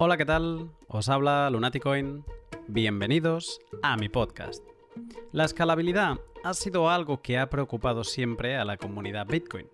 [0.00, 0.70] Hola, ¿qué tal?
[0.86, 2.24] Os habla Lunaticoin.
[2.68, 4.62] Bienvenidos a mi podcast.
[5.32, 9.66] La escalabilidad ha sido algo que ha preocupado siempre a la comunidad Bitcoin.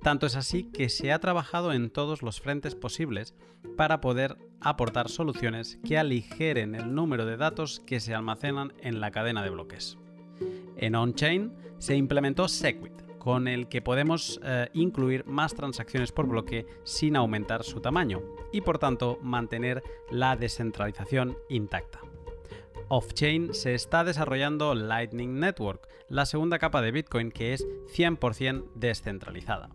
[0.00, 3.34] Tanto es así que se ha trabajado en todos los frentes posibles
[3.76, 9.10] para poder aportar soluciones que aligeren el número de datos que se almacenan en la
[9.10, 9.98] cadena de bloques.
[10.76, 16.64] En on-chain se implementó Segwit, con el que podemos eh, incluir más transacciones por bloque
[16.84, 18.22] sin aumentar su tamaño
[18.54, 19.82] y por tanto mantener
[20.12, 21.98] la descentralización intacta.
[22.88, 29.70] Off-chain se está desarrollando Lightning Network, la segunda capa de Bitcoin que es 100% descentralizada.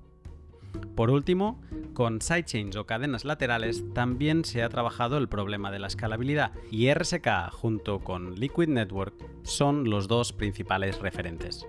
[0.95, 1.61] Por último,
[1.93, 6.93] con sidechains o cadenas laterales también se ha trabajado el problema de la escalabilidad y
[6.93, 11.67] RSK junto con Liquid Network son los dos principales referentes.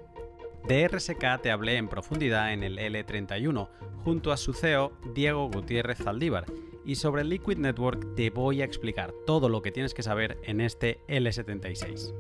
[0.69, 3.69] De RSK te hablé en profundidad en el L31
[4.05, 6.45] junto a su CEO Diego Gutiérrez Zaldívar
[6.84, 10.61] y sobre Liquid Network te voy a explicar todo lo que tienes que saber en
[10.61, 12.14] este L76.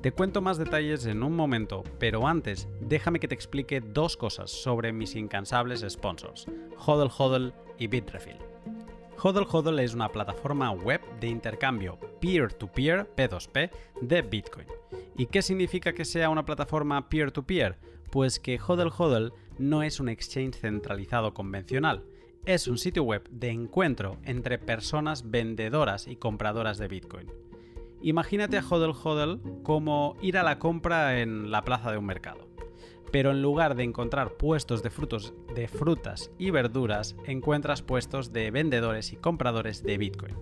[0.00, 4.50] Te cuento más detalles en un momento, pero antes déjame que te explique dos cosas
[4.50, 6.46] sobre mis incansables sponsors,
[6.84, 8.38] Hodl Hodl y Bitrefill.
[9.22, 14.66] Hodl Hodl es una plataforma web de intercambio peer-to-peer, P2P, de Bitcoin.
[15.16, 17.78] ¿Y qué significa que sea una plataforma peer-to-peer?
[18.10, 22.02] Pues que Hodl Hodl no es un exchange centralizado convencional,
[22.44, 27.30] es un sitio web de encuentro entre personas vendedoras y compradoras de Bitcoin.
[28.02, 32.48] Imagínate a Hodl Hodl como ir a la compra en la plaza de un mercado.
[33.12, 38.50] Pero en lugar de encontrar puestos de, frutos, de frutas y verduras, encuentras puestos de
[38.50, 40.34] vendedores y compradores de Bitcoin.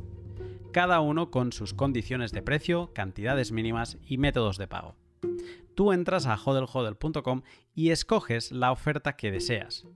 [0.73, 4.95] Cada uno con sus condiciones de precio, cantidades mínimas y métodos de pago.
[5.75, 7.43] Tú entras a hodlhodl.com
[7.75, 9.87] y escoges la oferta que deseas.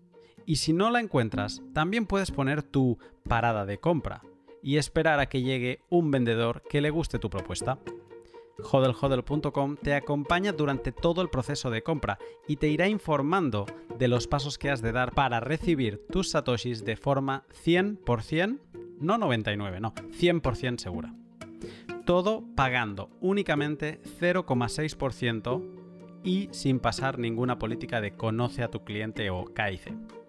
[0.47, 4.23] Y si no la encuentras, también puedes poner tu parada de compra,
[4.65, 7.79] y esperar a que llegue un vendedor que le guste tu propuesta.
[8.59, 12.19] Hodlhodl.com te acompaña durante todo el proceso de compra
[12.49, 13.67] y te irá informando
[13.99, 18.59] de los pasos que has de dar para recibir tus satoshis de forma 100%,
[19.01, 21.15] no 99, no, 100% segura.
[22.07, 25.63] Todo pagando únicamente 0,6%
[26.23, 30.24] y sin pasar ninguna política de conoce a tu cliente o KIC.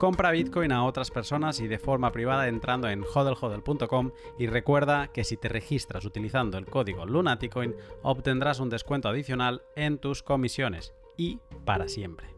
[0.00, 5.24] Compra Bitcoin a otras personas y de forma privada entrando en hodlhodl.com y recuerda que
[5.24, 11.38] si te registras utilizando el código Lunaticoin obtendrás un descuento adicional en tus comisiones y
[11.66, 12.34] para siempre.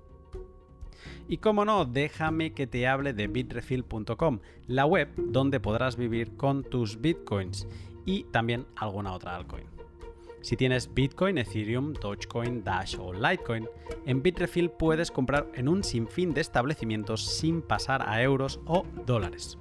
[1.28, 6.64] Y como no, déjame que te hable de bitrefill.com, la web donde podrás vivir con
[6.64, 7.68] tus bitcoins
[8.04, 9.81] y también alguna otra altcoin.
[10.42, 13.69] Si tienes Bitcoin, Ethereum, Dogecoin, Dash o Litecoin,
[14.06, 19.56] en Bitrefill puedes comprar en un sinfín de establecimientos sin pasar a euros o dólares.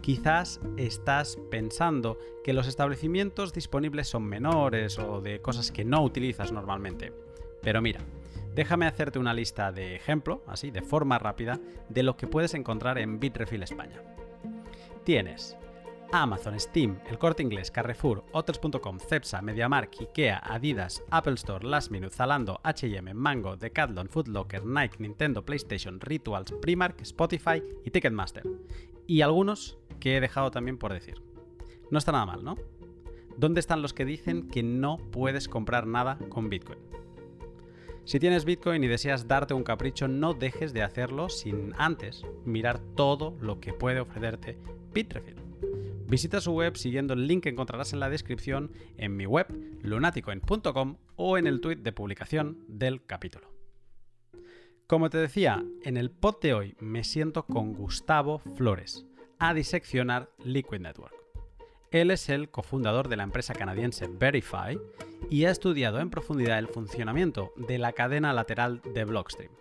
[0.00, 6.52] Quizás estás pensando que los establecimientos disponibles son menores o de cosas que no utilizas
[6.52, 7.12] normalmente.
[7.60, 8.00] Pero mira,
[8.54, 12.96] déjame hacerte una lista de ejemplo, así de forma rápida, de lo que puedes encontrar
[12.98, 14.02] en Bitrefill España.
[15.04, 15.56] Tienes
[16.12, 22.14] Amazon, Steam, El Corte Inglés, Carrefour, Hotels.com, Cepsa, MediaMark, Ikea, Adidas, Apple Store, Last Minute,
[22.14, 28.42] Zalando, H&M, Mango, Decathlon, Footlocker, Nike, Nintendo, PlayStation, Rituals, Primark, Spotify y Ticketmaster.
[29.06, 31.22] Y algunos que he dejado también por decir.
[31.90, 32.56] No está nada mal, ¿no?
[33.36, 36.78] ¿Dónde están los que dicen que no puedes comprar nada con Bitcoin?
[38.04, 42.80] Si tienes Bitcoin y deseas darte un capricho, no dejes de hacerlo sin antes mirar
[42.96, 44.58] todo lo que puede ofrecerte
[44.92, 45.36] Bitrefill.
[46.10, 49.46] Visita su web siguiendo el link que encontrarás en la descripción en mi web
[49.84, 53.48] lunaticoin.com o en el tweet de publicación del capítulo.
[54.88, 59.06] Como te decía, en el pod de hoy me siento con Gustavo Flores
[59.38, 61.14] a diseccionar Liquid Network.
[61.92, 64.80] Él es el cofundador de la empresa canadiense Verify
[65.30, 69.52] y ha estudiado en profundidad el funcionamiento de la cadena lateral de Blockstream.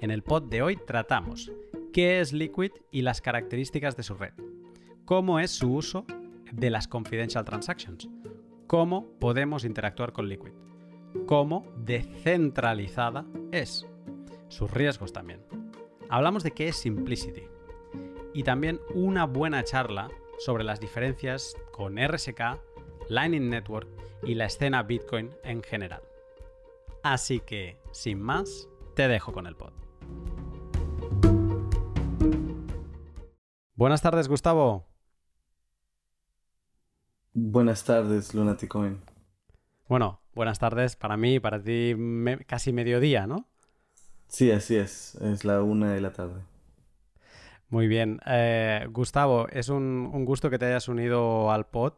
[0.00, 1.50] En el pod de hoy tratamos
[1.92, 4.34] qué es Liquid y las características de su red,
[5.08, 6.04] cómo es su uso
[6.52, 8.10] de las confidential transactions,
[8.66, 10.52] cómo podemos interactuar con Liquid,
[11.24, 13.86] cómo descentralizada es,
[14.48, 15.42] sus riesgos también.
[16.10, 17.44] Hablamos de qué es Simplicity
[18.34, 20.10] y también una buena charla
[20.40, 22.60] sobre las diferencias con RSK,
[23.08, 23.88] Lightning Network
[24.24, 26.02] y la escena Bitcoin en general.
[27.02, 29.72] Así que, sin más, te dejo con el pod.
[33.74, 34.87] Buenas tardes, Gustavo.
[37.40, 39.00] Buenas tardes, Lunaticoin.
[39.86, 41.94] Bueno, buenas tardes para mí y para ti
[42.48, 43.46] casi mediodía, ¿no?
[44.26, 45.14] Sí, así es.
[45.14, 46.42] Es la una de la tarde.
[47.68, 48.18] Muy bien.
[48.26, 51.92] Eh, Gustavo, es un, gusto que te hayas unido al pod.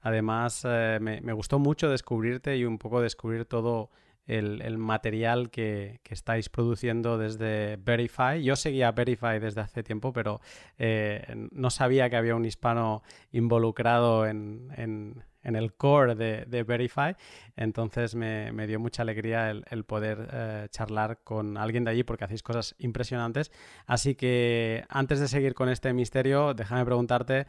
[0.00, 3.90] Además, eh, me, gustó mucho descubrirte y un poco descubrir todo
[4.26, 8.42] el, material que, estáis produciendo desde Verify.
[8.42, 10.40] Yo seguía Verify desde hace tiempo, pero
[10.78, 17.16] eh, no sabía que había un hispano involucrado en, el core de, Verify.
[17.56, 22.42] Entonces me, dio mucha alegría el, poder eh, charlar con alguien de allí porque hacéis
[22.42, 23.52] cosas impresionantes.
[23.86, 27.46] Así que antes de seguir con este misterio, déjame preguntarte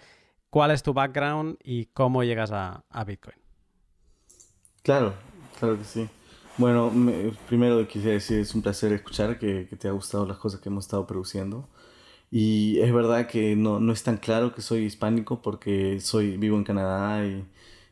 [0.49, 3.37] cuál es tu background y cómo llegas a, a Bitcoin.
[4.83, 5.13] Claro,
[5.57, 6.09] claro que sí.
[6.57, 6.89] Bueno,
[7.49, 10.85] primero quisiera decir, es un placer escuchar que, te ha gustado las cosas que hemos
[10.85, 11.67] estado produciendo.
[12.31, 16.57] Y es verdad que no, no es tan claro que soy hispánico porque soy, vivo
[16.57, 17.45] en Canadá y,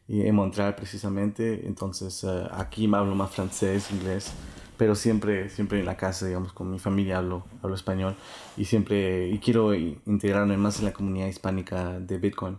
[0.07, 1.68] en Montreal precisamente.
[1.68, 4.31] Entonces uh, aquí hablo más francés, inglés,
[4.77, 8.15] pero siempre, siempre en la casa, digamos, con mi familia hablo, hablo español
[8.57, 12.57] y siempre y quiero integrarme más en la comunidad hispánica de Bitcoin.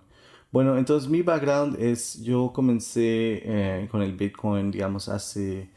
[0.53, 5.71] Bueno, entonces mi background es, yo comencé eh, con el Bitcoin, digamos, hace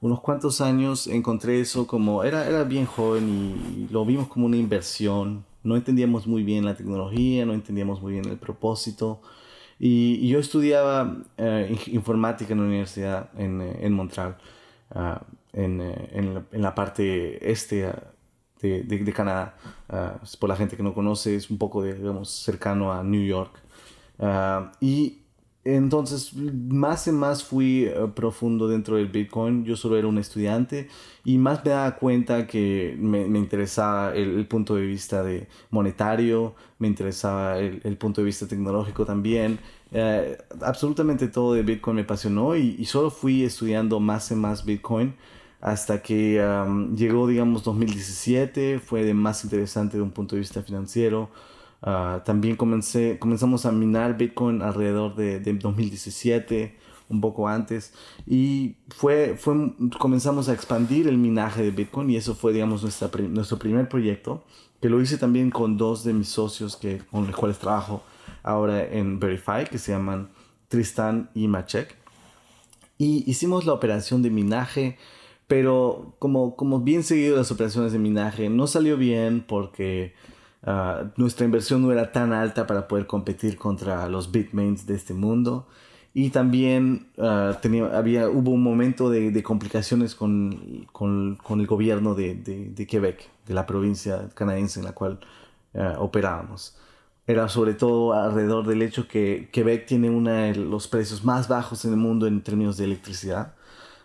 [0.00, 3.28] unos cuantos años encontré eso como, era, era bien joven
[3.88, 5.44] y lo vimos como una inversión.
[5.62, 9.20] No entendíamos muy bien la tecnología, no entendíamos muy bien el propósito.
[9.78, 14.36] Y, yo estudiaba eh, informática en la universidad en, en Montreal,
[14.94, 15.22] ah,
[15.52, 18.02] en, en, en, la, parte este ah,
[18.60, 19.56] de, de, Canadá.
[19.88, 23.60] Ah, por la gente que no conoce, es un poco, digamos, cercano a New York.
[24.80, 25.25] y
[25.74, 29.64] entonces, más y más fui eh, profundo dentro del Bitcoin.
[29.64, 30.88] Yo solo era un estudiante
[31.24, 36.86] y más me daba cuenta que me, interesaba el, punto de vista de monetario, me
[36.86, 39.58] interesaba el, punto de vista tecnológico también.
[39.90, 45.16] Eh, absolutamente todo de Bitcoin me apasionó y, solo fui estudiando más y más Bitcoin
[45.60, 46.40] hasta que
[46.94, 48.78] llegó, digamos, 2017.
[48.78, 51.28] Fue de más interesante de un punto de vista financiero.
[51.88, 56.76] Ah, también comencé, comenzamos a minar Bitcoin alrededor de, 2017,
[57.08, 57.94] un poco antes,
[58.26, 63.08] y fue, fue, comenzamos a expandir el minaje de Bitcoin y eso fue, digamos, nuestra,
[63.28, 64.42] nuestro primer proyecto,
[64.80, 68.02] que lo hice también con dos de mis socios que, con los cuales trabajo
[68.42, 70.30] ahora en Verify, que se llaman
[70.66, 71.94] Tristan y Machek.
[72.98, 74.98] Y hicimos la operación de minaje,
[75.46, 80.14] pero como, como bien seguido las operaciones de minaje, no salió bien porque
[80.68, 85.14] Ah, nuestra inversión no era tan alta para poder competir contra los bitmains de este
[85.14, 85.68] mundo.
[86.12, 91.66] Y también ah, tenía, había, hubo un momento de, de complicaciones con, con, con, el
[91.68, 95.20] gobierno de, de, de, Quebec, de la provincia canadiense en la cual
[95.74, 96.76] ah, operábamos.
[97.28, 101.84] Era sobre todo alrededor del hecho que Quebec tiene uno de los precios más bajos
[101.84, 103.54] en el mundo en términos de electricidad,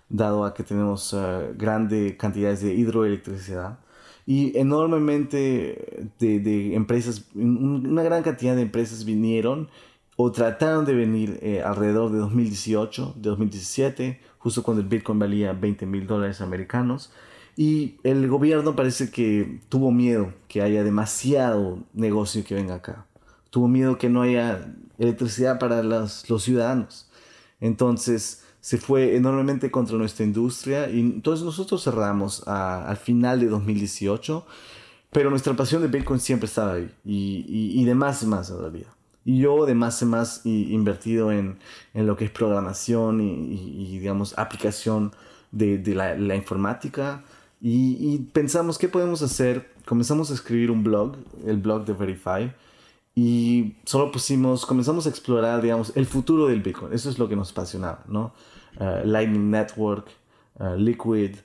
[0.10, 1.16] dado a que tenemos
[1.58, 3.80] grandes cantidades de hidroelectricidad
[4.26, 9.70] y enormemente de, empresas, una gran cantidad de empresas vinieron
[10.16, 15.54] o trataron de venir eh, alrededor de 2018, de 2017, justo cuando el Bitcoin valía
[15.54, 17.12] 20 mil dólares americanos.
[17.58, 23.06] Y el gobierno parece que tuvo miedo que haya demasiado negocio que venga acá.
[23.50, 27.10] Tuvo miedo que no haya electricidad para los, los ciudadanos.
[27.60, 34.46] Entonces, se fue enormemente contra nuestra industria y entonces nosotros cerramos al final de 2018,
[35.12, 38.94] pero nuestra pasión de Bitcoin siempre estaba ahí y, y, de más y más realidad.
[39.26, 41.58] Y yo de más y más invertido en,
[41.94, 45.12] en, lo que es programación y, digamos, aplicación
[45.52, 47.24] de, de la, la, informática.
[47.60, 49.74] Y, pensamos, ¿qué podemos hacer?
[49.86, 52.54] Comenzamos a escribir un blog, el blog de Verify.
[53.14, 56.94] Y solo pusimos, comenzamos a explorar, digamos, el futuro del Bitcoin.
[56.94, 58.34] Eso es lo que nos apasionaba, ¿no?
[58.80, 60.10] Uh, Lightning Network,
[60.60, 61.36] uh, Liquid,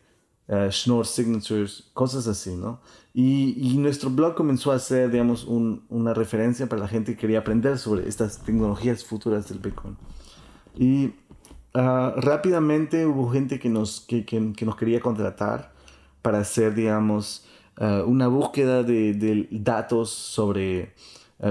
[0.48, 2.80] uh, Schnorr Signatures, cosas así, ¿no?
[3.12, 7.18] Y, y, nuestro blog comenzó a ser, digamos, un, una referencia para la gente que
[7.18, 9.96] quería aprender sobre estas tecnologías futuras del Bitcoin.
[10.76, 11.14] Y
[11.74, 15.72] rápidamente hubo gente que nos, que, que, que, nos quería contratar
[16.22, 17.46] para hacer, digamos,
[17.78, 20.94] una búsqueda de, de datos sobre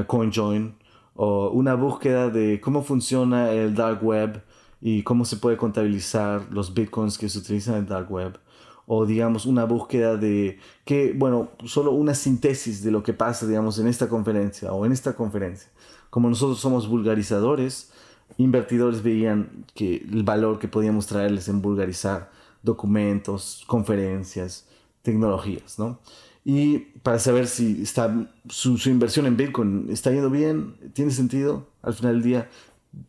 [0.08, 0.76] CoinJoin
[1.16, 4.42] o una búsqueda de cómo funciona el dark web
[4.88, 8.38] y cómo se puede contabilizar los bitcoins que se utilizan en dark web
[8.86, 13.80] o digamos una búsqueda de que bueno solo una síntesis de lo que pasa digamos
[13.80, 15.72] en esta conferencia o en esta conferencia.
[16.12, 17.94] Como nosotros somos vulgarizadores
[18.38, 22.30] invertidores veían que el valor que podíamos traerles en vulgarizar
[22.62, 24.68] documentos conferencias
[25.02, 26.00] tecnologías no
[26.44, 28.16] y para saber si está
[28.48, 32.50] su, su inversión en bitcoin está yendo bien tiene sentido al final del día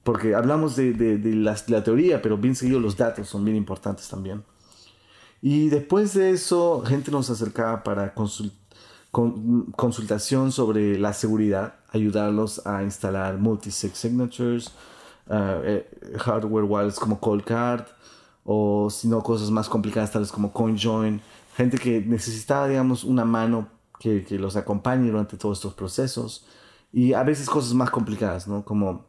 [0.02, 4.08] porque hablamos de, de, de, la, teoría, pero bien seguido los datos son bien importantes
[4.08, 4.44] también.
[5.42, 8.14] Y después de eso, gente nos acercaba para
[9.12, 14.72] consultación sobre la seguridad, ayudarlos a instalar multi-sig signatures,
[15.30, 15.88] eh,
[16.18, 17.86] hardware wallets como Coldcard,
[18.44, 21.20] o si no, cosas más complicadas tales como CoinJoin.
[21.56, 26.46] Gente que necesitaba, digamos, una mano que, que los acompañe durante todos estos procesos.
[26.92, 28.64] Y a veces cosas más complicadas, ¿no?
[28.64, 29.04] Como,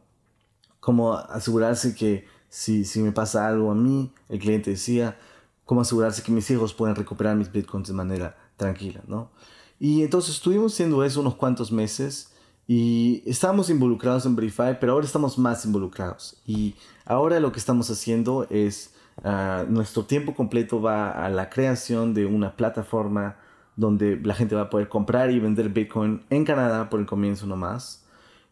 [0.88, 5.18] como asegurarse que si, si me pasa algo a mí, el cliente decía,
[5.66, 9.30] cómo asegurarse que mis hijos puedan recuperar mis bitcoins de manera tranquila, ¿no?
[9.78, 12.32] Y entonces estuvimos haciendo eso unos cuantos meses
[12.66, 16.40] y estábamos involucrados en Verify, pero ahora estamos más involucrados.
[16.46, 22.14] Y ahora lo que estamos haciendo es, ah, nuestro tiempo completo va a la creación
[22.14, 23.36] de una plataforma
[23.76, 27.46] donde la gente va a poder comprar y vender Bitcoin en Canadá por el comienzo
[27.46, 28.07] nomás.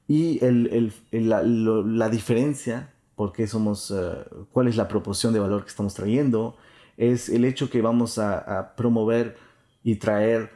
[0.08, 5.64] Y el, el, la, la, diferencia, porque somos, ah, cuál es la proporción de valor
[5.64, 6.56] que estamos trayendo,
[6.96, 9.36] es el hecho que vamos a, promover
[9.82, 10.50] y traer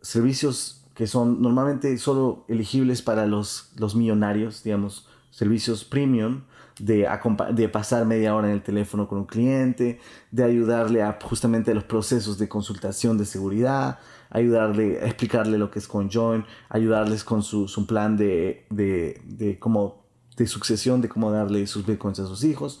[0.00, 6.42] servicios que son normalmente solo elegibles para los, los millonarios, digamos, servicios premium,
[6.78, 7.08] de,
[7.52, 9.98] de, pasar media hora en el teléfono con un cliente,
[10.30, 13.98] de ayudarle a justamente los procesos de consultación de seguridad,
[14.30, 19.58] ayudarle a explicarle lo que es CoinJoin, ayudarles con su, su plan de, de, de,
[19.58, 20.04] cómo,
[20.36, 22.80] de sucesión, de cómo darle sus bitcoins a sus hijos.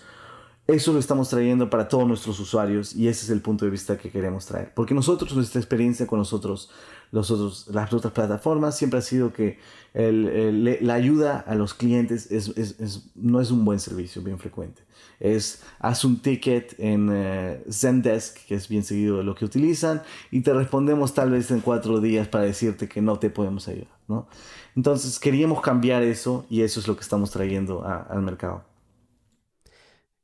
[0.66, 3.98] Eso lo estamos trayendo para todos nuestros usuarios y ese es el punto de vista
[3.98, 4.72] que queremos traer.
[4.72, 6.70] Porque nosotros, nuestra experiencia con nosotros,
[7.12, 9.58] las otras plataformas, siempre ha sido que
[9.94, 14.82] la ayuda a los clientes es, no es un buen servicio bien frecuente.
[15.18, 20.02] Es, haz un ticket en eh, Zendesk, que es bien seguido de lo que utilizan,
[20.30, 24.00] y te respondemos tal vez en cuatro días para decirte que no te podemos ayudar.
[24.74, 28.64] Entonces queríamos cambiar eso y eso es lo que estamos trayendo al mercado.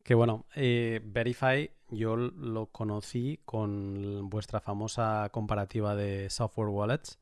[0.03, 7.19] Que bueno, eh, Verify yo lo conocí con vuestra famosa comparativa de software wallets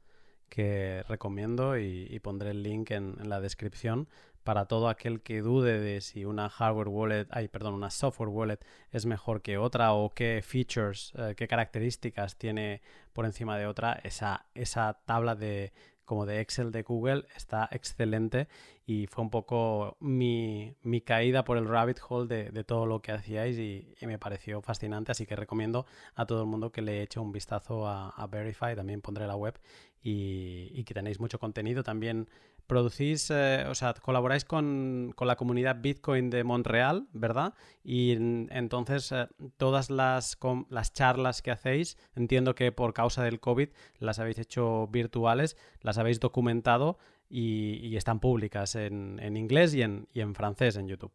[0.48, 4.08] que recomiendo y, pondré el link en, la descripción
[4.44, 8.58] para todo aquel que dude de si una hardware wallet, ay, perdón, una software wallet
[8.90, 12.82] es mejor que otra o qué features, eh, qué características tiene
[13.14, 15.72] por encima de otra, esa, esa tabla de,
[16.04, 18.48] como de Excel de Google está excelente
[18.86, 23.58] y fue un poco mi, caída por el rabbit hole de, todo lo que hacíais
[23.58, 27.32] y, me pareció fascinante, así que recomiendo a todo el mundo que le eche un
[27.32, 29.58] vistazo a, a Verify, también pondré la web
[30.02, 31.82] y, y que tenéis mucho contenido.
[31.82, 32.28] También
[32.66, 37.54] producís, eh, o sea, colaboráis con, la comunidad Bitcoin de Montreal, ¿verdad?
[37.82, 40.38] Y entonces eh, todas las,
[40.70, 43.68] las charlas que hacéis, entiendo que por causa del COVID
[43.98, 50.20] las habéis hecho virtuales, las habéis documentado y, están públicas en, inglés y en, y
[50.20, 51.12] en francés en YouTube.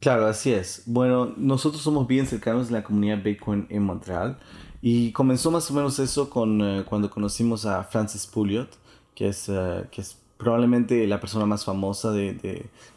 [0.00, 0.82] Claro, así es.
[0.86, 4.38] Bueno, nosotros somos bien cercanos de la comunidad Bitcoin en Montreal
[4.80, 8.78] y comenzó más o menos eso con eh, cuando conocimos a Francis Pouliot
[9.14, 12.32] que es, eh, que es probablemente la persona más famosa de,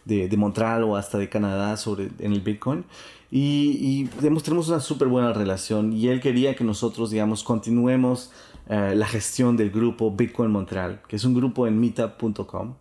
[0.06, 2.86] de, de, Montreal o hasta de Canadá sobre, en el Bitcoin.
[3.30, 8.32] Y, y tenemos una súper buena relación y él quería que nosotros, digamos, continuemos
[8.70, 12.76] eh, la gestión del grupo Bitcoin Montreal, que es un grupo en meetup.com.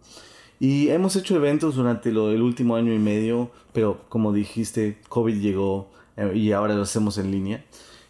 [0.60, 5.40] Y hemos hecho eventos durante lo, el último año y medio, pero como dijiste, COVID
[5.40, 7.64] llegó eh, y ahora lo hacemos en línea.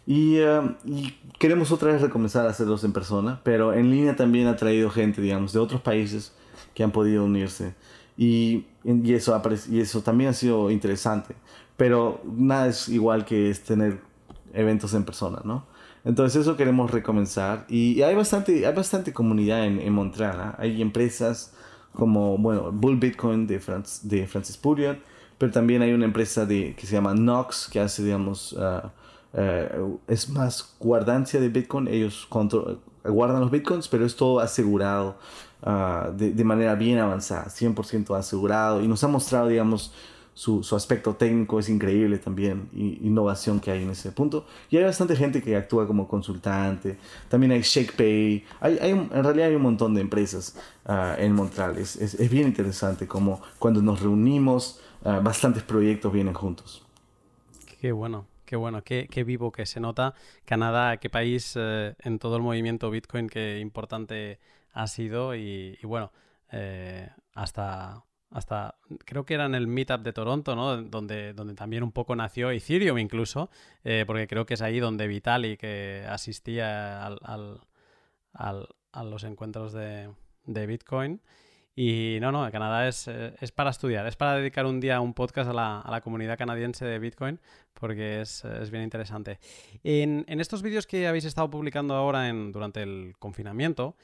[0.05, 4.55] Um, y, queremos otra vez recomenzar a hacerlos en persona, pero en línea también ha
[4.55, 6.33] traído gente, digamos, de otros países
[6.73, 7.73] que han podido unirse.
[8.17, 11.35] Y, y, eso, y eso también ha sido interesante.
[11.77, 14.01] Pero nada es igual que es tener
[14.53, 15.65] eventos en persona, ¿no?
[16.05, 17.65] Entonces eso queremos recomenzar.
[17.69, 20.39] Y, hay, bastante, hay bastante comunidad en, en Montreal.
[20.39, 20.55] ¿ah?
[20.59, 21.53] Hay empresas
[21.93, 23.61] como, bueno, Bull Bitcoin de,
[24.03, 24.99] de Francis Puriat,
[25.37, 28.89] pero también hay una empresa de, que se llama Nox, que hace, digamos, uh,
[29.33, 32.27] eh, es más guardancia de Bitcoin, ellos
[33.03, 35.17] guardan los Bitcoins, pero es todo asegurado
[35.63, 39.93] ah, de, manera bien avanzada, 100% asegurado, y nos ha mostrado, digamos,
[40.35, 44.45] su, su, aspecto técnico es increíble también, y, innovación que hay en ese punto.
[44.69, 46.97] Y hay bastante gente que actúa como consultante,
[47.27, 51.77] también hay ShakePay, hay, hay en realidad hay un montón de empresas uh, en Montreal,
[51.77, 56.83] es, es, es, bien interesante como cuando nos reunimos, uh, bastantes proyectos vienen juntos.
[57.79, 58.32] Qué bueno.
[58.45, 60.13] Qué bueno, qué, vivo que se nota.
[60.45, 64.39] Canadá, qué país eh, en todo el movimiento Bitcoin, qué importante
[64.73, 65.35] ha sido.
[65.35, 66.11] Y, bueno,
[66.51, 70.81] eh, hasta, hasta creo que era en el Meetup de Toronto, ¿no?
[70.81, 73.49] Donde, donde también un poco nació Ethereum incluso,
[73.83, 77.19] eh, porque creo que es ahí donde Vitalik que asistía al,
[78.33, 80.09] al, a los encuentros de,
[80.45, 81.21] de Bitcoin.
[81.75, 85.15] Y no, no, Canadá es, eh, es, para estudiar, es para dedicar un día un
[85.15, 87.39] podcast a la, a la comunidad canadiense de Bitcoin,
[87.73, 89.39] porque es, es bien interesante.
[89.83, 93.95] En, en estos vídeos que habéis estado publicando ahora en, durante el confinamiento,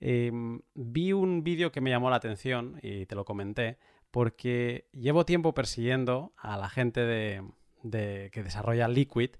[0.00, 0.32] eh,
[0.74, 3.78] vi un vídeo que me llamó la atención y te lo comenté,
[4.10, 7.42] porque llevo tiempo persiguiendo a la gente de,
[7.82, 9.30] de, que desarrolla Liquid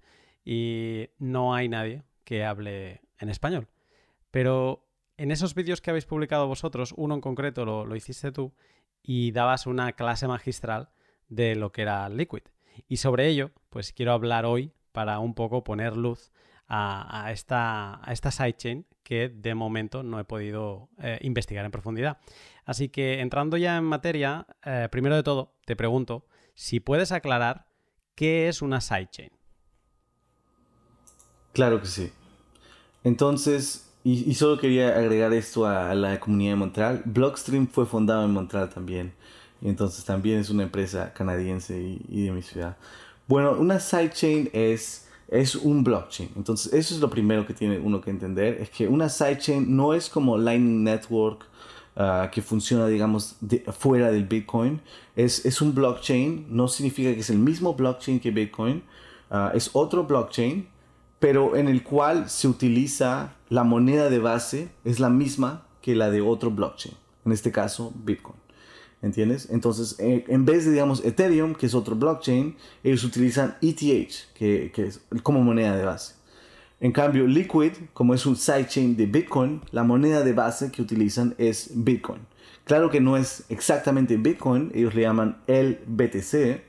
[0.44, 3.68] y no hay nadie que hable en español.
[4.30, 4.83] Pero
[5.16, 8.52] en esos vídeos que habéis publicado vosotros, uno en concreto lo, lo, hiciste tú
[9.02, 10.90] y dabas una clase magistral
[11.28, 12.42] de lo que era Liquid.
[12.88, 16.32] Y sobre ello, pues quiero hablar hoy para un poco poner luz
[16.68, 22.18] a, esta sidechain que de momento no he podido eh, investigar en profundidad.
[22.64, 27.66] Así que entrando ya en materia, eh, primero de todo, te pregunto si puedes aclarar
[28.14, 29.30] qué es una sidechain.
[31.52, 32.12] Claro que sí.
[33.04, 37.02] Entonces, y, solo quería agregar esto a, la comunidad de Montreal.
[37.06, 39.14] Blockstream fue fundado en Montreal también.
[39.62, 42.76] Entonces también es una empresa canadiense y, de mi ciudad.
[43.26, 46.28] Bueno, una sidechain es, es un blockchain.
[46.36, 48.58] Entonces, eso es lo primero que tiene uno que entender.
[48.60, 51.46] Es que una sidechain no es como Lightning Network
[51.96, 53.36] uh, que funciona, digamos,
[53.78, 54.82] fuera del Bitcoin.
[55.16, 56.44] Es, es un blockchain.
[56.50, 58.82] No significa que es el mismo blockchain que Bitcoin.
[59.30, 60.73] Uh, es otro blockchain
[61.24, 66.10] pero en el cual se utiliza la moneda de base, es la misma que la
[66.10, 68.36] de otro blockchain, en este caso Bitcoin.
[69.00, 69.48] ¿Entiendes?
[69.50, 74.82] Entonces, en vez de, digamos, Ethereum, que es otro blockchain, ellos utilizan ETH, que, que
[74.82, 76.16] es como moneda de base.
[76.78, 81.34] En cambio, Liquid, como es un sidechain de Bitcoin, la moneda de base que utilizan
[81.38, 82.20] es Bitcoin.
[82.64, 86.60] Claro que no es exactamente Bitcoin, ellos le llaman el BTC.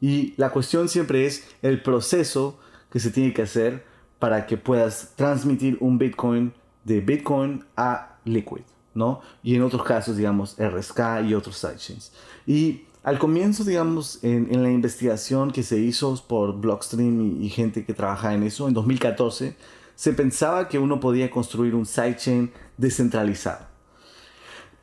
[0.00, 2.58] Y la cuestión siempre es el proceso
[2.94, 3.84] que se tiene que hacer
[4.20, 8.62] para que puedas transmitir un Bitcoin de Bitcoin a Liquid,
[8.94, 9.20] ¿no?
[9.42, 12.12] Y en otros casos, digamos, RSK y otros sidechains.
[12.46, 17.48] Y al comienzo, digamos, en, en, la investigación que se hizo por Blockstream y, y,
[17.48, 19.56] gente que trabaja en eso, en 2014,
[19.96, 23.66] se pensaba que uno podía construir un sidechain descentralizado.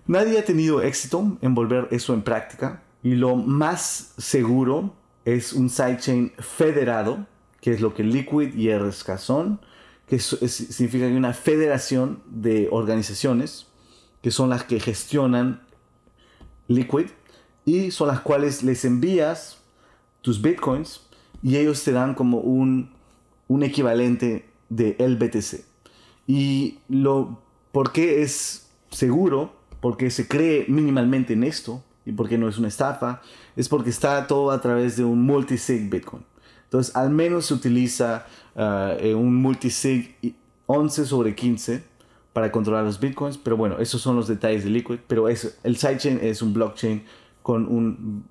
[0.06, 4.93] Nadie ha tenido éxito en volver eso en práctica y lo más seguro
[5.24, 7.31] es un sidechain federado
[7.62, 9.62] que es lo que Liquid y RSK son,
[10.08, 13.67] que significa que una federación de organizaciones
[14.21, 15.62] que son las que gestionan
[16.67, 17.08] Liquid
[17.65, 19.60] y son las cuales les envías
[20.21, 21.02] tus bitcoins
[21.43, 22.91] y ellos te dan como un,
[23.47, 25.63] un equivalente de el BTC.
[26.28, 29.54] Y lo, ¿por qué es seguro?
[29.80, 33.21] Porque se cree minimalmente en esto y porque no es una estafa,
[33.56, 36.24] es porque está todo a través de un multisig Bitcoin.
[36.71, 40.15] Entonces, al menos se utiliza uh, un multisig
[40.67, 41.84] 11 sobre 15
[42.31, 43.38] para controlar los bitcoins.
[43.38, 44.99] Pero bueno, esos son los detalles de Liquid.
[45.05, 47.03] Pero es, el sidechain es un blockchain
[47.41, 48.25] con un,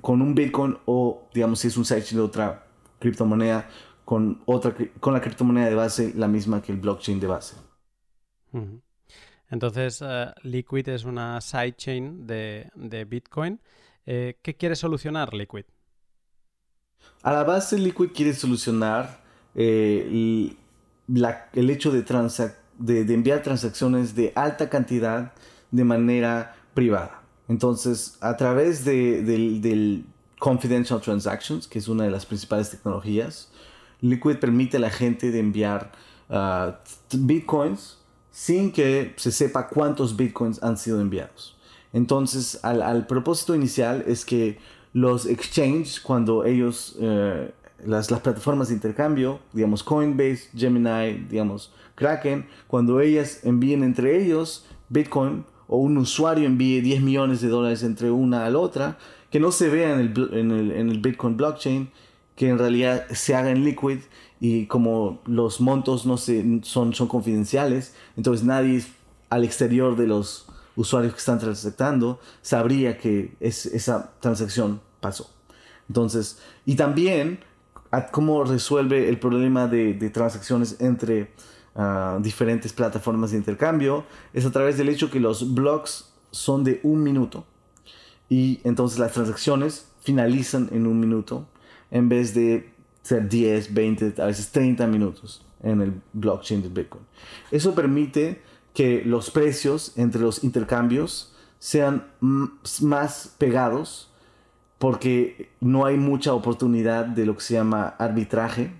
[0.00, 2.66] con un bitcoin o, digamos, si es un sidechain de otra
[2.98, 3.68] criptomoneda,
[4.04, 7.54] con, otra, con la criptomoneda de base la misma que el blockchain de base.
[9.50, 13.60] Entonces, uh, Liquid es una sidechain de, de Bitcoin.
[14.04, 15.64] Eh, ¿Qué quiere solucionar Liquid?
[17.22, 19.20] A la base, Liquid quiere solucionar
[19.54, 20.54] eh,
[21.08, 22.02] la, el hecho de,
[22.78, 25.32] de, enviar transacciones de alta cantidad
[25.70, 27.22] de manera privada.
[27.48, 30.04] Entonces, a través de, del, del
[30.38, 33.50] Confidential Transactions, que es una de las principales tecnologías,
[34.00, 35.92] Liquid permite a la gente de enviar
[36.28, 36.72] uh,
[37.16, 37.98] bitcoins
[38.30, 41.56] sin que se sepa cuántos bitcoins han sido enviados.
[41.92, 44.58] Entonces, al, al propósito inicial es que
[44.94, 47.52] los exchanges, cuando ellos, eh,
[47.84, 54.66] las, las, plataformas de intercambio, digamos Coinbase, Gemini, digamos Kraken, cuando ellas envíen entre ellos
[54.88, 58.98] Bitcoin o un usuario envíe 10 millones de dólares entre una a la otra,
[59.30, 61.90] que no se vea en el, en el, en el Bitcoin blockchain,
[62.36, 63.98] que en realidad se haga en Liquid
[64.38, 68.84] y como los montos no se, son, son confidenciales, entonces nadie
[69.28, 75.30] al exterior de los usuarios que están transactando sabría que es, esa transacción pasó.
[75.86, 77.40] Entonces, y también
[78.10, 81.30] cómo resuelve el problema de, transacciones entre
[81.74, 86.80] uh, diferentes plataformas de intercambio es a través del hecho que los blocks son de
[86.82, 87.44] un minuto
[88.28, 91.46] y entonces las transacciones finalizan en un minuto
[91.90, 97.04] en vez de ser 10, 20, a veces 30 minutos en el blockchain de Bitcoin.
[97.50, 104.10] Eso permite que los precios entre los intercambios sean más pegados
[104.78, 108.72] porque no hay mucha oportunidad de lo que se llama arbitraje,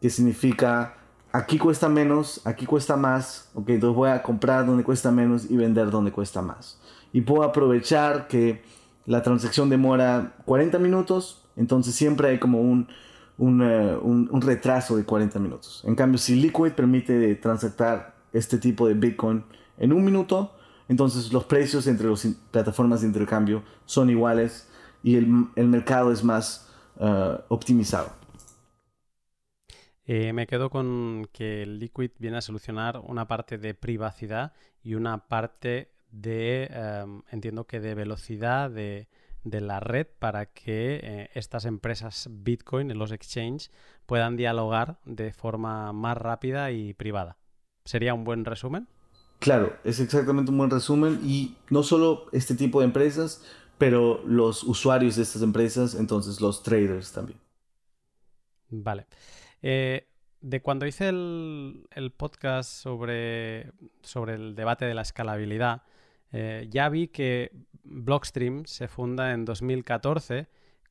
[0.00, 0.96] que significa
[1.32, 5.56] aquí cuesta menos, aquí cuesta más, ok, entonces voy a comprar donde cuesta menos y
[5.56, 6.80] vender donde cuesta más.
[7.12, 8.62] y puedo aprovechar que
[9.04, 12.86] la transacción demora 40 minutos, entonces siempre hay como un,
[13.38, 15.82] eh, un, un, retraso de 40 minutos.
[15.86, 19.42] En cambio, si Liquid permite transactar este tipo de Bitcoin
[19.78, 20.52] en un minuto,
[20.88, 24.69] entonces los precios entre las plataformas de intercambio son iguales
[25.02, 28.12] y el, el mercado es más uh, optimizado.
[30.04, 34.94] Eh, me quedo con que el Liquid viene a solucionar una parte de privacidad y
[34.94, 39.08] una parte de, um, entiendo que de velocidad de,
[39.44, 43.70] de la red para que eh, estas empresas Bitcoin en los exchanges
[44.06, 47.36] puedan dialogar de forma más rápida y privada.
[47.84, 48.88] ¿Sería un buen resumen?
[49.38, 53.42] Claro, es exactamente un buen resumen y no solo este tipo de empresas,
[53.80, 57.40] pero los usuarios de estas empresas, entonces los traders también.
[58.68, 59.06] Vale.
[59.62, 60.06] Eh,
[60.42, 65.82] de cuando hice el, podcast sobre, sobre, el debate de la escalabilidad,
[66.30, 70.46] eh, ya vi que Blockstream se funda en 2014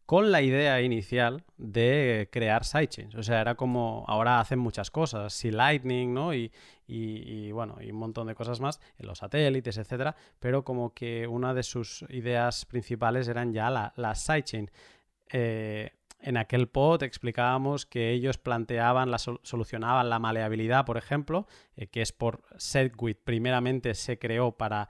[0.09, 3.13] con la idea inicial de crear sidechains.
[3.13, 6.33] O sea, era como ahora hacen muchas cosas, si Lightning, ¿no?
[6.33, 6.51] Y,
[7.51, 11.61] bueno, y un montón de cosas más, los satélites, etcétera, pero como que una de
[11.61, 14.71] sus ideas principales eran ya la, sidechain.
[15.31, 15.91] Eh,
[16.21, 21.45] en aquel pod explicábamos que ellos planteaban, la solucionaban la maleabilidad, por ejemplo,
[21.75, 23.19] eh, que es por SegWit.
[23.23, 24.89] Primeramente se creó para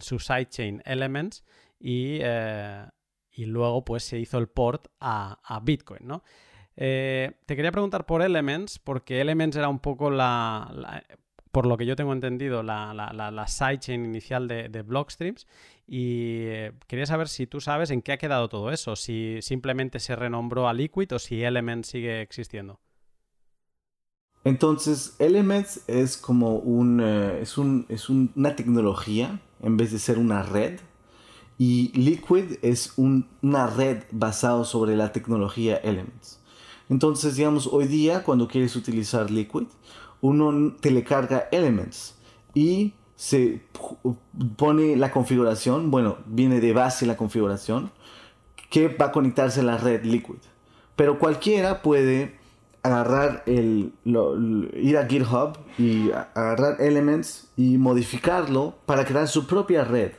[0.00, 1.44] su sidechain Elements
[1.78, 2.86] y eh,
[3.36, 6.24] y luego pues se hizo el port a, Bitcoin, ¿no?
[6.76, 11.04] Eh, te quería preguntar por Elements, porque Elements era un poco la,
[11.52, 15.46] por lo que yo tengo entendido, la, la, sidechain inicial de, Blockstreams.
[15.86, 19.98] Y eh, quería saber si tú sabes en qué ha quedado todo eso, si simplemente
[20.00, 22.80] se renombró a Liquid o si Elements sigue existiendo.
[24.44, 30.18] Entonces, Elements es como un, eh, es, un, es una tecnología en vez de ser
[30.18, 30.78] una red
[31.58, 36.40] y Liquid es una red basada sobre la tecnología Elements.
[36.88, 39.66] Entonces, digamos, hoy día cuando quieres utilizar Liquid,
[40.20, 42.14] uno telecarga Elements
[42.54, 43.62] y se
[44.56, 47.90] pone la configuración, bueno, viene de base la configuración,
[48.70, 50.38] que va a conectarse a la red Liquid.
[50.94, 52.36] Pero cualquiera puede
[52.82, 53.92] agarrar el,
[54.74, 60.12] ir a GitHub y agarrar Elements y modificarlo para crear su propia red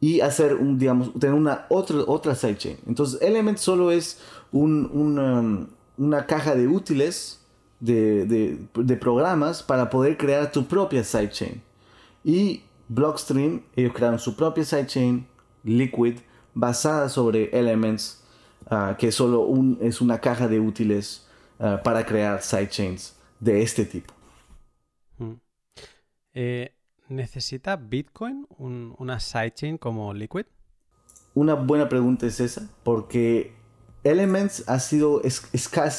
[0.00, 2.78] y hacer un, digamos, tener una otra, otra sidechain.
[2.86, 4.20] Entonces, Element solo es
[4.52, 7.40] un, um, una caja de útiles
[7.80, 8.26] de,
[8.74, 11.62] de, programas para poder crear tu propia sidechain.
[12.24, 15.26] Y Blockstream, ellos crearon su propia sidechain,
[15.64, 16.18] Liquid,
[16.54, 18.22] basada sobre Elements,
[18.70, 21.26] uh, que solo un, es una caja de útiles
[21.58, 24.14] uh, para crear sidechains de este tipo.
[25.18, 25.32] Mm.
[26.34, 26.75] Eh,
[27.08, 30.46] ¿Necesita Bitcoin una sidechain como Liquid?
[31.34, 33.54] Una buena pregunta es esa, porque
[34.02, 35.42] Elements ha sido, es,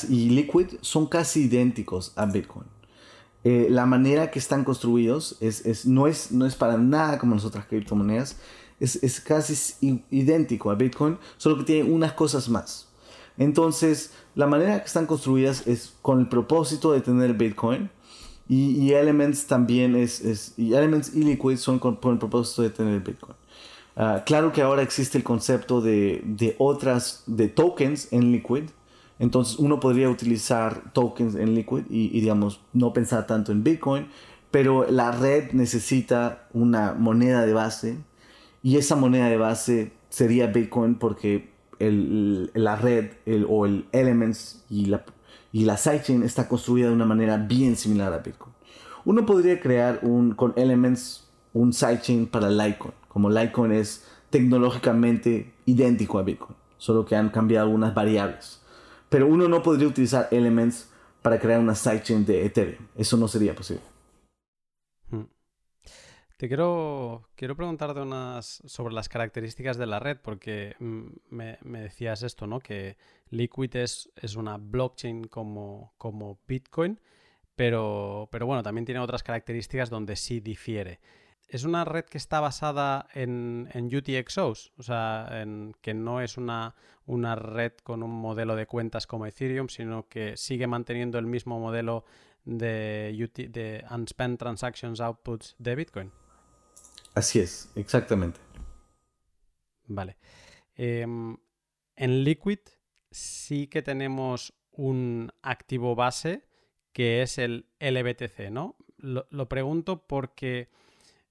[0.10, 2.66] y Liquid son casi idénticos a Bitcoin.
[3.44, 7.46] Eh, la manera que están construidos es, no, es, no es para nada como las
[7.46, 8.38] otras criptomonedas.
[8.80, 12.90] Es, es casi idéntico a Bitcoin, solo que tiene unas cosas más.
[13.38, 17.90] Entonces, la manera que están construidas es con el propósito de tener Bitcoin,
[18.50, 23.36] y, Elements también es, y Elements y Liquid son con, el propósito de tener Bitcoin.
[23.96, 28.70] Ah, claro que ahora existe el concepto de, de, otras, de tokens en Liquid.
[29.20, 34.08] Entonces uno podría utilizar tokens en Liquid y, digamos, no pensar tanto en Bitcoin.
[34.52, 37.98] Pero la red necesita una moneda de base.
[38.64, 44.64] Y esa moneda de base sería Bitcoin porque el, la red el, o el Elements
[44.70, 45.04] y la
[45.52, 48.54] y la sidechain está construida de una manera bien similar a Bitcoin.
[49.06, 56.20] Uno podría crear un, con Elements un sidechain para Litecoin, como Litecoin es tecnológicamente idéntico
[56.20, 58.62] a Bitcoin, solo que han cambiado algunas variables.
[59.10, 60.90] Pero uno no podría utilizar Elements
[61.22, 62.88] para crear una sidechain de Ethereum.
[62.96, 63.84] Eso no sería posible.
[65.10, 65.24] Hmm.
[66.38, 71.82] Te quiero, quiero preguntarte unas sobre las características de la red, porque mm, me, me
[71.82, 72.60] decías esto, ¿no?
[72.60, 72.98] Que
[73.30, 77.00] Liquid es, una blockchain como, como Bitcoin,
[77.56, 81.00] pero, pero, bueno, también tiene otras características donde sí difiere.
[81.48, 86.38] Es una red que está basada en, en UTXOs, o sea, en, que no es
[86.38, 91.26] una, una red con un modelo de cuentas como Ethereum, sino que sigue manteniendo el
[91.26, 92.04] mismo modelo
[92.44, 96.12] de, de Unspent Transactions Outputs de Bitcoin.
[97.16, 98.40] Así es, exactamente.
[99.88, 100.18] Vale.
[100.76, 101.36] Em,
[101.96, 102.60] en Liquid
[103.12, 106.44] sí que tenemos un activo base
[106.94, 108.76] que es el LBTC, ¿no?
[108.98, 110.70] Lo, pregunto porque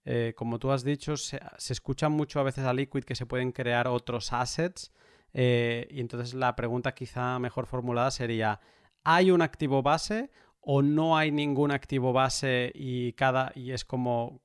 [0.05, 3.51] eh, como tú has dicho, se, escucha mucho a veces a Liquid que se pueden
[3.51, 4.93] crear otros assets.
[5.33, 8.61] Eh, y entonces la pregunta quizá mejor formulada sería,
[9.03, 14.41] ¿hay un activo base o no hay ningún activo base y cada y es como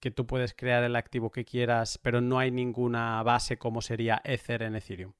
[0.00, 4.22] que tú puedes crear el activo que quieras, pero no hay ninguna base como sería
[4.24, 5.12] Ether en Ethereum?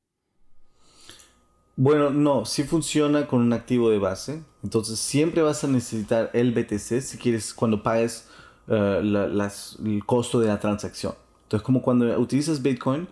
[1.82, 4.42] Bueno, no, sí funciona con un activo de base.
[4.62, 8.28] Entonces siempre vas a necesitar el BTC si quieres cuando pagues
[8.68, 11.14] eh, el costo de la transacción.
[11.44, 13.08] Entonces, como cuando utilizas Bitcoin,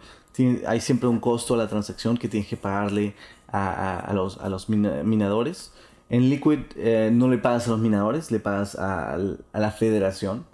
[0.66, 3.14] hay siempre un costo a la transacción que tienes que pagarle
[3.50, 5.72] a, los, minadores.
[6.10, 9.16] En Liquid eh, no le pagas a los minadores, le pagas a,
[9.54, 10.44] la federación,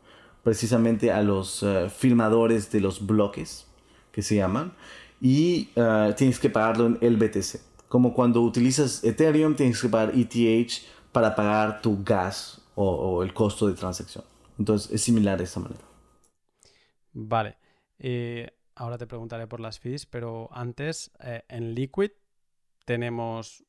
[0.44, 3.66] precisamente a los uh, firmadores de los bloques,
[4.12, 4.72] que se llaman,
[5.20, 5.70] y
[6.16, 7.73] tienes que pagarlo en el BTC.
[7.94, 13.68] Como cuando utilizas Ethereum, tienes que pagar ETH para pagar tu gas o el costo
[13.68, 14.24] de transacción.
[14.58, 15.84] Entonces es similar de esa manera.
[17.12, 17.56] Vale.
[18.00, 22.10] Eh, ahora te preguntaré por las fees, pero antes, eh, en Liquid
[22.84, 23.64] tenemos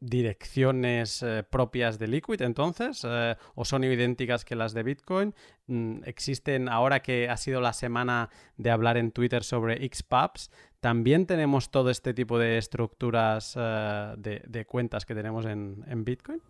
[0.00, 3.06] direcciones eh, propias de Liquid, entonces,
[3.54, 5.34] o son idénticas que las de Bitcoin.
[5.66, 11.26] Mm, existen, ahora que ha sido la semana de hablar en Twitter sobre XPubs, también
[11.26, 16.42] tenemos todo este tipo de estructuras de, cuentas que tenemos en, Bitcoin.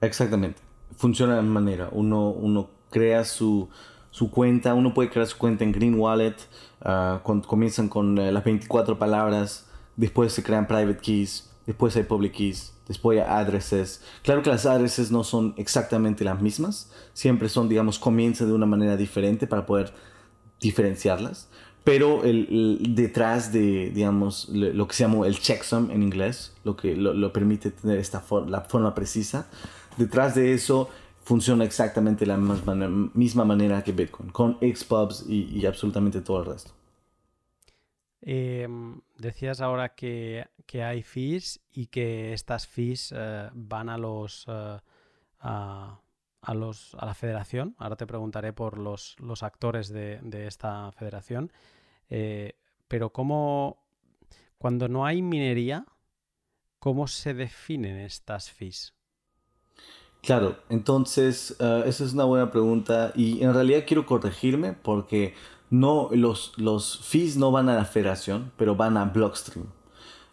[0.00, 0.60] Exactamente
[0.96, 1.88] funciona de manera.
[1.92, 3.68] Uno, uno crea su,
[4.10, 6.36] su, cuenta, uno puede crear su cuenta en Green Wallet,
[6.84, 12.32] uh, comienzan con eh, las 24 palabras, después se crean private keys, después hay public
[12.32, 14.02] keys, después hay addresses.
[14.22, 18.66] Claro que las addresses no son exactamente las mismas, siempre son, digamos, comienzan de una
[18.66, 19.92] manera diferente para poder
[20.60, 21.48] diferenciarlas.
[21.84, 26.96] Pero el, detrás de, digamos, lo que se llama el checksum en inglés, lo que
[26.96, 29.46] lo, permite tener esta la forma precisa,
[29.98, 30.88] detrás de eso
[31.24, 36.70] funciona exactamente la misma manera que Bitcoin, con Xpubs y, absolutamente todo el resto.
[38.22, 40.46] Em, decías ahora que,
[40.82, 44.78] hay fees y que estas fees eh, van a los, eh,
[45.40, 46.00] a,
[46.54, 47.74] los a la federación.
[47.78, 51.52] Ahora te preguntaré por los, los actores de, de, esta federación.
[52.08, 52.54] Eh,
[52.88, 53.84] pero cómo,
[54.58, 55.86] cuando no hay minería,
[56.78, 58.94] ¿cómo se definen estas fees?
[60.22, 65.34] Claro, entonces esa es una buena pregunta y en realidad quiero corregirme porque
[65.68, 69.66] no los, los fees no van a la federación, pero van a Blockstream.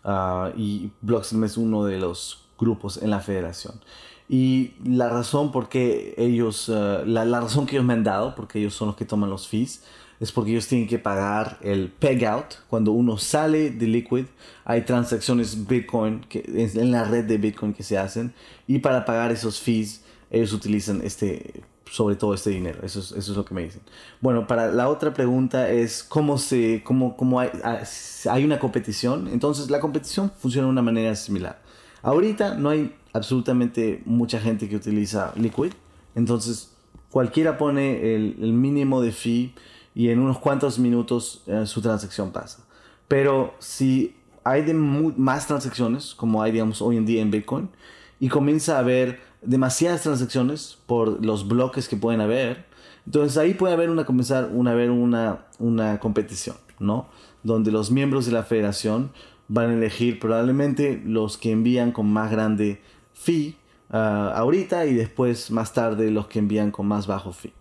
[0.04, 3.80] Uh, y Blockstream es uno de los grupos en la federación.
[4.28, 8.34] Y la razón por qué ellos, uh, la, la, razón que ellos me han dado,
[8.36, 9.84] porque ellos son los que toman los fees,
[10.22, 12.54] es porque ellos tienen que pagar el peg out.
[12.70, 14.26] Cuando uno sale de Liquid,
[14.64, 18.34] hay transacciones Bitcoin que, en la red de Bitcoin que se hacen.
[18.68, 22.80] Y para pagar esos fees, ellos utilizan este, sobre todo este dinero.
[22.84, 23.82] Eso es, eso es lo que me dicen.
[24.22, 27.84] Bueno, para la otra pregunta es cómo se, cómo, cómo hay, ah,
[28.30, 29.28] hay una competición.
[29.28, 31.62] Entonces la competición funciona de una manera similar.
[32.02, 35.74] Ahorita no hay absolutamente mucha gente que utiliza Liquid.
[36.16, 36.72] Entonces
[37.10, 39.54] cualquiera pone el, mínimo de fee
[39.94, 42.64] y en unos cuantos minutos eh, su transacción pasa.
[43.10, 47.70] Pero si hay de más transacciones, como hay digamos hoy en día en Bitcoin,
[48.18, 52.66] y comienza a haber demasiadas transacciones por los bloques que pueden haber,
[53.06, 57.08] entonces ahí puede haber una comenzar una haber una, una competición, ¿no?
[57.44, 59.12] Donde los miembros de la federación
[59.48, 62.82] van a elegir probablemente los que envían con más grande
[63.14, 63.58] fee
[63.90, 67.54] ah, ahorita y después más tarde los que envían con más bajo fee.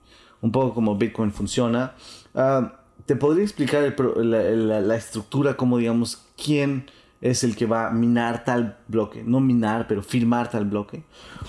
[0.43, 1.95] Un poco como Bitcoin funciona
[2.35, 2.75] Ah,
[3.07, 6.89] ¿Te podría explicar la, estructura, como digamos, quién
[7.21, 9.23] es el que va a minar tal bloque?
[9.25, 11.03] No minar, pero firmar tal bloque.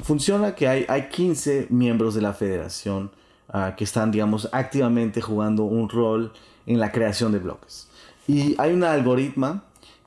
[0.03, 3.11] Funciona que hay, hay 15 miembros de la federación
[3.49, 6.33] ah, que están, digamos, activamente jugando un rol
[6.65, 7.87] en la creación de bloques.
[8.27, 9.61] Y hay un algoritmo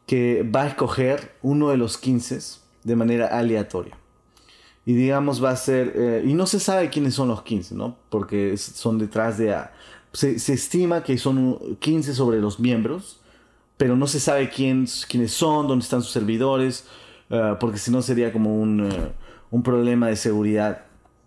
[0.06, 2.38] que va a escoger uno de los 15
[2.84, 3.96] de manera aleatoria.
[4.86, 7.96] Y digamos va a ser, eh, y no se sabe quiénes son los 15, ¿no?
[8.10, 9.56] Porque son detrás de,
[10.12, 13.20] se, estima que son 15 sobre los miembros,
[13.76, 16.86] pero no se sabe quién, quiénes son, dónde están sus servidores,
[17.30, 19.12] eh, porque si no sería como un, eh,
[19.50, 20.84] un, problema de seguridad.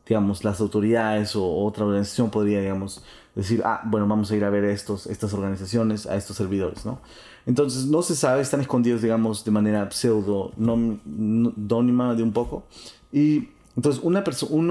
[0.08, 3.04] Digamos, las autoridades o otra organización podría, digamos,
[3.36, 7.02] decir, ah, bueno, vamos a ir a ver estos, estas organizaciones, a estos servidores, ¿no?
[7.46, 12.66] Entonces, no se sabe, están escondidos, digamos, de manera pseudo, dónima de un poco.
[13.12, 14.24] Y entonces, una,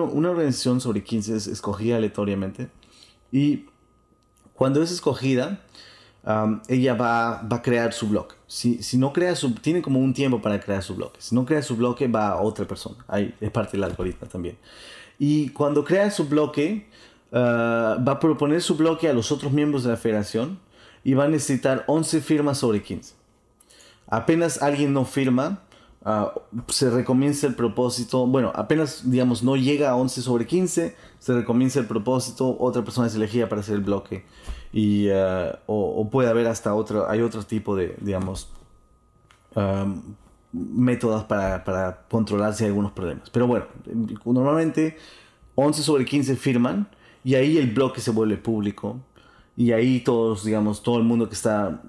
[0.03, 2.71] una organización sobre 15 es escogida aleatoriamente
[3.31, 3.67] y
[4.57, 5.61] cuando es escogida,
[6.69, 8.35] ella va, va, a crear su bloque.
[8.49, 11.21] Si, si, no crea su, tiene como un tiempo para crear su bloque.
[11.21, 12.97] Si no crea su bloque, va a otra persona.
[13.07, 14.57] Ahí es parte del algoritmo también.
[15.19, 16.87] Y cuando crea su bloque,
[17.33, 20.59] ah, va a proponer su bloque a los otros miembros de la federación
[21.05, 23.15] y va a necesitar 11 firmas sobre 15.
[24.09, 25.63] Apenas alguien no firma,
[26.05, 26.35] ah,
[26.69, 31.79] se recomienza el propósito, bueno, apenas, digamos, no llega a 11 sobre 15, se recomienza
[31.79, 34.25] el propósito, otra persona es elegida para hacer el bloque.
[34.79, 38.51] Y, ah, o, puede haber hasta otro, hay otro tipo de, digamos,
[40.53, 43.31] métodos para, para controlar si hay algunos problemas.
[43.31, 43.65] Pero bueno,
[44.27, 44.99] normalmente
[45.55, 46.89] 11 sobre 15 firman
[47.25, 49.01] y ahí el bloque se vuelve público
[49.57, 51.81] y ahí todos, digamos, todo el mundo que está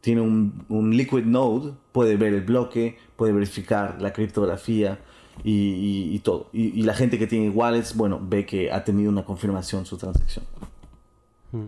[0.00, 4.98] tiene un, un liquid node puede ver el bloque, puede verificar la criptografía
[5.44, 6.48] y, y, todo.
[6.52, 10.46] Y, la gente que tiene wallets, bueno, ve que ha tenido una confirmación su transacción.
[11.52, 11.66] Hmm.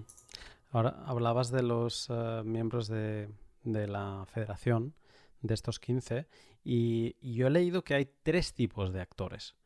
[0.70, 3.28] Ahora hablabas de los eh, miembros de,
[3.64, 4.94] de, la federación,
[5.42, 6.28] de estos 15,
[6.64, 9.56] y, yo he leído que hay tres tipos de actores.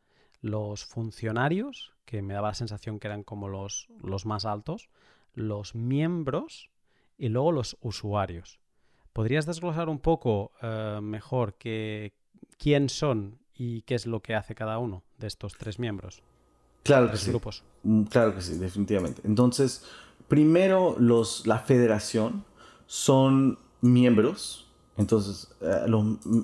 [0.41, 4.89] Los funcionarios, que me daba la sensación que eran como los, los más altos,
[5.33, 6.69] los miembros
[7.17, 8.59] y luego los usuarios.
[9.13, 12.13] ¿Podrías desglosar un poco eh, mejor que,
[12.57, 16.21] quién son y qué es lo que hace cada uno de estos tres miembros?
[16.83, 17.31] Claro que sí.
[17.31, 17.63] Grupos?
[17.83, 19.21] Mm, claro que sí, definitivamente.
[19.25, 19.85] Entonces,
[20.27, 22.43] primero los, la federación
[22.87, 24.67] son miembros.
[24.97, 25.85] Entonces, eh,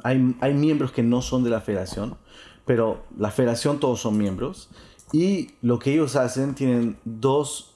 [0.03, 2.17] hay, hay miembros que no son de la federación,
[2.65, 4.69] pero la federación todos son miembros.
[5.13, 7.67] Y lo que ellos hacen tienen dos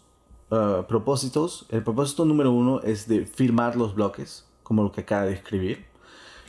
[0.52, 1.66] Uh, propósitos.
[1.70, 5.88] El propósito número uno es de firmar los bloques, como lo que acaba de escribir.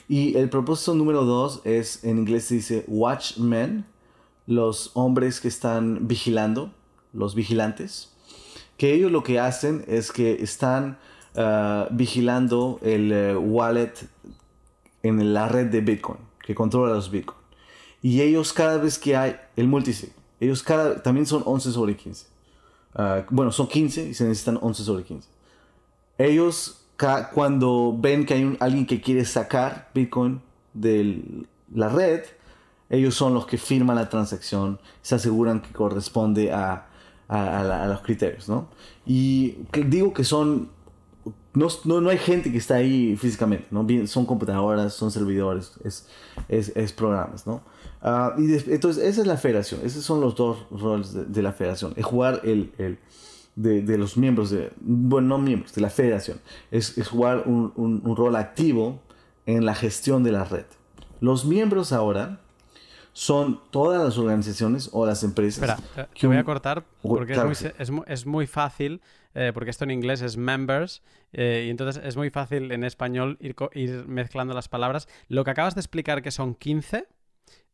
[0.06, 3.86] Y el propósito número dos es, en inglés se dice watchmen,
[4.46, 6.72] los hombres que están vigilando,
[7.14, 8.14] los vigilantes.
[8.76, 10.98] Que ellos lo que hacen es que están
[11.36, 13.92] uh, vigilando el uh, wallet
[15.02, 17.38] en la red de Bitcoin, que controla los Bitcoin.
[18.02, 22.36] Y ellos cada vez que hay el multisig, ellos cada, también son 11 sobre 15
[22.98, 25.28] Ah, bueno, son 15 y se necesitan 11 sobre 15.
[26.16, 26.86] Ellos,
[27.34, 30.40] cuando ven que hay alguien que quiere sacar Bitcoin
[30.72, 32.22] de la red,
[32.88, 36.85] ellos son los que firman la transacción, se aseguran que corresponde a,
[37.28, 38.68] a, los criterios, ¿no?
[39.04, 40.70] Y digo que son,
[41.54, 43.86] no, no, hay gente que está ahí físicamente, ¿no?
[44.06, 46.08] Son computadoras, son servidores, es,
[46.48, 47.62] es, es programas, ¿no?
[48.02, 49.80] Ah, y entonces, esa es la federación.
[49.82, 51.92] Esos son los dos roles de, la federación.
[51.96, 52.98] Es jugar el, el
[53.56, 56.40] de, de, los miembros, de, bueno, no miembros, de la federación.
[56.70, 59.00] Es, es jugar un, un, rol activo
[59.46, 60.66] en la gestión de la red.
[61.20, 62.40] Los miembros ahora
[63.16, 65.80] son todas las organizaciones o las empresas.
[65.80, 69.00] Espera, que voy a cortar porque es, muy, es, es, muy, fácil,
[69.34, 71.02] eh, porque esto en inglés es members,
[71.32, 75.08] eh, y entonces es muy fácil en español ir, ir mezclando las palabras.
[75.28, 77.08] Lo que acabas de explicar que son 15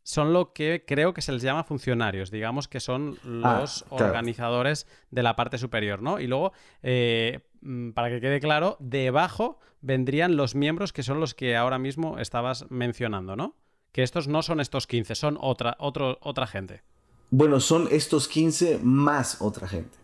[0.05, 4.87] son lo que creo que se les llama funcionarios, digamos que son ah, los organizadores
[5.11, 6.21] de la parte superior, ¿no?
[6.21, 6.53] Y luego,
[6.85, 11.81] eh, mm, para que quede claro, debajo vendrían los miembros que son los que ahora
[11.81, 13.57] mismo estabas mencionando, ¿no?
[13.93, 16.83] Que estos no son estos 15, son otra, otro, otra gente.
[17.31, 19.97] Bueno, son estos 15 más otra gente.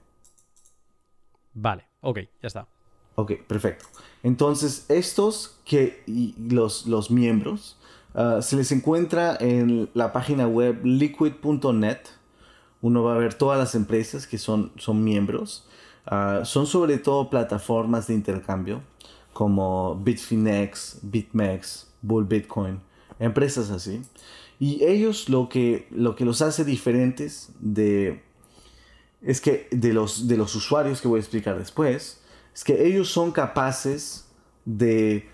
[1.54, 2.68] Vale, ok, ya está.
[3.16, 3.86] Ok, perfecto.
[4.22, 6.02] Entonces, estos que
[6.36, 7.78] los, los miembros
[8.14, 11.98] Ah, se les encuentra en la página web liquid.net.
[12.80, 15.68] Uno va a ver todas las empresas que son, son miembros.
[16.06, 18.82] Ah, son sobre todo plataformas de intercambio
[19.32, 22.80] como Bitfinex, BitMEX, Bull Bitcoin,
[23.18, 24.02] empresas así.
[24.58, 28.22] Y ellos lo que, lo que los hace diferentes de,
[29.22, 32.20] es que de los, de los usuarios que voy a explicar después,
[32.54, 34.26] es que ellos son capaces
[34.64, 35.28] de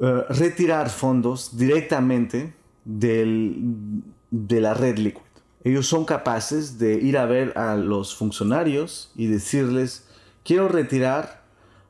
[0.00, 5.22] eh, retirar fondos directamente del, de la red Liquid.
[5.64, 10.06] Ellos son capaces de ir a ver a los funcionarios y decirles,
[10.44, 11.42] quiero retirar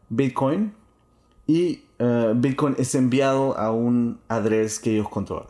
[0.09, 0.73] Bitcoin
[1.47, 5.49] y eh, Bitcoin es enviado a un adres que ellos controlan.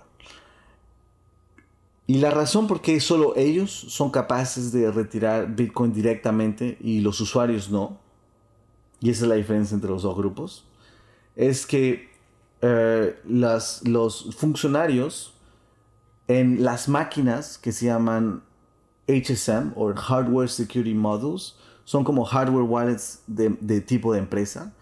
[2.06, 7.20] Y la razón por qué solo ellos son capaces de retirar Bitcoin directamente y los
[7.20, 7.98] usuarios no,
[9.00, 10.64] y esa es la diferencia entre los dos grupos,
[11.34, 12.08] es que
[12.62, 15.34] eh, las, los funcionarios
[16.28, 18.42] en las máquinas que se llaman
[19.08, 21.54] HSM o Hardware Security Modules
[21.84, 24.72] son como hardware wallets de, tipo de empresa.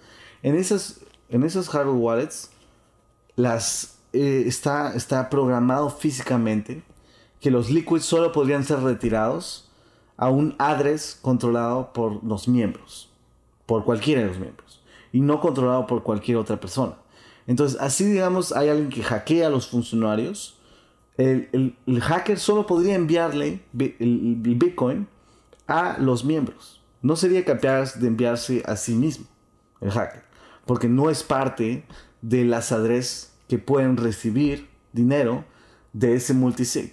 [0.43, 2.51] En esas, en esos hardware wallets
[3.37, 6.83] las, eh, está, está programado físicamente
[7.41, 9.69] que los liquids solo podrían ser retirados
[10.17, 13.11] a un address controlado por los miembros,
[13.67, 14.81] por cualquiera de los miembros,
[15.13, 16.95] y no controlado por cualquier otra persona.
[17.47, 20.57] Entonces, así digamos, hay alguien que hackea a los funcionarios.
[21.17, 25.07] El, hacker solo podría enviarle el, Bitcoin
[25.67, 26.81] a los miembros.
[27.03, 29.27] No sería capaz de enviarse a sí mismo
[29.81, 30.24] el hacker,
[30.67, 31.85] porque no es parte
[32.23, 35.45] de las adres que pueden recibir dinero
[35.93, 36.93] de ese multisig.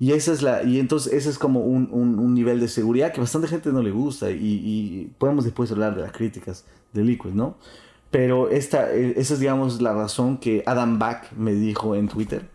[0.00, 3.20] Y esa es la, y entonces ese es como un, un, nivel de seguridad que
[3.20, 7.30] bastante gente no le gusta y, y, podemos después hablar de las críticas de Liquid,
[7.30, 7.56] ¿no?
[8.10, 12.48] Pero esta, eh, esa es, digamos, la razón que Adam Back me dijo en Twitter.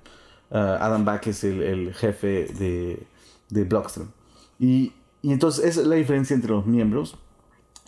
[0.52, 3.06] Uh, Adam Back es el, el jefe de,
[3.50, 4.10] de Blockstream.
[4.58, 7.18] Y, y entonces esa es la diferencia entre los miembros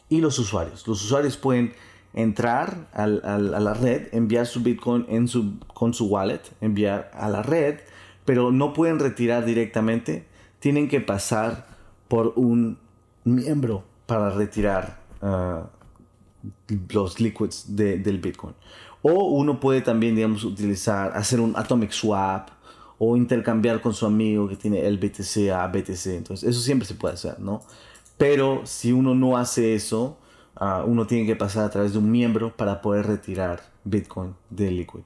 [0.09, 0.85] y los usuarios.
[0.85, 1.73] Los usuarios pueden
[2.15, 7.11] entrar al, al, a la red, enviar su Bitcoin en su, con su wallet, enviar
[7.13, 7.79] a la red,
[8.23, 10.25] pero no pueden retirar directamente,
[10.59, 11.67] tienen que pasar
[12.07, 12.79] por un
[13.25, 15.67] miembro para retirar uh,
[16.89, 18.55] los liquids de, del Bitcoin.
[19.01, 22.49] O uno puede también, digamos, utilizar, hacer un atomic swap
[22.97, 26.07] o intercambiar con su amigo que tiene el BTC a BTC.
[26.07, 27.61] Entonces, eso siempre se puede hacer, ¿no?
[28.17, 30.17] Pero si uno no hace eso,
[30.59, 34.77] uh, uno tiene que pasar a través de un miembro para poder retirar Bitcoin del
[34.77, 35.03] Liquid.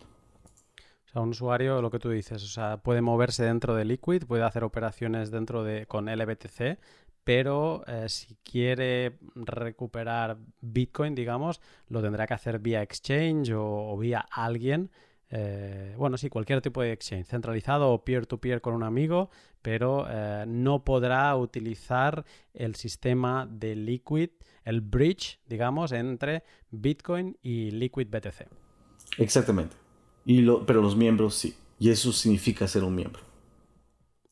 [1.10, 4.26] O sea, un usuario, lo que tú dices, o sea, puede moverse dentro de Liquid,
[4.26, 6.78] puede hacer operaciones dentro de con LBTC,
[7.24, 14.26] pero eh, si quiere recuperar Bitcoin, digamos, lo tendrá que hacer vía exchange o, vía
[14.32, 14.90] alguien.
[15.30, 19.30] Eh, bueno, sí, cualquier tipo de exchange, centralizado o peer-to-peer con un amigo,
[19.62, 24.30] pero eh, no podrá utilizar el sistema de Liquid,
[24.70, 28.48] el bridge, digamos, entre Bitcoin y Liquid BTC.
[29.18, 29.76] Exactamente.
[30.26, 31.56] Y lo, pero los miembros sí.
[31.80, 33.24] Y eso significa ser un miembro.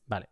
[0.06, 0.30] Vale.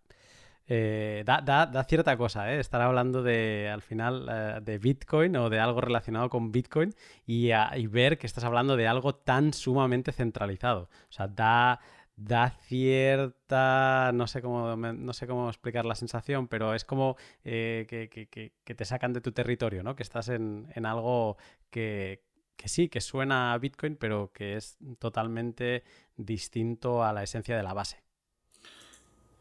[0.67, 2.59] Eh, da, da, cierta cosa, ¿eh?
[2.59, 6.93] Estar hablando de, al final, eh, de Bitcoin o de algo relacionado con Bitcoin
[7.25, 10.89] y, y, ver que estás hablando de algo tan sumamente centralizado.
[11.09, 11.79] O sea, da,
[12.17, 17.85] da cierta, no sé cómo, no sé cómo explicar la sensación, pero es como eh,
[17.89, 19.95] que, que, que, te sacan de tu territorio, ¿no?
[19.95, 21.37] Que estás en, en algo
[21.69, 22.23] que,
[22.55, 25.83] que sí, que suena a Bitcoin, pero que es totalmente
[26.15, 28.05] distinto a la esencia de la base.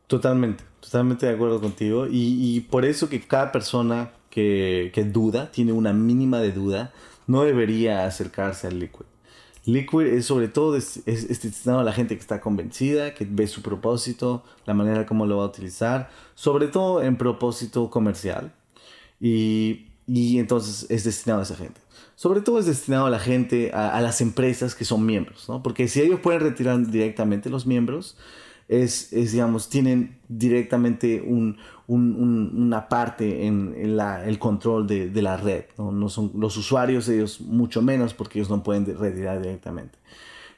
[0.06, 2.06] Totalmente, totalmente de acuerdo contigo.
[2.10, 6.92] Y, por eso que cada persona que, duda, tiene una mínima de duda,
[7.26, 9.06] no debería acercarse al Liquid.
[9.66, 13.62] Liquid es sobre todo es, destinado a la gente que está convencida, que ve su
[13.62, 18.52] propósito, la manera como lo va a utilizar, sobre todo en propósito comercial.
[19.20, 21.84] Y, y entonces es destinado a esa gente
[22.16, 25.62] sobre todo es destinado a la gente, a, las empresas que son miembros, ¿no?
[25.62, 28.16] Porque si ellos pueden retirar directamente los miembros,
[28.82, 35.36] es, es digamos, tienen directamente un, un, una parte en, el control de, de, la
[35.36, 35.92] red, ¿no?
[35.92, 36.08] ¿no?
[36.08, 39.98] son los usuarios, ellos mucho menos porque ellos no pueden retirar directamente.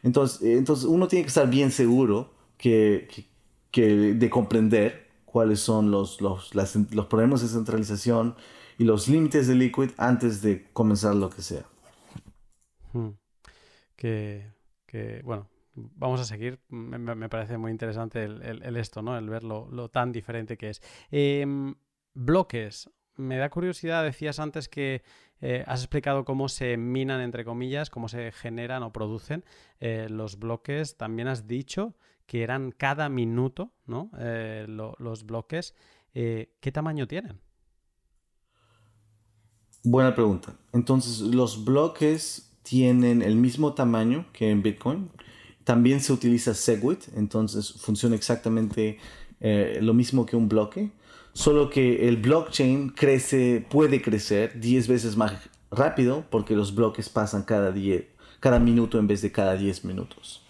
[0.03, 3.09] Entonces, entonces uno tiene que estar bien seguro que,
[3.71, 8.35] que, de comprender cuáles son los, los, los problemas de centralización,
[8.79, 11.65] y los límites de Liquid antes de comenzar lo que sea.
[12.93, 13.11] Hmm.
[13.97, 14.53] Que,
[15.25, 16.59] bueno, vamos a seguir.
[16.69, 19.17] Me, parece muy interesante el, esto, ¿no?
[19.17, 20.83] El ver lo, tan diferente que es.
[21.11, 21.75] Em,
[22.15, 22.91] bloques.
[23.17, 25.03] Me da curiosidad, decías antes que
[25.41, 29.45] eh, has explicado cómo se minan, entre comillas, cómo se generan o producen
[29.81, 30.97] eh, los bloques.
[30.97, 31.95] También has dicho
[32.27, 34.11] que eran cada minuto, ¿no?
[34.19, 35.75] Eh, los bloques.
[36.13, 37.41] ¿Qué tamaño tienen?
[39.85, 40.55] Buena pregunta.
[40.73, 45.11] Entonces, los bloques tienen el mismo tamaño que en Bitcoin.
[45.67, 48.99] También se utiliza Segwit, entonces funciona exactamente
[49.41, 50.93] eh, lo mismo que un bloque,
[51.33, 55.33] solo que el blockchain crece, puede crecer 10 veces más
[55.73, 57.75] rápido porque los bloques pasan cada,
[58.39, 60.45] cada minuto en vez de cada 10 minutos.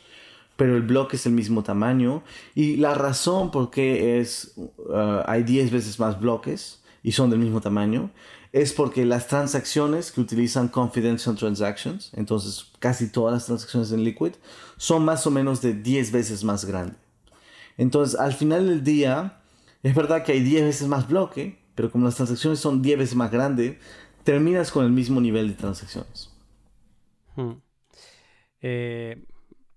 [0.58, 2.22] Pero el bloque es el mismo tamaño
[2.54, 7.38] y la razón por qué es, uh, hay 10 veces más bloques y son del
[7.38, 8.10] mismo tamaño
[8.52, 14.32] es porque las transacciones que utilizan confidential transactions, entonces casi todas las transacciones en Liquid,
[14.76, 16.98] son más o menos de 10 veces más grandes.
[17.76, 19.40] Entonces, al final del día,
[19.82, 23.14] es verdad que hay 10 veces más bloque, pero como las transacciones son 10 veces
[23.14, 23.76] más grandes,
[24.24, 26.30] terminas con el mismo nivel de transacciones.
[27.36, 27.52] Hmm.
[28.62, 29.24] Eh,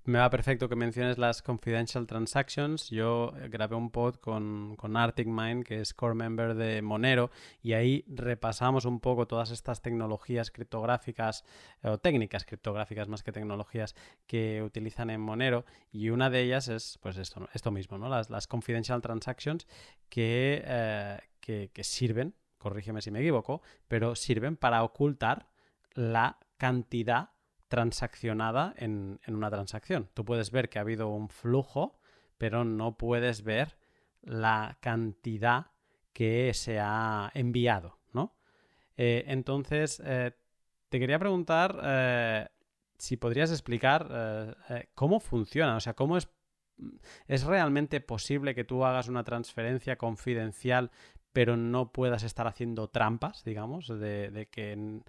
[0.09, 2.89] me va perfecto que menciones las confidential transactions.
[2.89, 7.29] Yo eh, grabé un pod con, con Arctic Mind, que es core member de Monero,
[7.61, 11.45] y ahí repasamos un poco todas estas tecnologías criptográficas
[11.83, 13.95] o técnicas criptográficas más que tecnologías
[14.25, 15.65] que utilizan en Monero.
[15.91, 18.09] Y una de ellas es pues esto, esto mismo, ¿no?
[18.09, 19.67] Las, las confidential transactions
[20.09, 25.47] que, eh, que, que sirven, corrígeme si me equivoco, pero sirven para ocultar
[25.93, 27.29] la cantidad
[27.69, 30.09] transaccionada en, una transacción.
[30.13, 31.99] Tú puedes ver que ha habido un flujo,
[32.37, 33.77] pero no puedes ver
[34.21, 35.67] la cantidad
[36.11, 38.35] que se ha enviado, ¿no?
[38.97, 40.33] Eh, entonces, eh,
[40.89, 42.47] te quería preguntar eh,
[42.97, 44.57] si podrías explicar
[44.93, 46.27] cómo funciona, o sea, cómo es,
[47.27, 50.91] es realmente posible que tú hagas una transferencia confidencial
[51.31, 55.01] pero no puedas estar haciendo trampas, digamos, de, que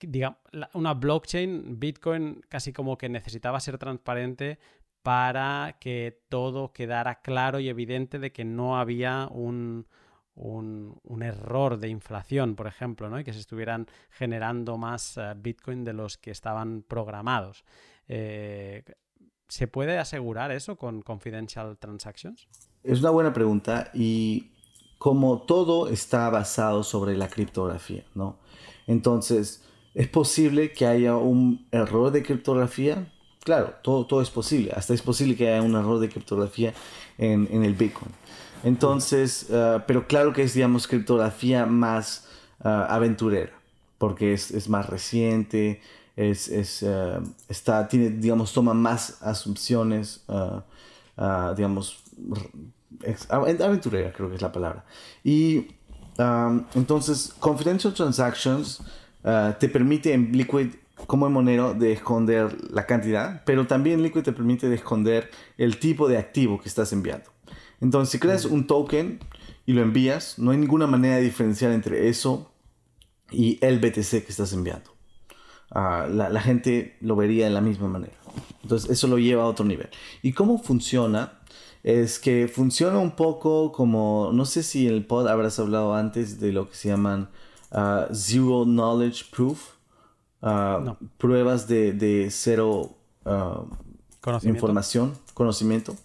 [0.00, 0.38] digamos,
[0.74, 4.58] una blockchain, Bitcoin, casi como que necesitaba ser transparente
[5.02, 9.86] para que todo quedara claro y evidente de que no había un,
[10.34, 13.18] un, error de inflación, por ejemplo, ¿no?
[13.18, 17.64] y que se estuvieran generando más eh, Bitcoin de los que estaban programados.
[18.08, 18.82] Eh,
[19.48, 22.48] ¿Se puede asegurar eso con confidential transactions?
[22.82, 24.50] Es una buena pregunta y
[24.98, 28.38] como todo está basado sobre la criptografía, ¿no?
[28.86, 29.62] Entonces,
[29.96, 33.10] ¿es posible que haya un error de criptografía?
[33.42, 34.72] Claro, todo, todo es posible.
[34.76, 36.74] Hasta es posible que haya un error de criptografía
[37.16, 38.12] en, en el Bitcoin.
[38.62, 42.28] Entonces, uh, pero claro que es, digamos, criptografía más
[42.62, 43.52] uh, aventurera,
[43.96, 45.80] porque es, es, más reciente,
[46.14, 50.24] es, es uh, está, tiene, digamos, toma más asunciones,
[51.56, 52.02] digamos,
[53.30, 54.84] aventurera creo que es la palabra.
[55.24, 55.68] Y
[56.74, 58.82] entonces, confidential transactions
[59.58, 60.68] te permite en Liquid
[61.06, 65.78] como en Monero de esconder la cantidad, pero también Liquid te permite de esconder el
[65.78, 67.30] tipo de activo que estás enviando.
[67.80, 69.20] Entonces, si creas un token
[69.66, 72.50] y lo envías, no hay ninguna manera de diferenciar entre eso
[73.30, 74.90] y el BTC que estás enviando.
[75.70, 78.14] Ah, la, gente lo vería de la misma manera.
[78.62, 79.88] Entonces, eso lo lleva a otro nivel.
[80.22, 81.40] ¿Y cómo funciona?
[81.82, 86.40] Es que funciona un poco como, no sé si en el pod habrás hablado antes
[86.40, 87.28] de lo que se llaman
[87.72, 89.76] ah, Zero Knowledge Proof.
[90.42, 93.64] Ah, pruebas de, cero ah,
[94.42, 95.96] información, conocimiento.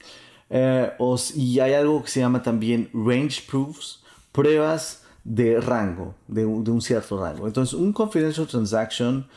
[0.50, 0.92] Eh,
[1.36, 7.22] y hay algo que se llama también range proofs, pruebas de rango, de, un cierto
[7.22, 7.46] rango.
[7.48, 9.28] Entonces, un confidential transaction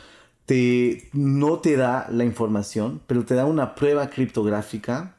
[0.47, 5.17] te, no te da la información, pero te da una prueba criptográfica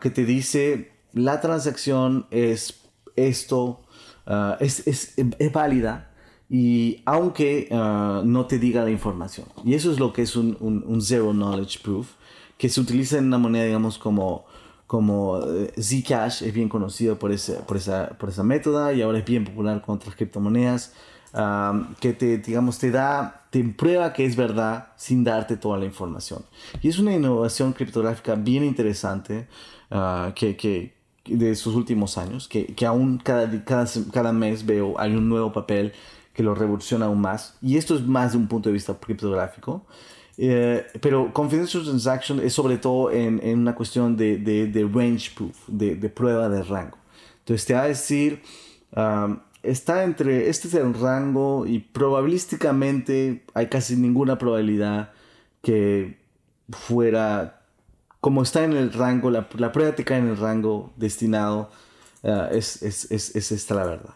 [0.00, 2.80] que te dice la transacción es
[3.16, 3.80] esto,
[4.60, 6.10] es, es, es válida
[6.48, 9.46] y aunque ah, no te diga la información.
[9.64, 12.12] Y eso es lo que es un, un, zero knowledge proof,
[12.56, 14.46] que se utiliza en una moneda, digamos, como,
[14.86, 19.18] como eh, Zcash, es bien conocido por, ese, por, esa, por esa métoda y ahora
[19.18, 20.94] es bien popular con otras criptomonedas,
[21.34, 25.84] ah, que te, digamos, te da, te prueba que es verdad sin darte toda la
[25.84, 26.44] información.
[26.80, 29.48] Y es una innovación criptográfica bien interesante
[29.90, 30.95] ah, que, que,
[31.28, 35.52] de estos últimos años, que, que aún cada, cada, cada mes veo, hay un nuevo
[35.52, 35.92] papel
[36.32, 37.56] que lo revoluciona aún más.
[37.62, 39.86] Y esto es más de un punto de vista criptográfico.
[40.38, 45.30] Eh, pero Confidential Transaction es sobre todo en, en una cuestión de, de, de range
[45.34, 46.98] proof, de, de, prueba de rango.
[47.38, 48.42] Entonces te va a decir,
[48.94, 55.12] um, está entre, este es el rango y probabilísticamente hay casi ninguna probabilidad
[55.62, 56.18] que
[56.70, 57.55] fuera,
[58.20, 61.70] como está en el rango, la, la prueba te cae en el rango destinado,
[62.22, 64.14] uh, es, es, es, es esta la verdad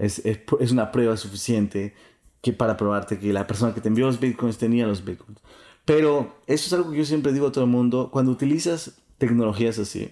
[0.00, 1.94] es, es, una prueba suficiente
[2.40, 5.40] que para probarte que la persona que te envió los bitcoins tenía los bitcoins.
[5.84, 9.78] Pero eso es algo que yo siempre digo a todo el mundo, cuando utilizas tecnologías
[9.78, 10.10] así,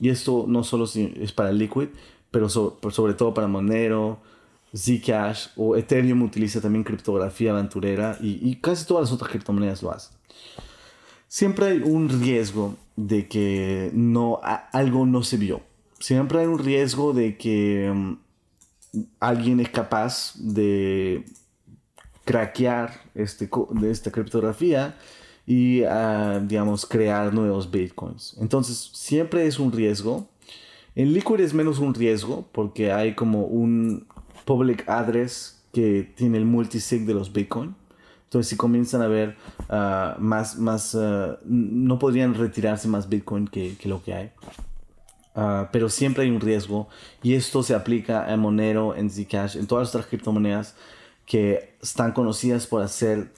[0.00, 1.88] y esto no solo es para Liquid,
[2.30, 4.18] pero sobre todo para Monero,
[4.76, 9.92] Zcash o Ethereum utiliza también criptografía aventurera y, y, casi todas las otras criptomonedas lo
[9.92, 10.17] hacen.
[11.28, 14.40] Siempre hay un riesgo de que no,
[14.72, 15.60] algo no se vio.
[16.00, 18.14] Siempre hay un riesgo de que mm,
[19.20, 21.24] alguien es capaz de
[22.24, 24.96] craquear este, de esta criptografía
[25.46, 28.36] y, ah, digamos, crear nuevos bitcoins.
[28.40, 30.28] Entonces, siempre es un riesgo.
[30.94, 34.06] En Liquid es menos un riesgo porque hay como un
[34.44, 37.74] public address que tiene el multisig de los bitcoin.
[38.28, 39.36] Entonces, si comienzan a ver
[39.70, 44.32] ah, más, más ah, no podrían retirarse más bitcoin que, que lo que hay.
[45.34, 46.88] Ah, pero siempre hay un riesgo
[47.22, 50.76] y esto se aplica en Monero, en Zcash, en todas las otras criptomonedas
[51.24, 53.32] que están conocidas por ser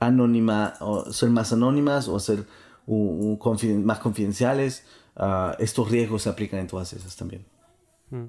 [0.00, 2.46] anónima o ser más anónimas o ser
[2.86, 4.86] más confidenciales.
[5.16, 7.44] Ah, estos riesgos se aplican en todas esas también.
[8.08, 8.28] Mm.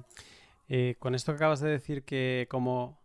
[0.68, 2.99] Eh, con esto que acabas de decir que como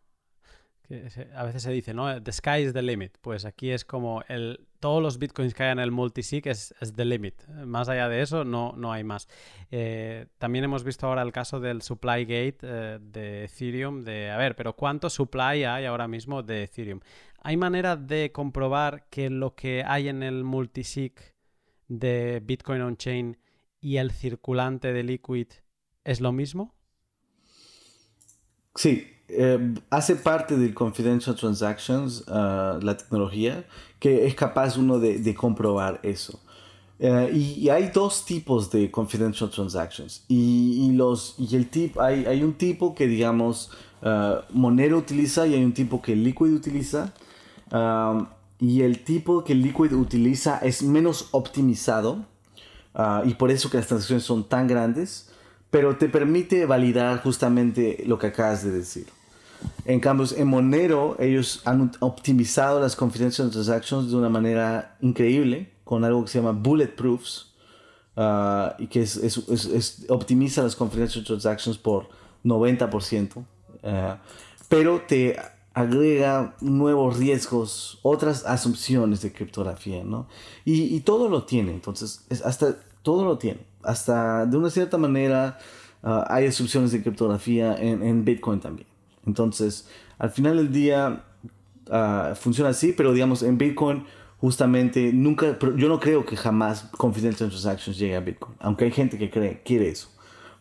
[1.36, 2.22] a veces se dice, ¿no?
[2.22, 3.18] The sky is the limit.
[3.22, 6.94] Pues aquí es como el, todos los bitcoins que hay en el multisig es, es
[6.94, 7.44] the limit.
[7.48, 9.28] Más allá de eso, no, no hay más.
[9.72, 14.04] Eh, también hemos visto ahora el caso del supply gate eh, de Ethereum.
[14.04, 17.00] De, a ver, pero ¿cuánto supply hay ahora mismo de Ethereum?
[17.42, 21.14] ¿Hay manera de comprobar que lo que hay en el multisig
[21.88, 23.38] de Bitcoin on-chain
[23.80, 25.48] y el circulante de Liquid
[26.04, 26.74] es lo mismo?
[28.76, 33.66] Sí, eh, hace parte del Confidential Transactions uh, la tecnología
[34.00, 36.40] que es capaz uno de, comprobar eso.
[37.00, 40.24] Uh, y, hay dos tipos de confidential transactions.
[40.28, 43.72] Y, los, y el tip, hay, hay un tipo que, digamos,
[44.04, 47.14] uh, Monero utiliza y hay un tipo que Liquid utiliza.
[47.72, 48.28] Um,
[48.60, 52.26] y el tipo que Liquid utiliza es menos optimizado.
[53.26, 55.32] y por eso que las transacciones son tan grandes.
[55.72, 59.08] Pero te permite validar justamente lo que acabas de decir.
[59.86, 66.04] En cambio, en Monero ellos han optimizado las confidential transactions de una manera increíble con
[66.04, 67.54] algo que se llama bulletproofs
[68.16, 72.10] uh, y que es, es, es, optimiza las confidential transactions por
[72.44, 73.44] 90%, uh,
[74.68, 75.38] pero te
[75.74, 80.28] agrega nuevos riesgos, otras asunciones de criptografía, ¿no?
[80.64, 84.98] Y, y todo lo tiene, entonces, es hasta todo lo tiene, hasta de una cierta
[84.98, 85.58] manera
[86.04, 88.88] uh, hay asunciones de criptografía en, en Bitcoin también.
[89.26, 91.24] Entonces, al final del día
[91.90, 94.06] ah, funciona así, pero digamos en Bitcoin
[94.38, 99.18] justamente nunca, yo no creo que jamás Confidential Transactions llegue a Bitcoin, aunque hay gente
[99.18, 100.10] que cree, quiere eso,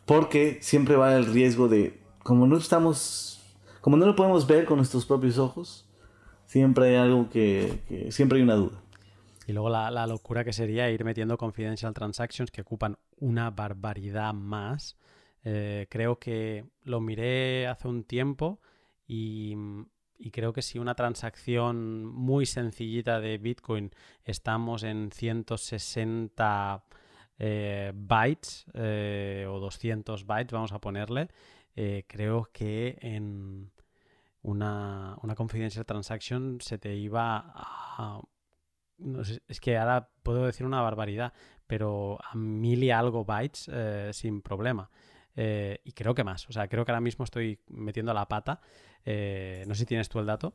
[0.07, 3.43] porque siempre va el riesgo de, como no estamos,
[3.81, 5.87] como no lo podemos ver con nuestros propios ojos,
[6.47, 8.81] siempre hay algo que, siempre hay una duda.
[9.47, 14.97] Y luego la, locura que sería ir metiendo confidential transactions que ocupan una barbaridad más.
[15.42, 18.61] Eh, creo que lo miré hace un tiempo
[19.07, 19.55] y,
[20.32, 23.90] creo que si una transacción muy sencillita de Bitcoin
[24.24, 26.84] estamos en 160
[27.38, 31.28] eh, bytes eh, o 200 bytes, vamos a ponerle,
[32.07, 33.70] creo que en
[34.42, 38.22] una, una confidential transaction se te iba a...
[39.49, 41.32] es que ahora puedo decir una barbaridad,
[41.66, 43.70] pero a mil y algo bytes
[44.12, 44.90] sin problema.
[45.36, 46.49] Eh, y creo que más.
[46.49, 48.61] O sea, creo que ahora mismo estoy metiendo la pata.
[49.05, 50.55] Eh, no sé si tienes tú el dato.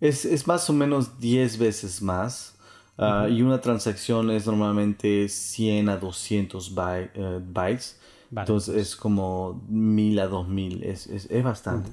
[0.00, 2.56] Es, más o menos 10 veces más.
[2.98, 6.74] Ah, y una transacción es normalmente 100 a 200
[7.14, 8.00] eh, bytes.
[8.34, 10.82] Entonces es como 1000 a 2000.
[10.84, 11.90] Es, es, bastante.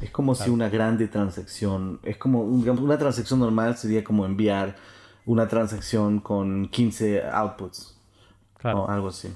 [0.00, 2.00] Es como si una grande transacción.
[2.02, 4.76] Es como una transacción normal sería como enviar
[5.26, 7.98] una transacción con 15 outputs.
[8.62, 9.28] O algo así.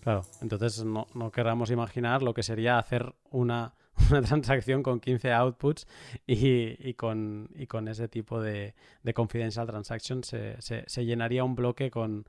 [0.00, 3.74] Claro, entonces no, no queramos imaginar lo que sería hacer una,
[4.26, 5.86] transacción con 15 outputs
[6.26, 12.26] y, con, con, ese tipo de, de confidential transactions se, llenaría un bloque con,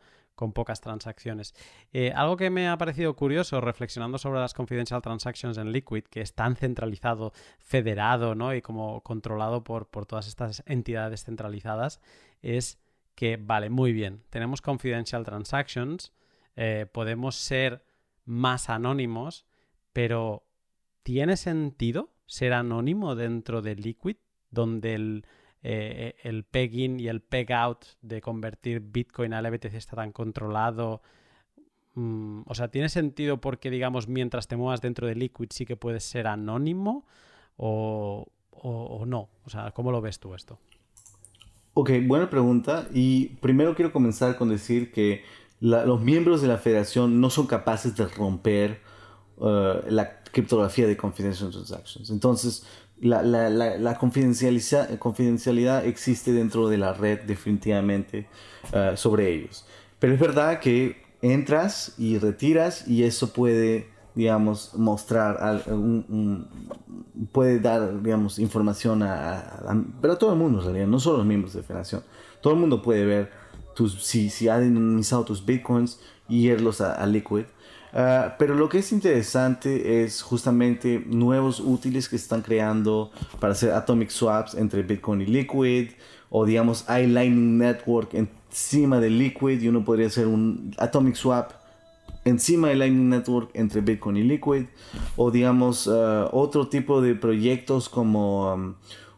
[0.53, 1.53] pocas transacciones.
[1.93, 6.21] Eh, algo que me ha parecido curioso reflexionando sobre las confidential transactions en Liquid, que
[6.21, 8.53] es tan centralizado, federado ¿no?
[8.55, 12.01] y como controlado por, por todas estas entidades centralizadas,
[12.41, 12.79] es
[13.15, 16.11] que, vale, muy bien, tenemos confidential transactions,
[16.55, 17.83] eh, podemos ser
[18.25, 19.45] más anónimos,
[19.93, 20.47] pero
[21.03, 24.17] ¿tiene sentido ser anónimo dentro de Liquid,
[24.49, 25.25] donde el,
[25.63, 31.01] eh, el peg-in y el peg-out de convertir Bitcoin al BTC está tan controlado?
[31.95, 35.75] Mm, o sea, ¿tiene sentido porque, digamos, mientras te muevas dentro de Liquid sí que
[35.75, 37.05] puedes ser anónimo
[37.57, 39.29] o, o no?
[39.45, 40.59] O sea, ¿cómo lo ves tú esto?
[41.73, 42.87] Ok, buena pregunta.
[42.93, 45.23] Y primero quiero comenzar con decir que
[45.61, 48.81] los miembros de la federación no son capaces de romper
[49.37, 52.09] uh, la criptografía de confidential transactions.
[52.09, 52.65] Entonces,
[53.01, 58.27] la, la, la, confidencialidad, existe dentro de la red definitivamente
[58.73, 59.65] uh, sobre ellos.
[59.99, 65.63] Pero es verdad que entras y retiras y eso puede, digamos, mostrar,
[67.31, 71.17] puede dar, digamos, información a, a, pero a todo el mundo en realidad, no solo
[71.17, 72.03] los miembros de la federación.
[72.41, 73.31] Todo el mundo puede ver
[73.99, 77.45] si, si han anonimizado tus bitcoins y irlos a, Liquid.
[77.93, 83.71] Ah, pero lo que es interesante es justamente nuevos útiles que están creando para hacer
[83.71, 85.91] atomic swaps entre Bitcoin y Liquid.
[86.29, 91.51] O digamos, hay Lightning Network encima de Liquid y uno podría hacer un atomic swap
[92.23, 94.65] encima de Lightning Network entre Bitcoin y Liquid.
[95.17, 98.75] O digamos, ah, otro tipo de proyectos como um,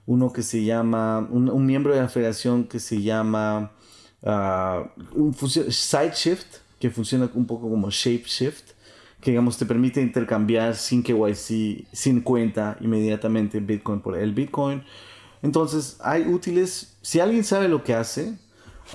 [0.08, 3.72] uno que se llama, un miembro de la federación que se llama
[4.24, 8.72] uh, un side shift que funciona un poco como shape shift
[9.22, 14.84] que digamos te permite intercambiar sin KYC, sin cuenta inmediatamente Bitcoin por el Bitcoin.
[15.42, 18.34] Entonces hay útiles, si alguien sabe lo que hace,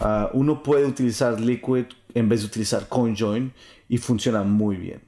[0.03, 3.55] uh, uno puede utilizar Liquid en vez de utilizar CoinJoin
[3.89, 5.01] y funciona muy bien.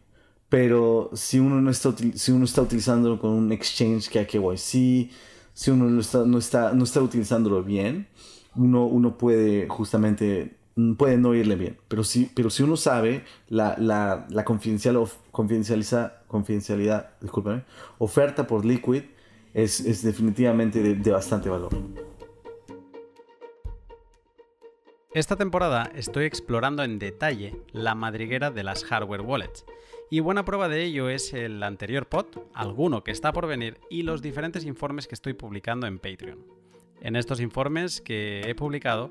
[0.49, 5.11] Pero si uno no está, si uno está utilizándolo con un exchange que hay KYC,
[5.53, 8.09] si uno no está, no está, no está utilizándolo bien,
[8.57, 10.60] uno, uno puede justamente
[10.97, 11.79] puede no irle bien.
[11.89, 14.99] Pero si, pero si uno sabe la, la, confidencial,
[15.31, 17.11] confidencialidad,
[17.99, 19.03] oferta por Liquid
[19.55, 21.71] es, es definitivamente de bastante valor.
[25.13, 29.65] Esta temporada estoy explorando en detalle la madriguera de las hardware wallets.
[30.09, 34.05] Y buena prueba de ello es el anterior pod, alguno que está por venir y
[34.05, 36.60] los diferentes informes que estoy publicando en Patreon.
[37.01, 39.11] En estos informes que he publicado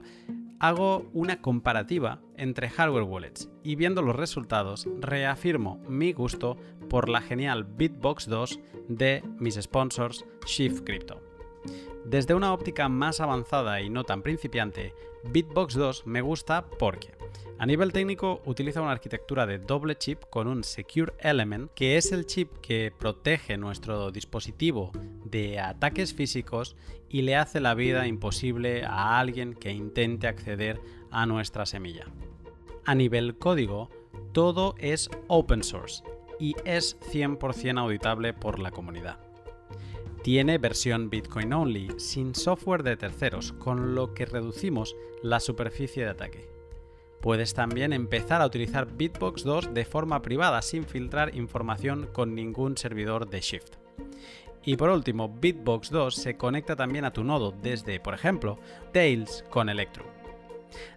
[0.59, 6.57] hago una comparativa entre hardware wallets y viendo los resultados reafirmo mi gusto
[6.89, 8.59] por la genial Bitbox 2
[8.89, 11.21] de mis sponsors Shift Crypto.
[12.05, 14.93] Desde una óptica más avanzada y no tan principiante,
[15.31, 17.18] Bitbox 2 me gusta porque
[17.59, 22.13] a nivel técnico utiliza una arquitectura de doble chip con un Secure Element, que es
[22.13, 24.93] el chip que protege nuestro dispositivo
[25.25, 26.77] de ataques físicos
[27.09, 30.79] y le hace la vida imposible a alguien que intente acceder
[31.11, 32.05] a nuestra semilla.
[32.85, 33.89] A nivel código,
[34.31, 36.01] todo es open source
[36.39, 39.19] y es 100% auditable por la comunidad.
[40.23, 46.09] Tiene versión Bitcoin only, sin software de terceros, con lo que reducimos la superficie de
[46.09, 46.58] ataque.
[47.21, 52.77] Puedes también empezar a utilizar Bitbox 2 de forma privada sin filtrar información con ningún
[52.77, 53.75] servidor de Shift.
[54.63, 58.57] Y por último, Bitbox 2 se conecta también a tu nodo desde, por ejemplo,
[58.93, 60.07] Tails con Electrum.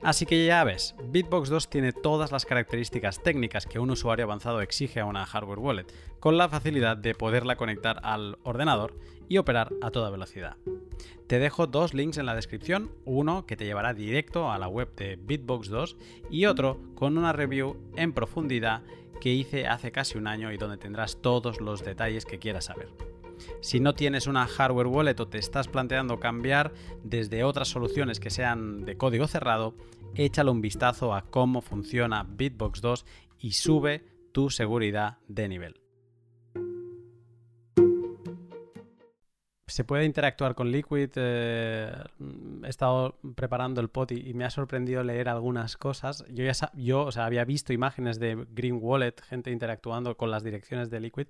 [0.03, 4.61] Así que ya ves, Bitbox 2 tiene todas las características técnicas que un usuario avanzado
[4.61, 5.87] exige a una hardware wallet,
[6.21, 8.95] con la facilidad de poderla conectar al ordenador
[9.29, 10.57] y operar a toda velocidad.
[11.27, 14.95] Te dejo dos links en la descripción, uno que te llevará directo a la web
[14.97, 15.97] de Bitbox 2
[16.31, 18.83] y otro con una review en profundidad
[19.21, 22.89] que hice hace casi un año y donde tendrás todos los detalles que quieras saber.
[23.61, 28.31] Si no tienes una hardware wallet o te estás planteando cambiar desde otras soluciones que
[28.31, 29.75] sean de código cerrado,
[30.15, 33.07] échale un vistazo a cómo funciona Bitbox 2
[33.41, 35.82] y sube tu seguridad de nivel.
[39.67, 41.11] Se puede interactuar con Liquid.
[41.17, 41.93] Eh,
[42.65, 46.25] he estado preparando el pot y, me ha sorprendido leer algunas cosas.
[46.29, 50.43] Yo ya yo, o sea, había visto imágenes de Green Wallet, gente interactuando con las
[50.43, 51.29] direcciones de Liquid,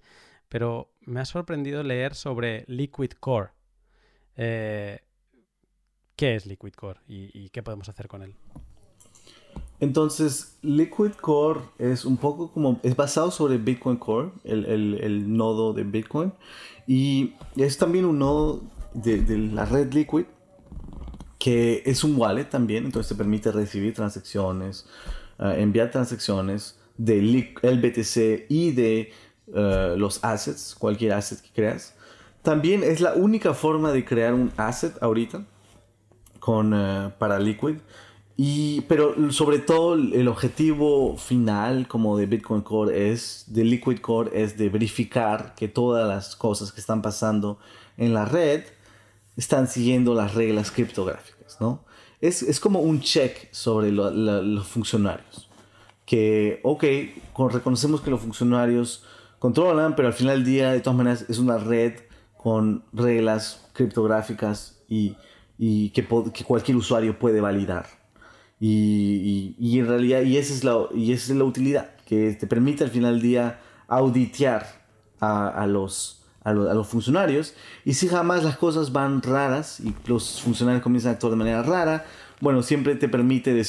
[0.48, 3.50] pero me ha sorprendido leer sobre Liquid Core.
[4.36, 5.00] Eh,
[6.16, 8.36] ¿Qué es Liquid Core y, qué podemos hacer con él?
[9.82, 15.82] Entonces, Liquid Core es un poco como, es basado sobre Bitcoin Core, el, nodo de
[15.82, 16.32] Bitcoin,
[16.86, 18.62] y es también un nodo
[18.94, 20.26] de, la red Liquid,
[21.36, 24.86] que es un wallet también, entonces te permite recibir transacciones,
[25.40, 29.12] eh, enviar transacciones del BTC y de
[29.52, 31.96] eh, los assets, cualquier asset que creas.
[32.42, 35.44] También es la única forma de crear un asset ahorita
[36.38, 37.78] con, eh, para Liquid.
[38.36, 44.42] Y, pero sobre todo el objetivo final como de Bitcoin Core es, de Liquid Core,
[44.42, 47.58] es de verificar que todas las cosas que están pasando
[47.96, 48.64] en la red
[49.36, 51.84] están siguiendo las reglas criptográficas, ¿no?
[52.20, 55.48] Es, es como un check sobre los funcionarios.
[56.06, 56.84] Que, ok,
[57.52, 59.04] reconocemos que los funcionarios
[59.38, 61.94] controlan, pero al final del día, de todas maneras, es una red
[62.36, 65.16] con reglas criptográficas y,
[65.58, 67.86] y que, que, cualquier usuario puede validar.
[68.64, 72.46] Y, y, en realidad, y esa, es la, y esa es la utilidad, que te
[72.46, 74.84] permite al final del día auditear
[75.18, 77.54] a, a los, a, los funcionarios.
[77.84, 81.64] Y si jamás las cosas van raras y los funcionarios comienzan a actuar de manera
[81.64, 82.04] rara,
[82.40, 83.64] bueno, siempre te permite eh,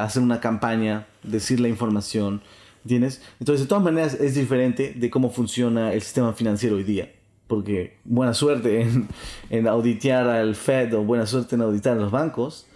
[0.00, 2.40] hacer una campaña, decir la información
[2.86, 3.20] ¿Entiendes?
[3.40, 7.10] Entonces, de todas maneras, es diferente de cómo funciona el sistema financiero hoy día.
[7.48, 9.08] Porque buena suerte en,
[9.50, 12.68] en auditear al Fed o buena suerte en auditar a los bancos.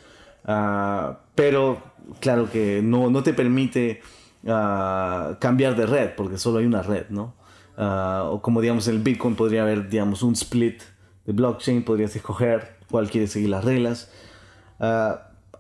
[0.45, 1.83] Ah, pero,
[2.21, 4.03] claro que no, no te permite
[4.47, 7.33] ah, cambiar de red, porque solo hay una red, ¿no?
[7.79, 10.83] Ah, o como digamos en el Bitcoin podría haber, digamos, un split
[11.25, 14.11] de blockchain, podrías escoger cuál quiere seguir las reglas.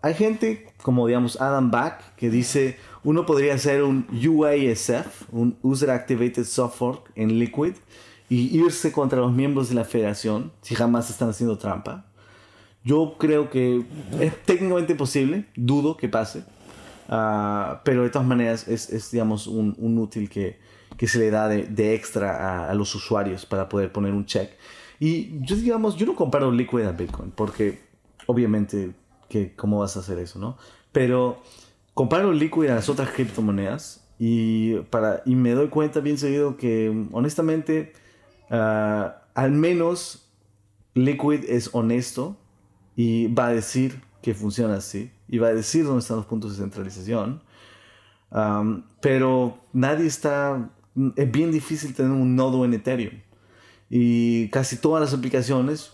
[0.02, 5.90] hay gente como digamos Adam Back que dice uno podría hacer un UASF, un User
[5.90, 7.72] Activated Software en Liquid,
[8.28, 12.04] y irse contra los miembros de la federación si jamás están haciendo trampa.
[12.82, 13.84] Yo creo que
[14.20, 16.44] es técnicamente posible, dudo que pase,
[17.08, 20.58] ah, pero de todas maneras es, digamos, un, útil que,
[21.06, 24.50] se le da de, extra a, los usuarios para poder poner un check.
[24.98, 27.80] Y yo, digamos, yo no comparo Liquid a Bitcoin, porque
[28.26, 28.92] obviamente,
[29.28, 30.56] que, ¿cómo vas a hacer eso, no?
[30.92, 31.42] Pero
[31.94, 37.06] comparo Liquid a las otras criptomonedas y, para, y me doy cuenta bien seguido que
[37.12, 37.92] honestamente
[38.50, 40.30] ah, al menos
[40.94, 42.36] Liquid es honesto
[43.00, 46.50] y va a decir que funciona así y va a decir dónde están los puntos
[46.50, 47.40] de centralización.
[49.00, 50.70] pero nadie está,
[51.16, 53.14] es bien difícil tener un nodo en Ethereum.
[53.88, 55.92] Y casi todas las aplicaciones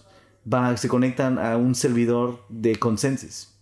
[0.52, 3.54] va, se conectan a un servidor de Consensus.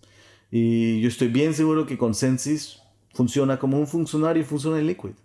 [0.50, 2.80] Y yo estoy bien seguro que Consensus
[3.12, 5.16] funciona como un funcionario funciona en Liquid.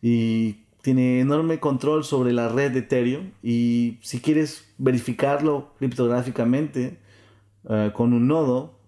[0.00, 3.32] Y tiene enorme control sobre la red de Ethereum.
[3.42, 7.04] Y si quieres verificarlo criptográficamente
[7.68, 8.78] eh, con un nodo,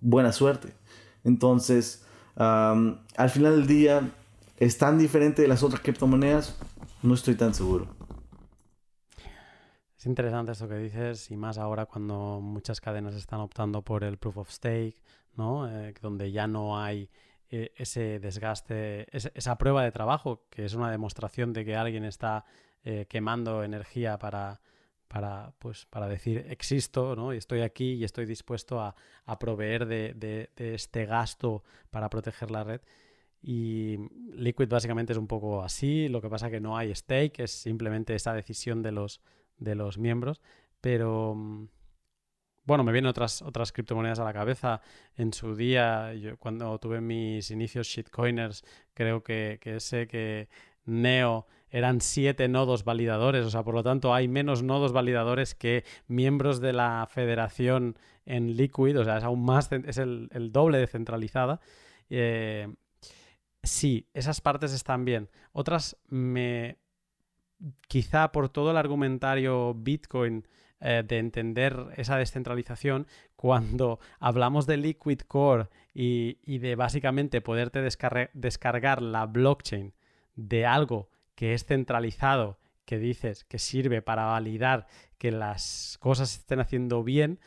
[0.00, 0.74] buena suerte.
[1.22, 2.04] Entonces,
[2.36, 4.10] al final del día,
[4.58, 6.58] ¿es tan diferente de las otras criptomonedas?
[7.02, 7.86] No estoy tan seguro.
[9.96, 14.18] Es interesante esto que dices y más ahora cuando muchas cadenas están optando por el
[14.18, 15.00] proof of stake,
[15.36, 15.68] ¿no?
[15.68, 17.08] Eh, donde ya no hay
[17.50, 22.44] eh, ese desgaste, esa prueba de trabajo, que es una demostración de que alguien está
[23.08, 24.60] quemando energía para,
[25.08, 27.32] para, pues, para decir existo, ¿no?
[27.32, 28.94] Estoy aquí y estoy dispuesto a,
[29.38, 32.80] proveer de, de, este gasto para proteger la red.
[33.42, 33.98] Y
[34.32, 38.14] Liquid básicamente es un poco así, lo que pasa que no hay stake, es simplemente
[38.14, 39.20] esa decisión de los,
[39.58, 40.40] de los miembros,
[40.80, 41.68] pero mm,
[42.64, 44.80] bueno, me vienen otras, otras criptomonedas a la cabeza.
[45.16, 50.48] En su día, yo, cuando tuve mis inicios shitcoiners, creo que, que sé que
[50.86, 55.82] Neo eran siete nodos validadores, o sea, por lo tanto hay menos nodos validadores que
[56.06, 60.86] miembros de la federación en Liquid, o sea, es aún más, es el, doble de
[60.86, 61.60] centralizada.
[62.10, 62.72] Eh,
[63.64, 65.28] sí, esas partes están bien.
[65.50, 66.78] Otras me,
[67.88, 70.46] quizá por todo el argumentario Bitcoin
[70.80, 79.02] eh, de entender esa descentralización, cuando hablamos de Liquid Core y, de básicamente poderte descargar
[79.02, 79.92] la blockchain
[80.36, 84.86] de algo que es centralizado, que dices que sirve para validar
[85.18, 87.40] que las cosas estén haciendo bien,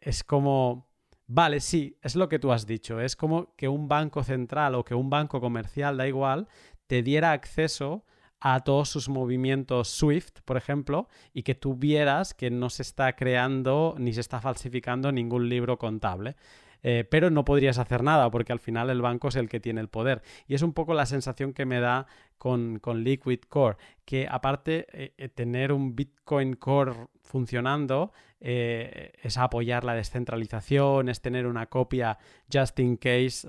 [0.00, 0.88] es como,
[1.26, 4.84] vale, sí, es lo que tú has dicho, es como que un banco central o
[4.84, 6.48] que un banco comercial, da igual,
[6.86, 8.04] te diera acceso
[8.40, 13.14] a todos sus movimientos SWIFT, por ejemplo, y que tú vieras que no se está
[13.14, 16.36] creando ni se está falsificando ningún libro contable.
[16.82, 19.80] Eh, pero no podrías hacer nada porque al final el banco es el que tiene
[19.80, 20.22] el poder.
[20.46, 22.06] Y es un poco la sensación que me da
[22.38, 29.84] con, Liquid Core, que aparte de eh, tener un Bitcoin Core funcionando eh, es apoyar
[29.84, 32.18] la descentralización, es tener una copia
[32.52, 33.46] just in case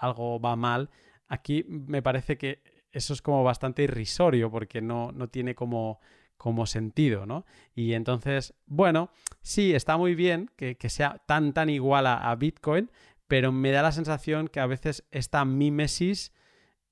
[0.00, 0.90] algo va mal.
[1.28, 2.62] Aquí me parece que
[2.92, 6.00] eso es como bastante irrisorio porque no, no tiene como,
[6.36, 7.44] como sentido, ¿no?
[7.74, 9.10] Y entonces, bueno,
[9.42, 12.90] sí, está muy bien que, sea tan, tan igual a, Bitcoin,
[13.26, 16.32] pero me da la sensación que a veces esta mímesis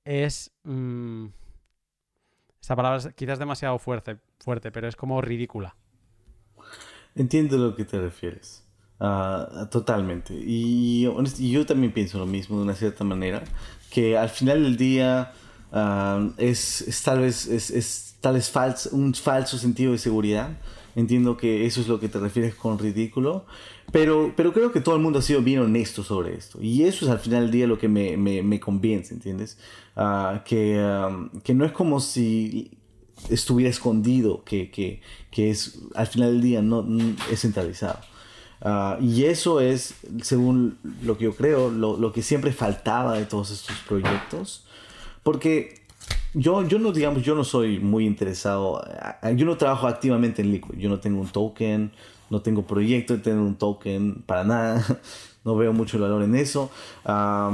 [0.05, 0.53] es...
[0.65, 1.27] Mm,
[2.61, 5.77] esta palabra es quizás demasiado fuerte, fuerte, pero es como ridícula.
[7.15, 8.67] Entiendo lo que te refieres.
[8.99, 10.33] Ah, totalmente.
[10.35, 11.07] Y,
[11.39, 13.45] y, yo también pienso lo mismo de una cierta manera,
[13.91, 15.33] que al final del día
[16.39, 18.53] es, tal vez, es, tal vez
[18.93, 20.59] un falso sentido de seguridad.
[20.97, 23.47] Entiendo que eso es lo que te refieres con ridículo,
[23.91, 26.63] pero, pero creo que todo el mundo ha sido bien honesto sobre esto.
[26.63, 29.59] Y eso es al final del día lo que me, me, convence, ¿entiendes?
[29.97, 30.81] Ah, que,
[31.43, 32.71] que no es como si
[33.29, 35.01] estuviera escondido, que, que,
[35.31, 36.87] que, es al final del día no,
[37.31, 37.99] es centralizado.
[38.61, 43.27] Ah, y eso es, según lo que yo creo, lo, lo, que siempre faltaba de
[43.27, 44.64] todos estos proyectos.
[45.25, 45.81] Porque
[46.35, 48.81] yo, yo no, digamos, yo no soy muy interesado,
[49.35, 51.91] yo no trabajo activamente en Liquid, yo no tengo un token,
[52.31, 54.85] no tengo proyecto de tener un token para nada,
[55.45, 56.71] no veo mucho valor en eso.
[57.05, 57.51] Ah,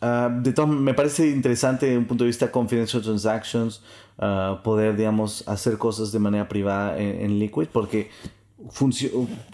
[0.00, 3.82] de todo, me parece interesante desde un punto de vista confidential transactions
[4.18, 8.08] uh, poder, digamos, hacer cosas de manera privada en, Liquid porque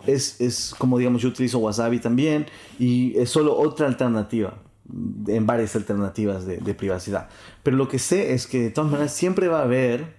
[0.06, 2.46] es, es como, digamos, yo utilizo Wasabi también
[2.78, 4.54] y es solo otra alternativa
[5.26, 7.28] en varias alternativas de, privacidad.
[7.62, 10.16] Pero lo que sé es que de todas maneras siempre va a haber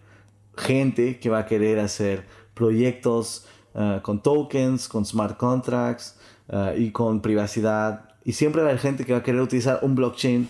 [0.58, 6.18] gente que va a querer hacer proyectos uh, con tokens, con smart contracts
[6.50, 8.10] uh, y con privacidad.
[8.24, 10.50] Y siempre va a haber gente que va a querer utilizar un blockchain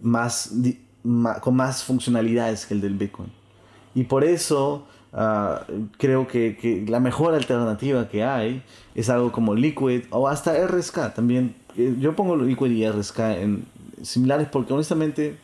[0.00, 0.52] más,
[1.40, 3.32] con más funcionalidades que el del Bitcoin.
[3.94, 8.62] Y por eso uh, creo que, que, la mejor alternativa que hay
[8.94, 13.64] es algo como Liquid o hasta RSK también yo pongo Liquid y RSK en
[14.02, 15.36] similares porque honestamente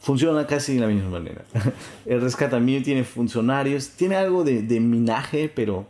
[0.00, 1.44] funciona casi de la misma manera.
[2.06, 5.86] RSK también tiene funcionarios, tiene algo de, de, minaje, pero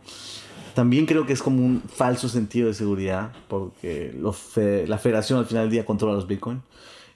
[0.73, 4.15] también creo que es como un falso sentido de seguridad porque
[4.87, 6.61] la federación al final del día controla los Bitcoin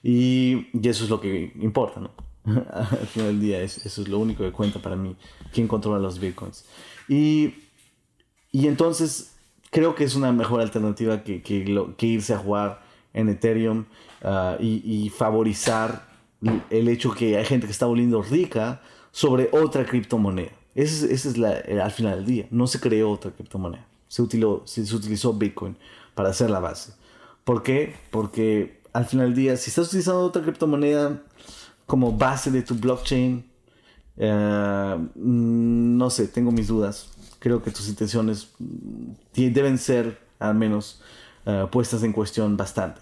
[0.02, 2.10] y, y eso es lo que importa, ¿no?
[2.72, 5.16] al final del día es, eso es lo único que cuenta para mí,
[5.52, 6.64] quién controla los Bitcoins.
[7.08, 7.54] Y,
[8.50, 9.31] y entonces
[9.72, 12.82] creo que es una mejor alternativa que, que, irse a jugar
[13.14, 13.86] en Ethereum
[14.22, 16.12] ah, y, favorizar
[16.70, 20.52] el hecho que hay gente que está volviendo rica sobre otra criptomoneda.
[20.74, 22.46] Ese, es la, al final del día.
[22.50, 23.86] No se creó otra criptomoneda.
[24.08, 25.76] Se, utilizó, se, utilizó Bitcoin
[26.14, 26.92] para hacer la base.
[27.44, 27.94] ¿Por qué?
[28.10, 31.22] Porque al final del día, si estás utilizando otra criptomoneda
[31.86, 33.50] como base de tu blockchain,
[34.18, 37.11] eh, mm, no sé, tengo mis dudas.
[37.42, 41.02] Creo que tus intenciones mm, deben ser al menos
[41.44, 43.00] eh, puestas en cuestión bastante.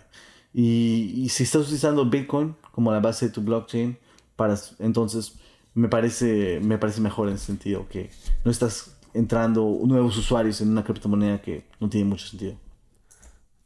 [0.55, 3.99] Y, si estás utilizando Bitcoin como la base de tu blockchain,
[4.37, 5.39] para, entonces
[5.75, 8.11] me parece, me parece mejor en ese sentido que
[8.43, 12.57] no estás entrando nuevos usuarios en una criptomoneda que no tiene mucho sentido.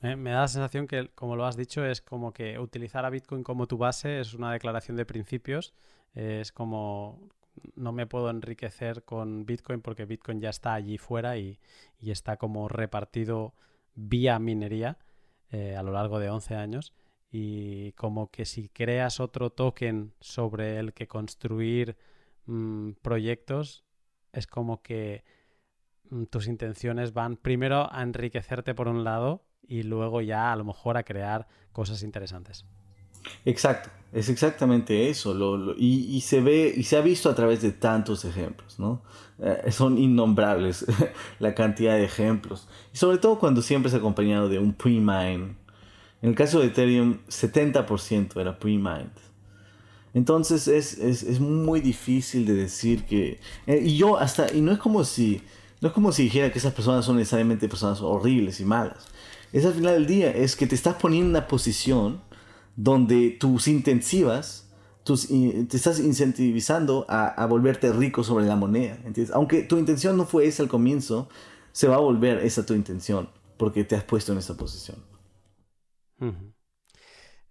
[0.01, 3.45] Me da la sensación que, como lo has dicho, es como que utilizar a Bitcoin
[3.45, 5.73] como tu base es una declaración de principios.
[6.17, 7.21] es como
[7.75, 11.59] no me puedo enriquecer con Bitcoin porque Bitcoin ya está allí fuera y,
[12.01, 13.55] está como repartido
[13.95, 14.99] vía minería
[15.51, 16.93] eh, a lo largo de 11 años.
[17.31, 21.97] Y como que si creas otro token sobre el que construir
[22.47, 23.85] mm, proyectos,
[24.33, 25.25] es como que
[26.11, 30.65] mm, tus intenciones van primero a enriquecerte por un lado y luego ya a lo
[30.65, 32.67] mejor a crear cosas interesantes.
[33.45, 35.75] Exacto, es exactamente eso.
[35.77, 39.03] y, se ve y se ha visto a través de tantos ejemplos, ¿no?
[39.41, 40.87] Eh, son innombrables
[41.41, 42.69] la cantidad de ejemplos.
[42.93, 45.57] Y sobre todo cuando siempre es acompañado de un pre-mine.
[46.23, 49.11] En el caso de Ethereum, 70% era pre-mined.
[50.15, 53.41] Entonces es, es, muy difícil de decir que...
[53.67, 54.51] Eh, y yo hasta...
[54.55, 55.43] Y no es como si...
[55.81, 59.09] No es como si dijera que esas personas son necesariamente personas horribles y malas
[59.55, 62.21] es al final del día, es que te estás poniendo en una posición
[62.77, 64.71] donde tus intensivas,
[65.05, 68.95] tus, te estás incentivizando a, volverte rico sobre la moneda.
[69.05, 69.31] ¿entiendes?
[69.33, 71.29] Aunque tu intención no fue esa al comienzo,
[71.73, 74.99] se va a volver esa tu intención porque te has puesto en esa posición.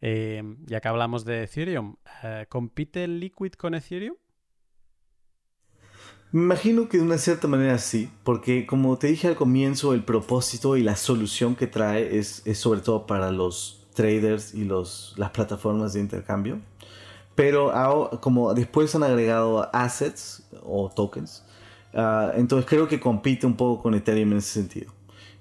[0.01, 4.15] Eh, ya que hablamos de Ethereum, eh, ¿compite Liquid con Ethereum?
[6.33, 10.03] Me imagino que de una cierta manera sí, porque como te dije al comienzo, el
[10.03, 15.31] propósito y la solución que trae es, sobre todo para los traders y los, las
[15.31, 16.59] plataformas de intercambio.
[17.35, 17.71] Pero
[18.21, 21.43] como después han agregado assets o tokens,
[21.93, 24.91] ah, entonces creo que compite un poco con Ethereum en ese sentido.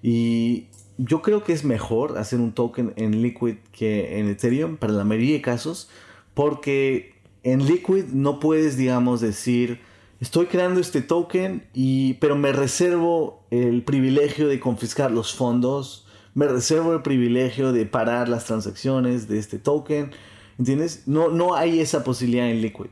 [0.02, 4.92] Y yo creo que es mejor hacer un token en Liquid que en Ethereum para
[4.92, 5.90] la mayoría de casos,
[6.34, 9.80] porque en Liquid no puedes, digamos, decir
[10.22, 16.46] estoy creando este token, y, pero me reservo el privilegio de confiscar los fondos, me
[16.46, 20.12] reservo el privilegio de parar las transacciones de este token,
[20.58, 21.02] ¿entiendes?
[21.06, 22.90] No, no hay esa posibilidad en Liquid.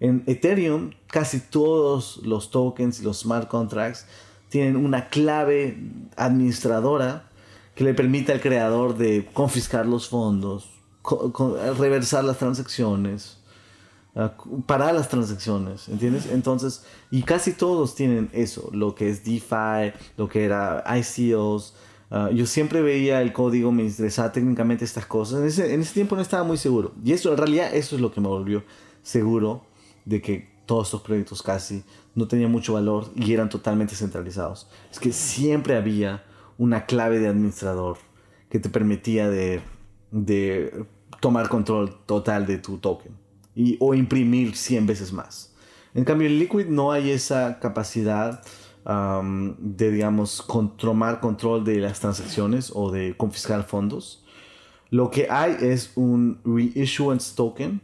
[0.00, 4.06] En Ethereum, casi todos los tokens y los smart contracts
[4.48, 5.78] tienen una clave
[6.16, 7.28] administradora
[7.74, 10.68] que le permite al creador de confiscar los fondos,
[11.78, 13.38] reversar las transacciones,
[14.66, 16.26] para las transacciones, ¿entiendes?
[16.26, 21.74] Entonces, y casi todos tienen eso, lo que es DeFi, lo que era ICOs.
[22.10, 25.40] Ah, yo siempre veía el código, me interesaba técnicamente estas cosas.
[25.40, 26.92] En ese, en ese tiempo no estaba muy seguro.
[27.04, 28.64] Y eso, en realidad, eso es lo que me volvió
[29.02, 29.64] seguro
[30.04, 31.82] de que todos estos proyectos casi
[32.14, 34.68] no tenían mucho valor y eran totalmente centralizados.
[34.90, 36.24] Es que siempre había
[36.56, 37.98] una clave de administrador
[38.50, 39.60] que te permitía de,
[40.10, 40.84] de
[41.20, 43.12] tomar control total de tu token
[43.80, 45.52] o imprimir 100 veces más.
[45.94, 48.42] En cambio, en Liquid no hay esa capacidad
[48.84, 54.24] de, digamos, tomar control de las transacciones o de confiscar fondos.
[54.90, 57.80] Lo que hay es un reissuance token.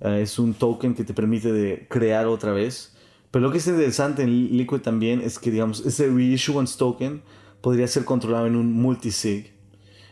[0.00, 2.96] Eh, es un token que te permite de crear otra vez.
[3.30, 7.22] Pero lo que es interesante en Liquid también es que, digamos, ese reissuance token
[7.60, 9.52] podría ser controlado en un multisig.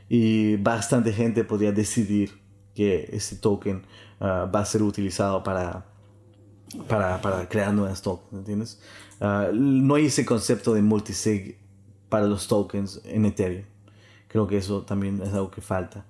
[0.09, 2.39] Y bastante gente podría decidir
[2.75, 3.83] que ese token
[4.21, 5.87] Ah, va a ser utilizado para,
[6.87, 8.81] para, para crear nuevas tokens, ¿entiendes?
[9.21, 11.59] Ah, no hay ese concepto de multisig
[12.09, 13.65] para los tokens en Ethereum.
[14.29, 16.05] Creo que eso también es algo que falta.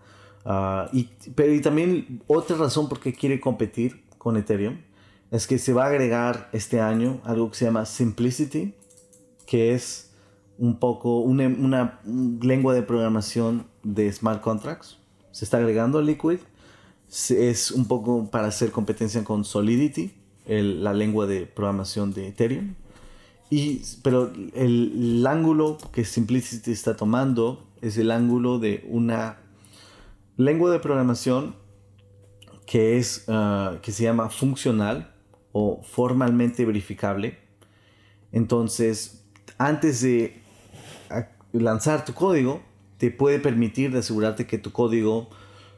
[0.44, 4.78] Uh, y, pero y también otra razón por qué quiere competir con Ethereum
[5.30, 8.74] es que se va a agregar este año algo que se llama Simplicity,
[9.46, 10.12] que es
[10.56, 14.98] un poco una, una lengua de programación de smart contracts.
[15.30, 16.38] Se está agregando a Liquid
[17.30, 20.12] es un poco para hacer competencia con Solidity,
[20.46, 22.74] la lengua de programación de Ethereum.
[24.02, 29.38] Pero el, ángulo que Simplicity está tomando es el ángulo de una
[30.36, 31.56] lengua de programación
[32.64, 35.12] que, es, ah, que se llama funcional
[35.50, 37.38] o formalmente verificable.
[38.30, 39.24] Entonces,
[39.58, 40.40] antes de
[41.52, 42.62] lanzar tu código,
[42.98, 45.28] te puede permitir de asegurarte que tu código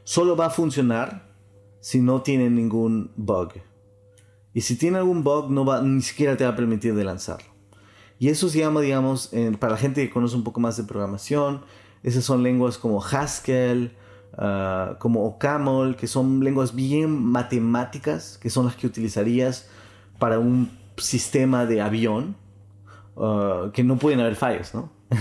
[0.03, 1.33] solo va a funcionar
[1.79, 3.53] si no tiene ningún bug.
[4.53, 7.52] Y si tiene algún bug, no va, ni siquiera te va a permitir de lanzarlo.
[8.23, 11.59] Y eso se llama, digamos, para la gente que conoce un poco más de programación,
[12.03, 13.97] esas son lenguas como Haskell,
[14.37, 19.67] ah, como OCaml, que son lenguas bien matemáticas, que son las que utilizarías
[20.19, 22.37] para un sistema de avión,
[23.17, 24.89] ah, que no pueden haber fallos, ¿no?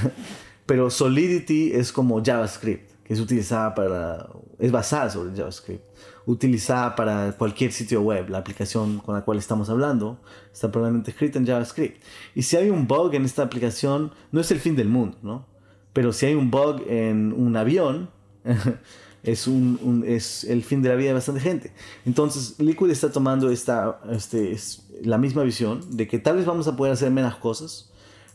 [0.66, 4.28] Pero Solidity es como JavaScript, que es utilizada para,
[4.61, 5.84] es basada sobre JavaScript,
[6.27, 8.29] utilizada para cualquier sitio web.
[8.29, 10.18] La aplicación con la cual estamos hablando
[10.53, 12.03] está probablemente escrita en JavaScript.
[12.35, 15.47] Y si hay un bug en esta aplicación, no es el fin del mundo, ¿no?
[15.93, 18.11] Pero si hay un bug en un avión,
[19.23, 21.73] es, un, es el fin de la vida de bastante gente.
[22.07, 26.66] Entonces, Liquid está tomando esta, este, es la misma visión de que tal vez vamos
[26.68, 27.91] a poder hacer menos cosas,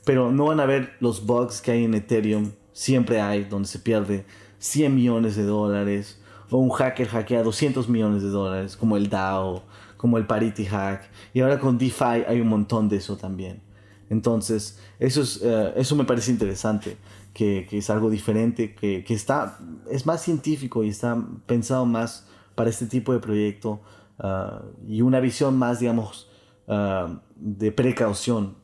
[0.06, 2.52] pero no van a ver los bugs que hay en Ethereum.
[2.74, 4.26] Siempre hay, donde se pierde
[4.60, 6.20] 100 millones de dólares,
[6.50, 9.64] un hacker hackea 200 millones de dólares, como el DAO,
[9.98, 13.62] como el Parity Hack, y ahora con DeFi hay un montón de eso también.
[14.10, 16.98] Entonces, eso, es, eh, eso me parece interesante,
[17.34, 19.60] que, que es algo diferente, que, que, está,
[19.92, 23.82] es más científico y está pensado más para este tipo de proyecto
[24.20, 26.30] uh, y una visión más, digamos,
[26.68, 28.56] uh, de precaución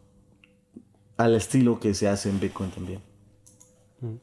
[1.18, 3.02] al estilo que se hace en Bitcoin también.
[4.02, 4.16] Mm.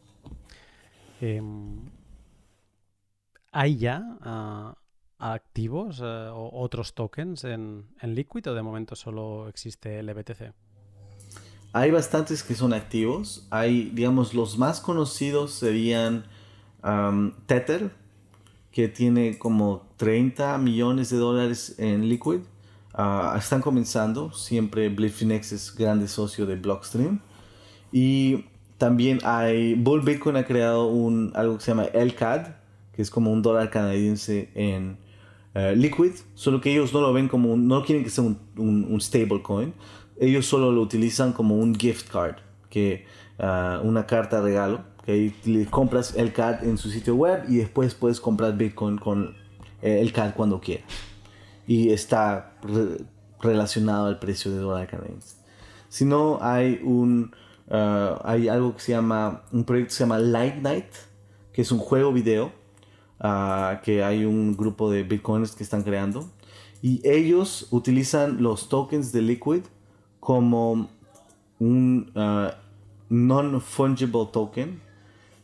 [1.20, 1.89] Em,
[3.52, 4.74] ¿Hay ya uh,
[5.18, 10.52] activos uh, o otros tokens en, en, Liquid o de momento solo existe el EBTC?
[11.72, 13.46] Hay bastantes que son activos.
[13.50, 16.24] Hay, digamos, los más conocidos serían
[17.46, 17.92] Tether,
[18.72, 22.40] que tiene como 30 millones de dólares en Liquid.
[22.92, 24.32] Ah, están comenzando.
[24.32, 27.20] Siempre Blipfinex es grande socio de Blockstream.
[27.92, 28.46] Y
[28.78, 29.74] también hay.
[29.74, 32.59] Bull Bitcoin ha creado un, algo que se llama LCAD,
[33.00, 34.98] que es como un dólar canadiense en
[35.54, 36.12] eh, Liquid.
[36.34, 37.56] Solo que ellos no lo ven como.
[37.56, 39.72] no quieren que sea un, un, stablecoin.
[40.18, 42.36] Ellos solo lo utilizan como un gift card,
[42.68, 43.06] que
[43.38, 44.82] ah, una carta regalo.
[45.06, 49.34] Que le compras el CAD en su sitio web y después puedes comprar Bitcoin con
[49.80, 50.84] el CAD cuando quieras
[51.66, 52.52] y está
[53.40, 55.36] relacionado al precio de dólar canadiense.
[55.88, 57.34] Si no, hay un
[57.70, 60.92] uh, hay algo que se llama un proyecto que se llama Light Night,
[61.54, 62.59] que es un juego video
[63.20, 66.28] uh, que hay un grupo de bitcoins que están creando
[66.82, 69.62] y ellos utilizan los tokens de Liquid
[70.18, 70.88] como
[71.58, 72.50] un uh,
[73.10, 74.80] non-fungible token.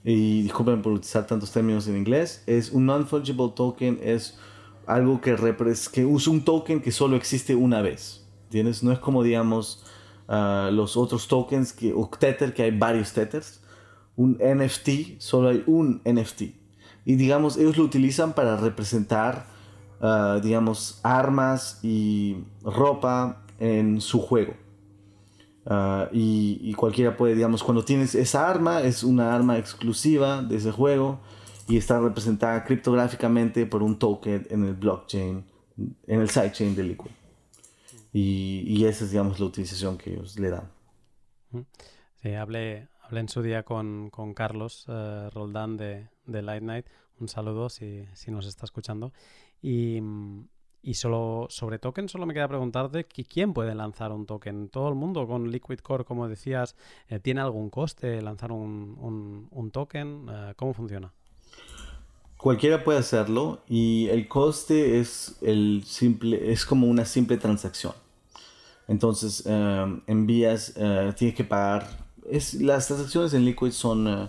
[0.03, 2.43] Y disculpen por utilizar tantos términos en inglés.
[2.47, 4.39] Es un non-fungible token, es
[4.87, 5.37] algo que,
[5.93, 8.25] que usa un token que solo existe una vez.
[8.49, 8.83] ¿Tienes?
[8.83, 9.85] No es como, digamos,
[10.29, 13.61] ah, los otros tokens, que, o Tether, que hay varios Tethers.
[14.15, 16.66] Un NFT, solo hay un NFT.
[17.07, 19.47] Y digamos, ellos lo utilizan para representar,
[20.01, 24.55] ah, digamos, armas y ropa en su juego.
[25.65, 30.73] Ah, y, cualquiera puede, digamos, cuando tienes esa arma, es una arma exclusiva de ese
[30.73, 31.21] juego
[31.69, 35.45] y está representada criptográficamente por un token en el blockchain,
[36.09, 37.11] en el sidechain de Liquid.
[38.13, 40.73] Y, esa es, digamos, la utilización que ellos le dan.
[42.21, 46.87] Sí, hablé, hablé en su día con, con Carlos uh, Roldán de, de Light Night.
[47.19, 49.13] Un saludo si, si nos está escuchando.
[49.63, 50.01] Y,
[50.83, 54.69] y solo sobre token, solo me queda preguntarte quién puede lanzar un token.
[54.69, 56.77] Todo el mundo con Liquid Core, como decías,
[57.09, 60.29] eh, ¿tiene algún coste lanzar un, un, token?
[60.29, 61.13] Uh, ¿Cómo funciona?
[62.37, 67.95] Cualquiera puede hacerlo y el coste es, el simple, es como una simple transacción.
[68.87, 71.89] Entonces em, envías, uh, tienes que pagar.
[72.31, 74.29] Es, las transacciones en Liquid son, eh,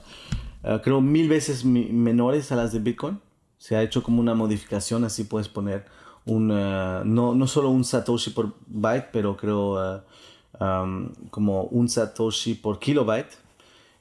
[0.64, 3.20] eh, creo, mil veces menores a las de Bitcoin.
[3.58, 5.86] Se ha hecho como una modificación, así puedes poner
[6.26, 10.04] un, no, no solo un Satoshi por byte, pero creo
[10.60, 13.36] em, como un Satoshi por kilobyte.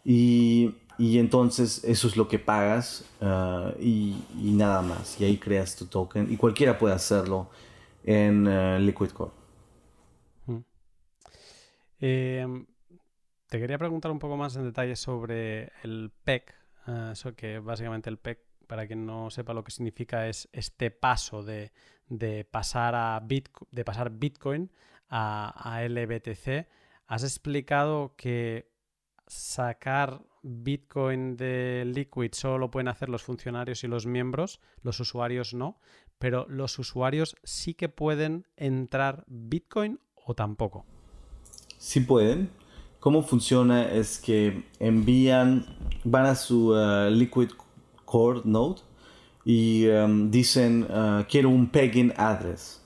[0.05, 3.05] Y y entonces eso es lo que pagas
[3.79, 5.21] y, nada más.
[5.21, 6.33] Y ahí creas tu token.
[6.33, 7.49] Y cualquiera puede hacerlo
[8.05, 9.33] en Liquid Core.
[12.01, 12.47] Eh,
[13.49, 16.55] te quería preguntar un poco más en detalle sobre el PEC.
[16.87, 20.91] Uh, eso que básicamente el PEC, para quien no sepa lo que significa, es este
[20.91, 21.73] paso de,
[22.09, 24.71] de pasar, a Bitcoin, de pasar Bitcoin
[25.09, 26.67] a, a LBTC.
[27.07, 28.71] Has explicado que
[29.27, 35.55] sacar Bitcoin de Liquid solo lo pueden hacer los funcionarios y los miembros, los usuarios
[35.55, 35.81] no,
[36.19, 40.85] pero los usuarios sí que pueden entrar Bitcoin o tampoco.
[41.79, 42.51] Sí pueden.
[43.07, 45.65] Cómo funciona es que envían,
[46.03, 47.51] van a su uh, Liquid
[48.05, 48.81] Core Node
[49.45, 52.83] y um, dicen, uh, quiero un pegging address.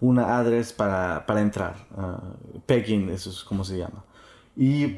[0.00, 1.76] Una address para, para entrar.
[1.96, 4.04] Uh, pegging, eso es como se llama.
[4.56, 4.96] Y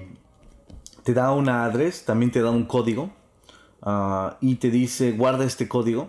[1.03, 3.11] te da una address, también te da un código.
[4.41, 6.09] y te dice, guarda este código.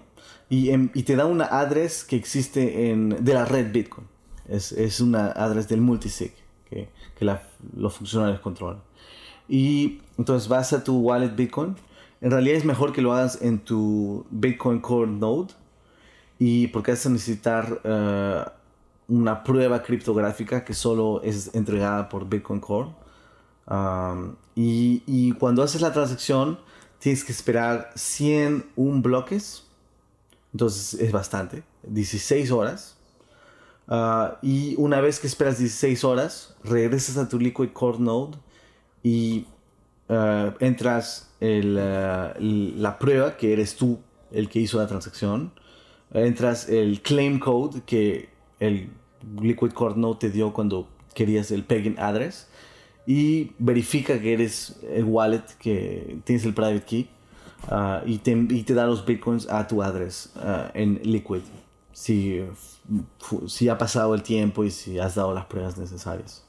[0.49, 4.07] Y, y, te da una address que existe en, de la red Bitcoin.
[4.47, 6.31] Es, es una address del multisig
[6.69, 6.87] que,
[7.19, 7.41] que la,
[7.75, 8.81] los funcionarios controlan.
[9.47, 11.75] Y entonces vas a tu wallet Bitcoin.
[12.21, 15.53] En realidad es mejor que lo hagas en tu Bitcoin Core Node.
[16.39, 18.43] Y porque vas a necesitar eh,
[19.07, 22.89] una prueba criptográfica que solo es entregada por Bitcoin Core.
[23.67, 26.57] Um, y, y, cuando haces la transacción,
[26.99, 29.65] tienes que esperar 101 bloques.
[30.53, 31.63] Entonces es bastante.
[31.83, 32.96] 16 horas.
[33.87, 38.37] Ah, y una vez que esperas 16 horas, regresas a tu Liquid Core Node
[39.01, 39.45] y
[40.09, 43.99] uh, entras el, uh, la prueba que eres tú
[44.31, 45.53] el que hizo la transacción.
[46.13, 48.89] Entras el claim code que el
[49.41, 52.47] Liquid Core Node te dio cuando querías el pegging address
[53.05, 57.09] y verifica que eres el wallet que tienes el private key
[58.05, 60.31] y, te, da los bitcoins a tu address
[60.73, 61.41] en Liquid
[61.97, 62.43] si,
[63.47, 66.45] si ha pasado el tiempo y si has dado las pruebas necesarias.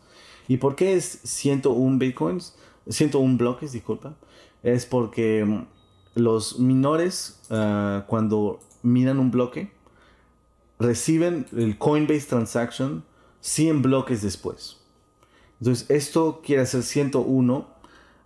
[0.47, 2.55] ¿Y por qué es 101 bitcoins?
[2.87, 4.15] 101 bloques, disculpa.
[4.63, 9.73] Es porque mm, los minores, ah, cuando minan un bloque,
[10.79, 13.03] reciben el Coinbase Transaction
[13.41, 14.77] 100 bloques después.
[15.61, 17.67] Entonces, esto quiere hacer 101.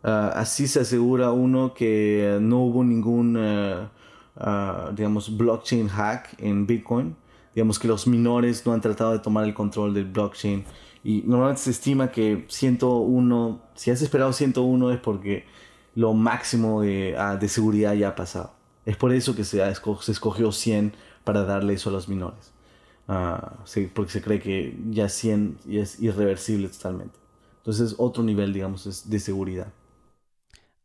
[0.02, 3.92] Ah, así se asegura uno que no hubo ningún ah,
[4.36, 7.16] Ah, digamos, blockchain hack en Bitcoin.
[7.54, 10.64] Digamos que los minores no han tratado de tomar el control del blockchain.
[11.04, 15.44] Y normalmente se estima que 101, si has esperado 101 es porque
[15.94, 18.52] lo máximo de, ah, de seguridad ya ha pasado.
[18.84, 20.94] Es por eso que se, escogió 100
[21.24, 22.52] para darle eso a los minores.
[23.08, 27.18] Uh, porque se cree que ya 100 es irreversible totalmente.
[27.58, 29.72] Entonces, otro nivel, digamos, de seguridad.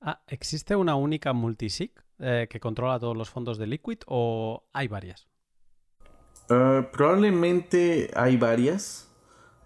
[0.02, 1.92] Ah, ¿Existe una única multisig?
[2.20, 5.28] Eh, que controla todos los fondos de Liquid o hay varias?
[6.50, 9.08] Eh, probablemente hay varias.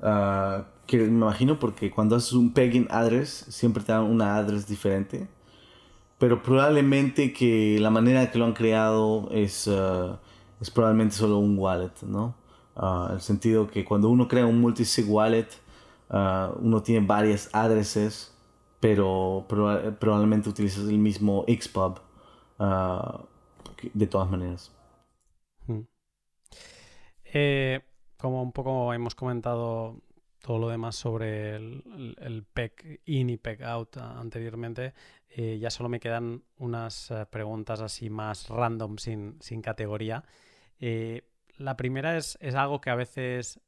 [0.02, 4.68] Ah, que me imagino porque cuando haces un pegging address siempre te dan una address
[4.68, 5.28] diferente.
[6.18, 10.20] Pero probablemente que la manera que lo han creado es, ah,
[10.60, 12.36] es probablemente solo un wallet, ¿no?
[12.76, 15.48] Uh, el sentido que cuando uno crea un multisig wallet,
[16.10, 18.34] uno tiene varias addresses,
[18.80, 19.46] pero
[20.00, 22.00] probablemente utilizas el mismo Xpub
[22.64, 23.26] Ah,
[23.94, 24.72] de todas maneras.
[25.66, 25.82] Hmm.
[27.26, 27.82] Eh,
[28.18, 30.00] como un poco hemos comentado
[30.44, 34.94] todo lo demás sobre el, el, PEC in y PEC out anteriormente,
[35.30, 40.24] eh, ya solo me quedan unas eh, preguntas así más random, sin, categoría.
[41.58, 43.60] la primera es, es, algo que a veces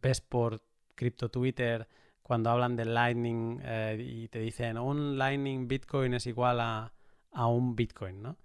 [0.00, 0.62] ves por
[0.94, 1.88] cripto Twitter
[2.22, 3.60] cuando hablan de Lightning
[3.98, 6.92] y te dicen un Lightning Bitcoin es igual a
[7.32, 8.36] a un Bitcoin, ¿no?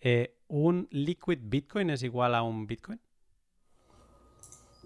[0.00, 3.00] Eh, ¿Un liquid Bitcoin es igual a un Bitcoin?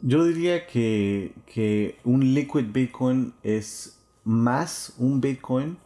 [0.00, 5.76] Yo diría que, un liquid Bitcoin es más un Bitcoin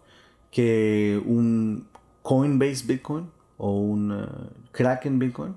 [0.50, 1.88] que un
[2.20, 4.26] Coinbase Bitcoin o un uh,
[4.72, 5.54] Kraken Bitcoin.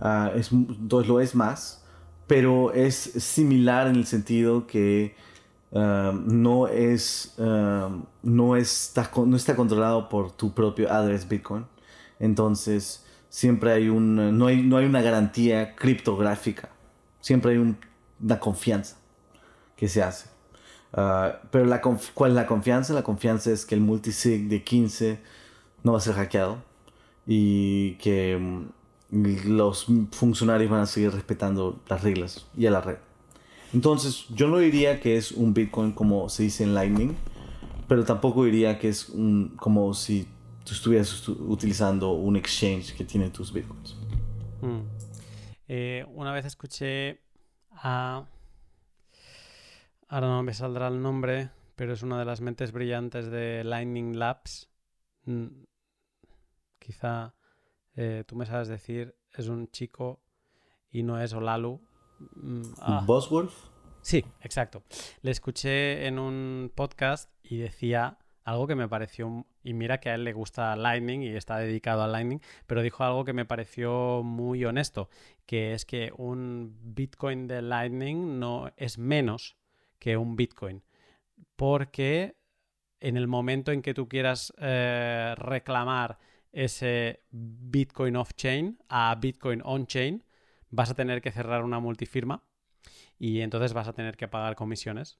[0.00, 1.84] Uh, es, lo es más,
[2.28, 5.16] pero es similar en el sentido que
[5.70, 11.66] No, es, um, no, está, no está controlado por tu propio address Bitcoin.
[12.18, 16.70] Entonces, siempre hay, un, no hay, no hay una garantía criptográfica.
[17.20, 17.76] Siempre hay
[18.20, 18.96] una confianza
[19.76, 20.28] que se hace.
[20.92, 22.94] Uh, pero la ¿cuál es la confianza?
[22.94, 25.20] La confianza es que el multisig de 15
[25.82, 26.62] no va a ser hackeado
[27.26, 28.68] y que um,
[29.10, 32.96] los funcionarios van a seguir respetando las reglas y a la red.
[33.74, 37.16] Entonces, yo no diría que es un Bitcoin como se dice en Lightning,
[37.86, 40.26] pero tampoco diría que es un, como si
[40.64, 43.96] tú estuvieras utilizando un exchange que tiene tus Bitcoins.
[44.60, 44.80] Hmm.
[45.68, 47.20] Eh, una vez escuché
[47.72, 48.26] a...
[50.08, 54.18] Ahora no me saldrá el nombre, pero es una de las mentes brillantes de Lightning
[54.18, 54.70] Labs.
[55.26, 55.64] Mm,
[56.78, 57.34] quizá
[57.94, 60.22] eh, tú me sabes decir, es un chico
[60.90, 61.80] y no es Olalu,
[62.80, 63.02] ah.
[63.06, 63.52] Bosworth.
[64.00, 64.82] Sí, exacto.
[65.22, 70.14] Le escuché en un podcast y decía algo que me pareció, y mira que a
[70.14, 74.22] él le gusta Lightning y está dedicado a Lightning, pero dijo algo que me pareció
[74.22, 75.10] muy honesto,
[75.44, 79.58] que es que un Bitcoin de Lightning no es menos
[79.98, 80.82] que un Bitcoin.
[81.56, 82.36] porque
[83.00, 86.18] en el momento en que tú quieras eh, reclamar
[86.52, 90.24] ese Bitcoin off-chain a Bitcoin on-chain,
[90.70, 92.42] vas a tener que cerrar una multifirma
[93.18, 95.18] y entonces vas a tener que pagar comisiones.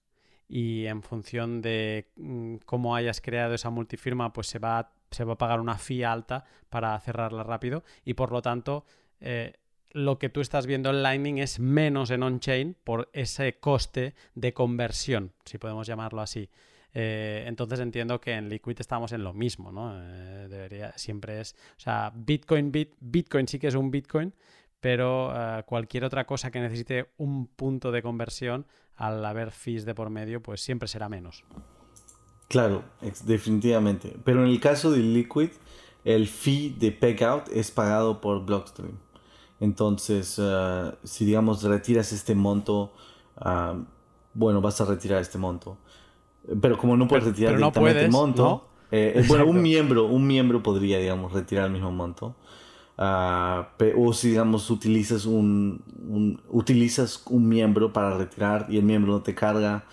[0.49, 5.35] Y en función de mm, cómo hayas creado esa multifirma, pues se va, se va
[5.35, 8.87] a pagar una fee alta para cerrarla rápido y por lo tanto
[9.20, 9.53] eh,
[9.91, 14.53] lo que tú estás viendo en Lightning es menos en on-chain por ese coste de
[14.53, 16.49] conversión, si podemos llamarlo así.
[16.95, 19.93] Eh, entonces entiendo que en Liquid estamos en lo mismo, ¿no?
[19.95, 24.33] Eh, debería, siempre es, o sea, Bitcoin, Bitcoin sí que es un Bitcoin,
[24.81, 29.95] pero eh, cualquier otra cosa que necesite un punto de conversión, al haber fees de
[29.95, 31.45] por medio, pues siempre será menos.
[32.49, 32.83] Claro,
[33.25, 34.17] definitivamente.
[34.25, 35.51] Pero en el caso de Liquid,
[36.05, 38.99] el fee de Pegout es pagado por Blockstream.
[39.61, 40.41] Entonces,
[41.05, 42.93] si digamos retiras este monto,
[44.35, 45.77] bueno, vas a retirar este monto.
[46.61, 50.99] Pero como no puedes retirar directamente el monto, eh, bueno, un miembro, un miembro podría,
[50.99, 52.35] digamos, retirar el mismo monto.
[53.01, 55.81] Ah, o si, digamos, utilizas un,
[56.49, 59.85] utilizas un miembro para retirar y el miembro no te carga,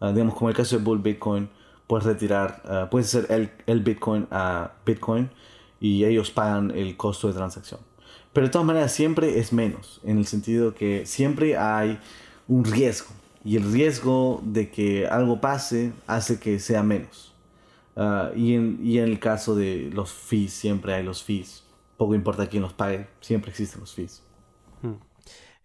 [0.00, 1.50] uh, digamos, como el caso de Bull Bitcoin,
[1.86, 5.28] puedes retirar, uh, puedes hacer el, el Bitcoin a Bitcoin
[5.80, 7.80] y ellos pagan el costo de transacción.
[8.32, 11.98] Pero de todas maneras, siempre es menos, en el sentido que siempre hay
[12.48, 13.10] un riesgo
[13.44, 17.32] y el riesgo de que algo pase hace que sea menos.
[18.34, 21.65] Y, en, y, en, el caso de los fees, siempre hay los fees.
[21.96, 24.22] Poco importa quién los pague, siempre existen los fees.
[24.82, 24.96] Hmm.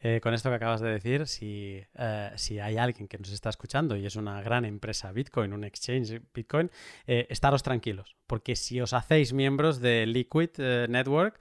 [0.04, 3.50] Eh, con esto que acabas de decir, si, eh, si, hay alguien que nos está
[3.50, 6.72] escuchando y es una gran empresa Bitcoin, un exchange Bitcoin,
[7.06, 10.58] eh, estaros tranquilos, porque si os hacéis miembros de Liquid
[10.90, 11.40] Network,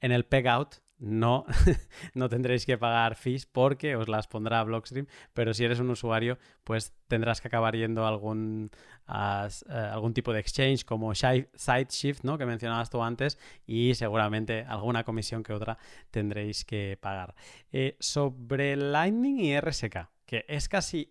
[0.00, 1.44] en el Pegout no,
[2.14, 6.38] no tendréis que pagar fees porque os las pondrá Blockstream, pero si eres un usuario,
[6.64, 8.70] pues tendrás que acabar yendo a algún,
[9.08, 12.38] eh, algún tipo de exchange como SideShift, ¿no?
[12.38, 15.78] que mencionabas tú antes, y seguramente alguna comisión que otra
[16.10, 17.34] tendréis que pagar.
[17.72, 21.10] Eh, sobre Lightning y RSK, que es casi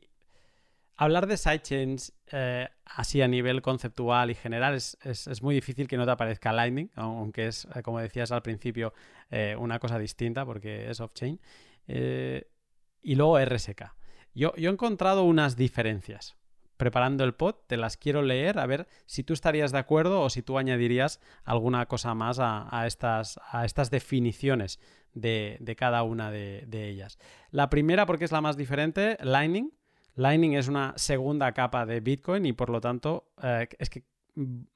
[0.98, 4.98] hablar de sidechains eh, así a nivel conceptual y general es,
[5.42, 8.94] muy difícil que no te aparezca Lightning, aunque es, eh, como decías al principio,
[9.30, 11.40] eh, una cosa distinta porque es off-chain.
[11.88, 13.94] y luego RSK.
[14.34, 16.36] Yo, yo, he encontrado unas diferencias.
[16.76, 20.30] Preparando el pod, te las quiero leer a ver si tú estarías de acuerdo o
[20.30, 24.80] si tú añadirías alguna cosa más a, estas, a estas, definiciones
[25.14, 27.18] de, cada una de, de ellas.
[27.50, 29.72] La primera, porque es la más diferente, Lightning
[30.18, 34.04] Lightning es una segunda capa de Bitcoin y por lo tanto eh, es que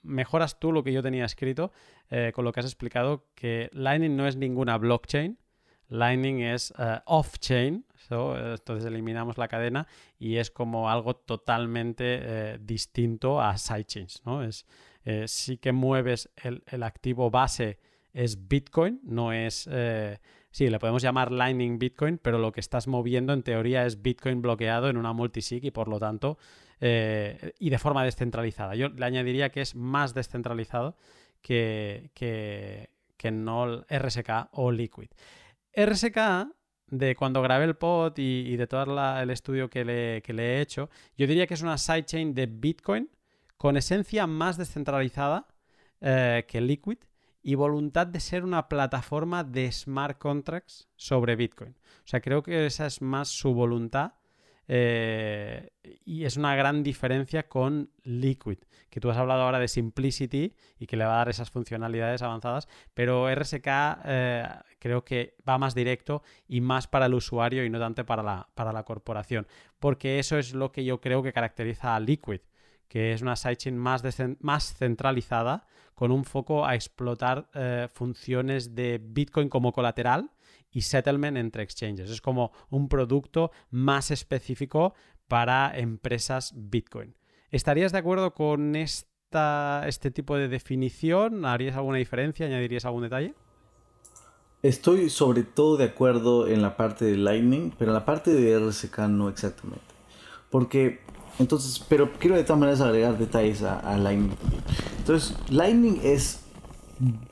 [0.04, 1.72] mejoras tú lo que yo tenía escrito
[2.12, 5.40] eh, con lo que has explicado, que Lightning no es ninguna blockchain,
[5.88, 9.88] Lightning es eh, off-chain, entonces eliminamos la cadena
[10.20, 14.22] y es como algo totalmente distinto a sidechains.
[14.26, 14.44] ¿no?
[14.44, 14.66] Es,
[15.26, 17.80] sí que mueves el, el, activo base
[18.14, 19.68] es Bitcoin, no es
[20.52, 24.42] sí, le podemos llamar Lightning Bitcoin, pero lo que estás moviendo en teoría es Bitcoin
[24.42, 26.38] bloqueado en una multisig y por lo tanto,
[26.80, 28.76] eh, y de forma descentralizada.
[28.76, 30.96] Yo le añadiría que es más descentralizado
[31.42, 35.10] que, que, no RSK o Liquid.
[35.76, 36.48] RSK
[36.88, 40.62] de cuando grabé el pod y, de todo el estudio que le, que le, he
[40.62, 43.10] hecho, yo diría que es una sidechain de Bitcoin
[43.58, 45.48] con esencia más descentralizada
[46.02, 46.98] eh, que Liquid
[47.44, 51.76] y voluntad de ser una plataforma de smart contracts sobre Bitcoin.
[52.04, 54.14] O sea, creo que esa es más su voluntad
[54.74, 55.72] eh,
[56.06, 58.60] y es una gran diferencia con Liquid,
[58.90, 62.22] que tú has hablado ahora de Simplicity y que le va a dar esas funcionalidades
[62.22, 63.68] avanzadas, pero RSK
[64.06, 64.48] eh,
[64.80, 68.48] creo que va más directo y más para el usuario y no tanto para la,
[68.54, 69.48] para la corporación,
[69.80, 72.40] porque eso es lo que yo creo que caracteriza a Liquid
[72.92, 74.04] que es una sidechain más,
[74.42, 75.66] más centralizada,
[75.96, 80.30] con un foco a explotar eh, funciones de Bitcoin como colateral
[80.70, 82.10] y settlement entre exchanges.
[82.10, 84.94] Es como un producto más específico
[85.30, 87.16] para empresas Bitcoin.
[87.50, 91.46] ¿Estarías de acuerdo con esta, este tipo de definición?
[91.46, 92.46] ¿Harías alguna diferencia?
[92.46, 93.36] ¿Añadirías algún detalle?
[94.64, 98.60] Estoy sobre todo de acuerdo en la parte de Lightning, pero en la parte de
[98.60, 99.86] RSK no exactamente.
[100.50, 101.00] Porque
[101.42, 104.36] entonces, pero quiero de todas maneras agregar detalles a, Lightning.
[105.00, 106.42] Entonces, Lightning es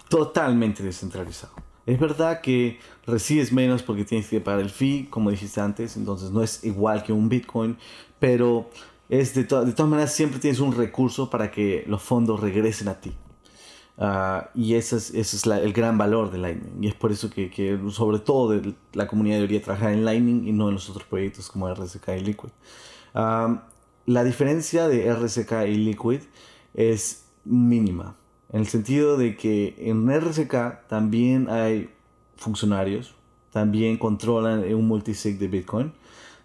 [0.10, 1.54] totalmente descentralizado.
[1.86, 6.32] Es verdad que recibes menos porque tienes que pagar el fee, como dijiste antes, entonces
[6.32, 7.78] no es igual que un Bitcoin,
[8.20, 8.70] pero
[9.08, 13.00] es de, de todas maneras siempre tienes un recurso para que los fondos regresen a
[13.00, 13.14] ti.
[14.02, 16.84] Ah, y ese es, ese es el gran valor de Lightning.
[16.84, 18.62] Y es por eso que, que, sobre todo
[18.94, 22.22] la comunidad debería trabajar en Lightning y no en los otros proyectos como RSK y
[22.22, 22.50] Liquid.
[23.14, 23.64] Ah,
[24.10, 26.22] la diferencia de RSK y Liquid
[26.74, 28.16] es mínima.
[28.52, 31.92] En el sentido de que en RSK también hay
[32.36, 33.14] funcionarios,
[33.52, 35.94] también controlan un multisig de Bitcoin,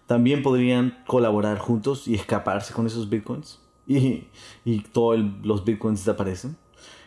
[0.05, 4.27] también podrían colaborar juntos y escaparse con esos Bitcoins y,
[4.63, 6.55] y todos los Bitcoins desaparecen.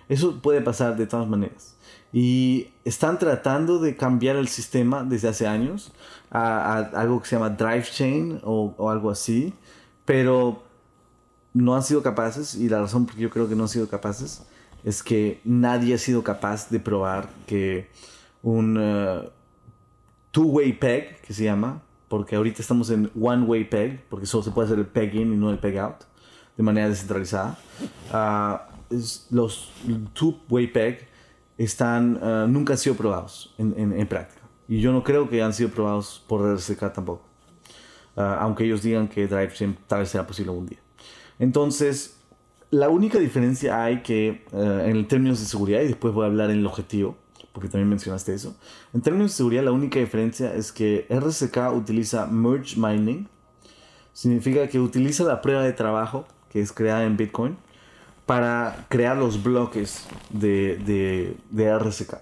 [0.08, 1.76] Eso puede pasar de todas maneras.
[2.12, 5.92] Y están tratando de cambiar el sistema desde hace años
[6.30, 9.52] a, algo que se llama Drive Chain o, algo así,
[10.08, 10.62] pero
[11.52, 13.90] no han sido capaces y la razón por que yo creo que no han sido
[13.90, 14.42] capaces
[14.82, 17.90] es que nadie ha sido capaz de probar que
[18.42, 19.28] un uh,
[20.30, 24.68] two-way peg, que se llama, porque ahorita estamos en one-way peg, porque solo se puede
[24.68, 26.04] hacer el peg in y no el peg out,
[26.56, 27.58] de manera descentralizada.
[28.10, 28.96] Uh,
[29.28, 29.70] los
[30.14, 31.06] two-way peg
[31.58, 34.40] están, uh, nunca han sido probados en, en, práctica.
[34.68, 37.27] Y yo no creo que han sido probados por RSK tampoco.
[38.20, 40.78] Aunque ellos digan que Drive tal vez sea posible algún día.
[41.38, 42.18] Entonces,
[42.70, 46.50] la única diferencia hay que, eh, en términos de seguridad, y después voy a hablar
[46.50, 47.16] en el objetivo,
[47.52, 48.56] porque también mencionaste eso.
[48.92, 53.28] En términos de seguridad, la única diferencia es que RSK utiliza merge mining.
[54.12, 57.56] Significa que utiliza la prueba de trabajo que es creada en Bitcoin
[58.26, 62.18] para crear los bloques de, de, de RSK.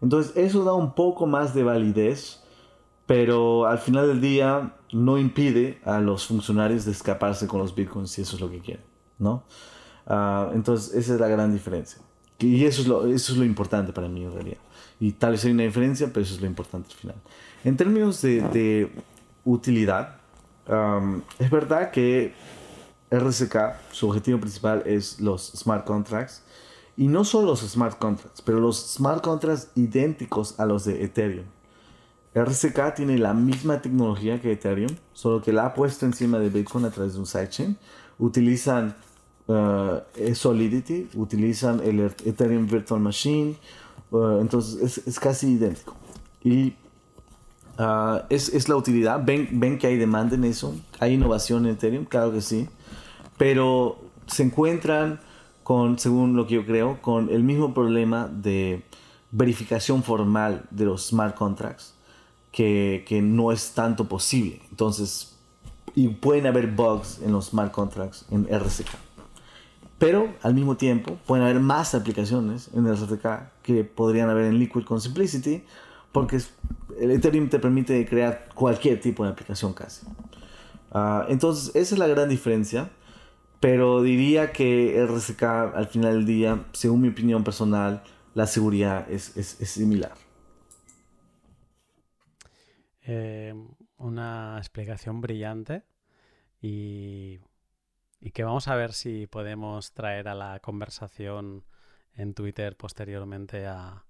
[0.00, 2.42] Entonces, eso da un poco más de validez,
[3.06, 8.10] pero al final del día no impide a los funcionarios de escaparse con los bitcoins
[8.10, 8.84] si eso es lo que quieren,
[9.18, 9.44] ¿no?
[10.06, 12.00] Ah, entonces, esa es la gran diferencia.
[12.38, 14.58] Y eso es, lo, importante para mí en realidad.
[15.00, 17.16] Y tal vez hay una diferencia, pero eso es lo importante al final.
[17.64, 18.92] En términos de, de
[19.44, 20.16] utilidad,
[21.38, 22.34] es verdad que
[23.10, 23.56] RSK,
[23.92, 26.42] su objetivo principal es los smart contracts.
[26.96, 31.44] Y no solo los smart contracts, pero los smart contracts idénticos a los de Ethereum.
[32.36, 36.84] RSK tiene la misma tecnología que Ethereum, solo que la ha puesto encima de Bitcoin
[36.84, 37.78] a través de un sidechain.
[38.18, 38.94] Utilizan
[39.46, 40.00] uh,
[40.34, 43.56] Solidity, utilizan el Ethereum Virtual Machine,
[44.10, 45.96] uh, entonces es, casi idéntico.
[46.44, 46.74] Y
[48.28, 49.24] es, es, la utilidad.
[49.24, 50.74] ¿Ven, ¿Ven que hay demanda en eso?
[51.00, 52.04] ¿Hay innovación en Ethereum?
[52.04, 52.68] Claro que sí.
[53.38, 55.20] Pero se encuentran
[55.62, 58.84] con, según lo que yo creo, con el mismo problema de
[59.30, 61.95] verificación formal de los smart contracts
[62.56, 64.62] que, no es tanto posible.
[64.70, 65.36] Entonces,
[65.94, 68.86] y pueden haber bugs en los smart contracts en RSK.
[69.98, 74.84] Pero al mismo tiempo pueden haber más aplicaciones en RSK que podrían haber en Liquid
[74.84, 75.64] con Simplicity,
[76.12, 76.40] porque
[76.98, 80.06] el Ethereum te permite crear cualquier tipo de aplicación casi.
[80.92, 82.90] Ah, entonces, esa es la gran diferencia.
[83.60, 88.02] Pero diría que RSK al final del día, según mi opinión personal,
[88.34, 90.25] la seguridad es, es, es similar.
[93.08, 93.54] Eh,
[93.98, 95.84] una explicación brillante
[96.60, 97.38] y,
[98.34, 101.64] que vamos a ver si podemos traer a la conversación
[102.14, 104.04] en Twitter posteriormente a,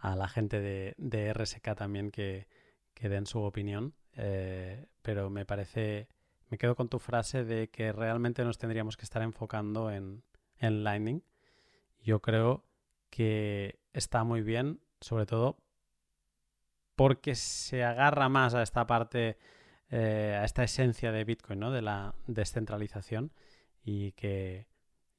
[0.00, 2.46] la gente de, RSK también que,
[2.94, 3.94] que, den su opinión.
[4.14, 6.08] Eh, pero me parece,
[6.48, 10.22] me quedo con tu frase de que realmente nos tendríamos que estar enfocando en,
[10.58, 11.24] en Lightning.
[12.00, 12.64] Yo creo
[13.10, 15.58] que está muy bien, sobre todo
[16.98, 19.38] porque se agarra más a esta parte,
[19.88, 21.70] eh, a esta esencia de Bitcoin, ¿no?
[21.70, 23.30] De la descentralización
[23.84, 24.66] y que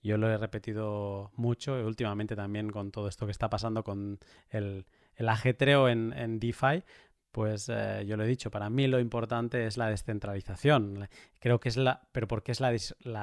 [0.04, 4.20] yo lo he repetido mucho y últimamente también con todo esto que está pasando con
[4.50, 4.86] el,
[5.26, 6.84] ajetreo en, DeFi,
[7.32, 11.08] pues eh, yo lo he dicho, para mí lo importante es la descentralización.
[11.40, 12.76] Creo que es la, pero porque es la,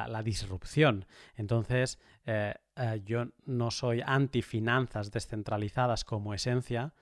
[0.08, 1.04] la, disrupción.
[1.34, 2.54] Entonces, eh,
[3.04, 6.94] yo no soy anti finanzas descentralizadas como esencia,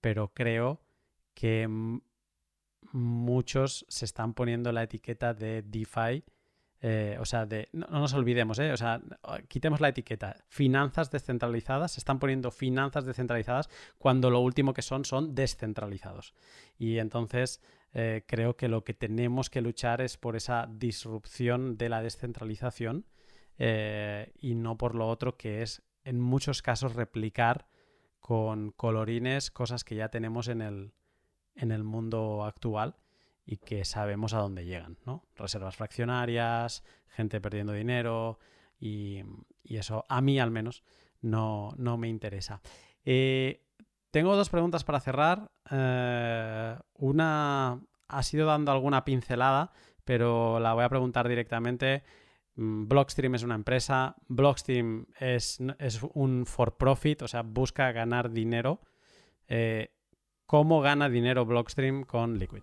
[0.00, 0.85] pero creo
[1.36, 1.68] que
[2.92, 6.24] muchos se están poniendo la etiqueta de DeFi.
[6.80, 9.00] Eh, o sea, de, no, nos olvidemos, eh, o sea,
[9.48, 10.36] quitemos la etiqueta.
[10.48, 13.68] Finanzas descentralizadas, se están poniendo finanzas descentralizadas
[13.98, 16.32] cuando lo último que son son descentralizados.
[16.78, 17.60] Y entonces
[17.92, 23.06] eh, creo que lo que tenemos que luchar es por esa disrupción de la descentralización
[23.58, 27.66] y no por lo otro que es en muchos casos replicar
[28.20, 30.92] con colorines cosas que ya tenemos en el,
[31.56, 32.96] en el mundo actual
[33.44, 35.24] y que sabemos a dónde llegan, ¿no?
[35.36, 38.38] Reservas fraccionarias, gente perdiendo dinero
[38.78, 39.22] y,
[39.64, 40.84] eso a mí al menos
[41.20, 42.60] no, no me interesa.
[43.04, 43.64] Eh,
[44.10, 45.50] tengo dos preguntas para cerrar.
[45.70, 49.72] Eh, una ha sido dando alguna pincelada,
[50.04, 52.04] pero la voy a preguntar directamente.
[52.56, 58.30] Mm, Blockstream es una empresa, Blockstream es, es un for profit, o sea, busca ganar
[58.30, 58.80] dinero.
[59.48, 59.95] Eh,
[60.46, 62.60] ¿Cómo gana dinero Blockstream con Liquid?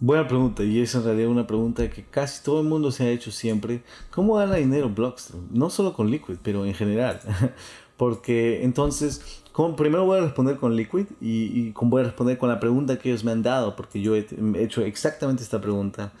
[0.00, 3.10] Buena pregunta, y es en realidad una pregunta que casi todo el mundo se ha
[3.10, 3.82] hecho siempre.
[4.10, 5.46] ¿Cómo gana dinero Blockstream?
[5.50, 7.20] No solo con Liquid, pero en general.
[7.98, 9.42] Porque entonces,
[9.76, 13.22] primero voy a responder con Liquid y, voy a responder con la pregunta que ellos
[13.22, 14.26] me han dado, porque yo he,
[14.56, 16.12] hecho exactamente esta pregunta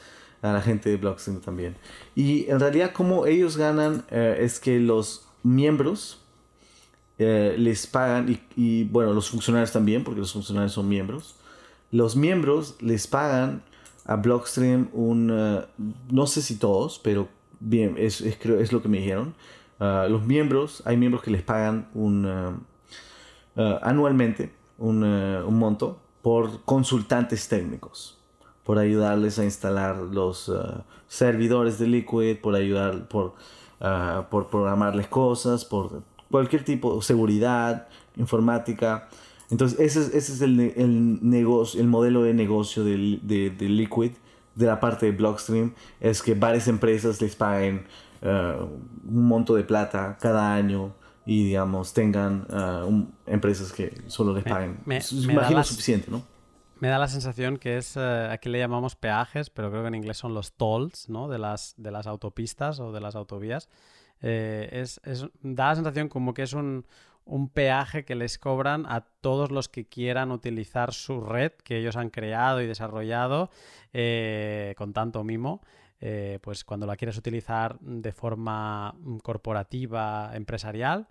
[0.42, 1.74] a la gente de Blockstream también.
[2.14, 6.25] Y en realidad, cómo ellos ganan eh, es que los miembros
[7.18, 11.36] eh, les pagan, y, bueno, los funcionarios también, porque los funcionarios son miembros
[11.90, 13.62] los miembros les pagan
[14.04, 15.64] a Blockstream un, eh,
[16.10, 17.28] no sé si todos, pero
[17.60, 19.34] bien, es, es, creo, es lo que me dijeron.
[19.78, 22.60] Ah, los miembros, hay miembros que les pagan un,
[23.56, 28.18] eh, anualmente un, un, monto por consultantes técnicos,
[28.64, 30.52] por ayudarles a instalar los
[31.08, 33.34] servidores de Liquid, por ayudar, por,
[33.80, 39.08] ah, por programarles cosas, por cualquier tipo de seguridad, informática.
[39.50, 44.12] Entonces, ese es, ese es el, el, negocio, el modelo de negocio de, de, Liquid,
[44.54, 47.86] de la parte de Blockstream, es que varias empresas les paguen
[48.22, 48.64] uh,
[49.08, 50.92] un monto de plata cada año
[51.24, 54.78] y, digamos, tengan uh, empresas que solo les paguen.
[54.84, 56.22] Me, imagino suficiente, ¿no?
[56.78, 59.94] Me da la sensación que es, uh, aquí le llamamos peajes, pero creo que en
[59.94, 61.28] inglés son los tolls, ¿no?
[61.28, 63.68] De las, de las autopistas o de las autovías.
[64.22, 65.00] Eh, es,
[65.42, 66.86] da la sensación como que es un,
[67.26, 71.96] un peaje que les cobran a todos los que quieran utilizar su red que ellos
[71.96, 73.50] han creado y desarrollado
[73.92, 75.60] eh, con tanto mimo.
[75.98, 81.08] Eh, pues cuando la quieres utilizar de forma mm, corporativa, empresarial,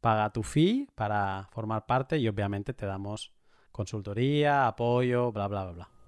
[0.00, 3.32] paga tu fee para formar parte y obviamente te damos
[3.70, 6.01] consultoría, apoyo, bla, bla, bla, bla.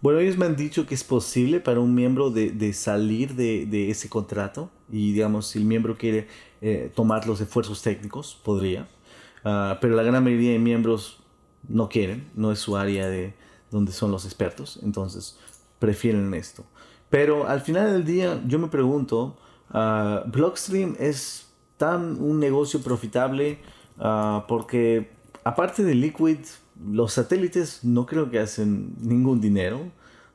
[0.00, 4.08] Bueno, ellos me han dicho que es posible para un miembro de, salir de, ese
[4.08, 6.28] contrato y, digamos, si el miembro quiere
[6.60, 8.86] eh, tomar los esfuerzos técnicos, podría.
[9.44, 11.18] Ah, pero la gran mayoría de miembros
[11.68, 13.34] no quieren, no es su área de
[13.70, 15.38] donde son los expertos, entonces
[15.78, 16.64] prefieren esto.
[17.10, 19.36] Pero al final del día, yo me pregunto,
[19.72, 23.58] uh, Blockstream es tan un negocio profitable
[23.98, 25.10] ah, porque
[25.44, 26.38] aparte de Liquid,
[26.86, 29.80] los satélites no creo que hacen ningún dinero.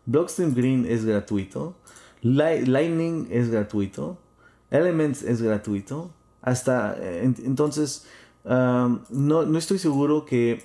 [0.06, 1.76] Blockstream Green es gratuito.
[2.22, 4.18] Lightning es gratuito.
[4.72, 6.12] Elements es gratuito.
[6.42, 8.06] Hasta eh, entonces,
[8.44, 10.64] um, no, no, estoy seguro que.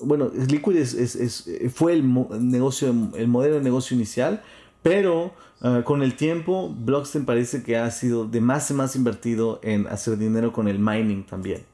[0.00, 2.04] Bueno, Liquid es, es, fue el,
[2.40, 4.42] negocio, el modelo de negocio inicial,
[4.82, 5.32] pero
[5.62, 9.86] uh, con el tiempo, Blockstream parece que ha sido de más y más invertido en
[9.86, 11.64] hacer dinero con el mining también.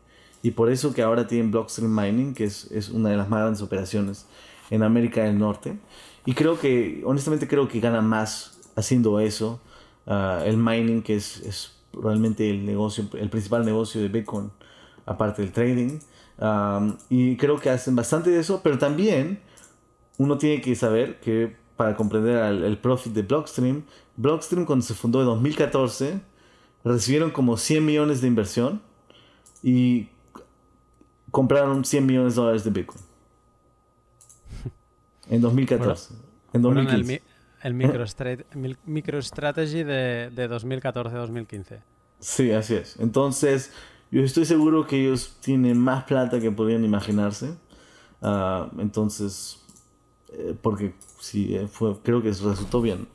[0.42, 3.40] Y por eso que ahora tienen Blockstream Mining, que es, es una de las más
[3.40, 4.26] grandes operaciones
[4.70, 5.78] en América del Norte.
[6.24, 9.60] Y creo que, honestamente creo que gana más haciendo eso.
[10.06, 14.50] Uh, el mining, que es, es, realmente el negocio, el principal negocio de Bitcoin,
[15.06, 15.98] aparte del trading.
[16.38, 19.40] Um, y creo que hacen bastante de eso, pero también
[20.18, 23.82] uno tiene que saber que para comprender el, el profit de Blockstream,
[24.16, 26.20] Blockstream cuando se fundó en 2014
[26.84, 28.82] recibieron como 100 millones de inversión
[29.62, 30.09] y
[31.30, 33.00] compraron 100 millones de dólares de Bitcoin.
[35.28, 36.14] En 2014.
[36.52, 37.22] en 2015.
[37.62, 41.80] el, MicroStrategy de, de 2014-2015.
[42.18, 42.96] Sí, así es.
[42.98, 43.72] Entonces,
[44.10, 47.54] yo estoy seguro que ellos tienen más plata que podrían imaginarse.
[48.20, 49.62] Ah, entonces,
[50.32, 53.06] eh, porque sí, eh, fue, creo que resultó bien.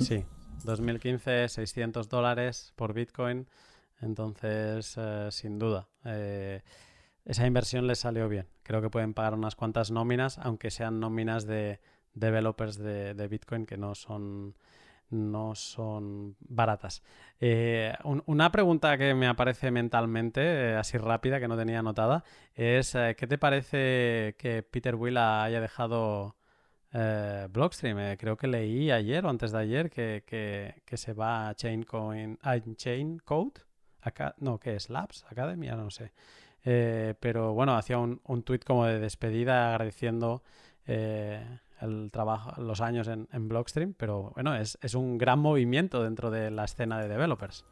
[0.00, 0.24] Sí,
[0.64, 3.46] 2015, 600 dólares por Bitcoin.
[4.00, 5.88] Entonces, eh, sin duda
[7.28, 8.48] esa inversión les salió bien.
[8.62, 11.78] Creo que pueden pagar unas cuantas nóminas, aunque sean nóminas de
[12.14, 14.56] developers de, Bitcoin que no son,
[15.10, 17.02] no son baratas.
[17.38, 22.24] Eh, una pregunta que me aparece mentalmente, eh, así rápida, que no tenía anotada,
[22.54, 26.34] es eh, ¿qué te parece que Peter Will haya dejado
[27.50, 28.16] Blockstream?
[28.16, 31.84] creo que leí ayer o antes de ayer que, se va a Chain,
[32.74, 33.60] Chain Code.
[34.38, 34.88] No, ¿qué es?
[34.88, 36.12] Labs Academy, no sé.
[36.70, 40.42] Eh, pero bueno, hacía un, un tuit como de despedida agradeciendo
[40.86, 41.42] eh,
[41.80, 46.50] el trabajo, los años en, Blockstream, pero bueno, es, es, un gran movimiento dentro de
[46.50, 47.64] la escena de developers.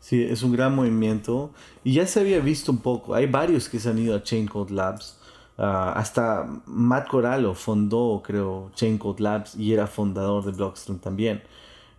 [0.00, 1.52] Sí, es un gran movimiento
[1.84, 4.46] y ya se había visto un poco, hay varios que se han ido a Chain
[4.46, 5.20] Code Labs,
[5.58, 11.42] ah, hasta Matt Corallo fundó, creo, Chain Code Labs y era fundador de Blockstream también.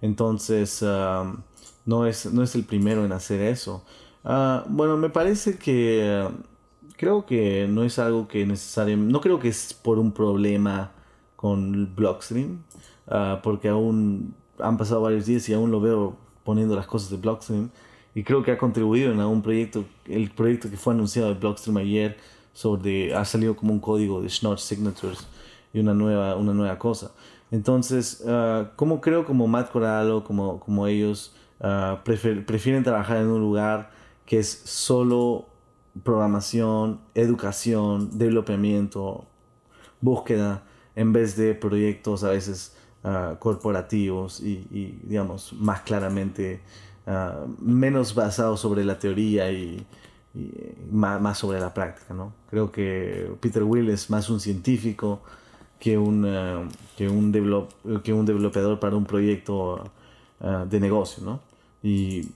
[0.02, 1.36] Entonces, ah,
[1.86, 3.84] no, es, no es el primero en hacer eso.
[4.24, 6.28] Ah, bueno, me parece que
[6.98, 10.92] creo que no es algo que necesariamente, no creo que es por un problema
[11.36, 12.64] con Blockstream,
[13.08, 17.18] uh, porque aún han pasado varios días y aún lo veo poniendo las cosas de
[17.18, 17.70] Blockstream
[18.16, 21.78] y creo que ha contribuido en algún proyecto, el proyecto que fue anunciado de Blockstream
[21.78, 22.18] ayer
[22.52, 25.28] sobre, ha salido como un código de Schnorr Signatures
[25.72, 27.12] y una nueva, una nueva cosa.
[27.52, 33.40] Entonces, uh, como creo como Matt Corallo, como, como ellos, uh, prefieren trabajar en un
[33.40, 33.92] lugar
[34.28, 35.48] que es solo
[36.04, 39.26] programación, educación, developamiento,
[40.02, 40.64] búsqueda,
[40.96, 46.62] en vez de proyectos a veces uh, corporativos y, digamos, más claramente,
[47.60, 49.88] menos basados sobre la teoría y,
[50.92, 52.34] más, sobre la práctica, ¿no?
[52.50, 55.22] Creo que Peter Will es más un científico
[55.80, 56.68] que un, uh,
[56.98, 57.72] que un, develop,
[58.04, 59.90] que un developador para un proyecto
[60.70, 61.40] de negocio, ¿no?
[61.82, 62.30] Y,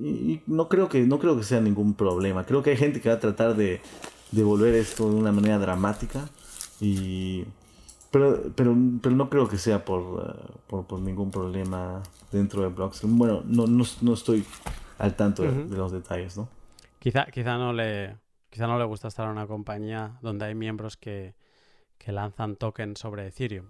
[0.00, 2.44] y, no, creo que, no creo que sea ningún problema.
[2.44, 3.80] Creo que hay gente que va a tratar de,
[4.30, 6.28] de volver esto de una manera dramática,
[6.80, 7.44] y,
[8.10, 12.68] pero, pero, pero no creo que sea por, uh, por, por, ningún problema dentro de
[12.68, 13.18] Blockstream.
[13.18, 14.44] Bueno, no, no, no estoy
[14.98, 16.48] al tanto de, de los detalles, ¿no?
[16.98, 18.16] Quizá, quizá, no le,
[18.48, 21.34] quizá no le gusta estar en una compañía donde hay miembros que,
[21.98, 23.66] que lanzan tokens sobre Ethereum.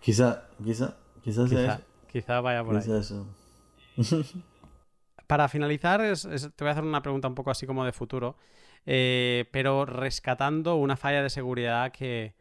[0.00, 2.90] Quizá, quizá, quizá quizá, quizá vaya por ahí.
[2.90, 3.26] Eso.
[5.26, 8.36] Para finalizar, te voy a hacer una pregunta un poco así como de futuro,
[8.86, 12.34] eh, pero rescatando una falla de seguridad que,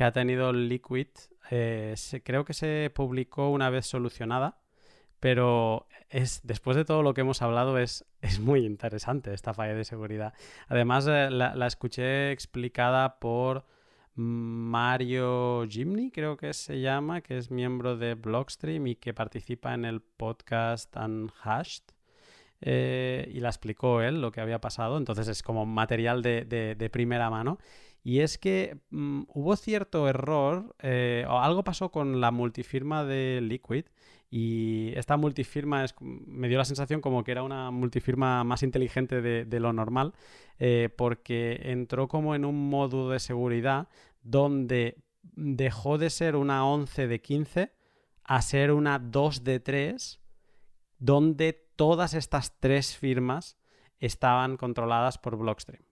[0.00, 1.08] ha tenido Liquid.
[1.50, 1.94] Eh,
[2.24, 4.58] creo que se publicó una vez solucionada
[5.20, 8.04] pero es, después de todo lo que hemos hablado, es,
[8.40, 10.34] muy interesante esta falla de seguridad.
[10.68, 13.64] Además, eh, la, escuché explicada por
[14.14, 19.84] Mario Jimny, creo que se llama, que es miembro de Blockstream y que participa en
[19.84, 21.82] el podcast Unhashed.
[22.60, 27.30] Eh, y la explicó él lo que había pasado, entonces es como material de, primera
[27.30, 27.58] mano.
[28.02, 33.40] Y es que mm, hubo cierto error, eh, o algo pasó con la multifirma de
[33.42, 33.84] Liquid,
[34.30, 39.22] y esta multifirma es, me dio la sensación como que era una multifirma más inteligente
[39.22, 40.14] de, lo normal,
[40.58, 43.88] eh, porque entró como en un modo de seguridad
[44.22, 47.72] donde dejó de ser una 11 de 15
[48.24, 50.20] a ser una 2 de 3,
[50.98, 53.56] donde todas estas tres firmas
[54.00, 55.84] estaban controladas por Blockstream.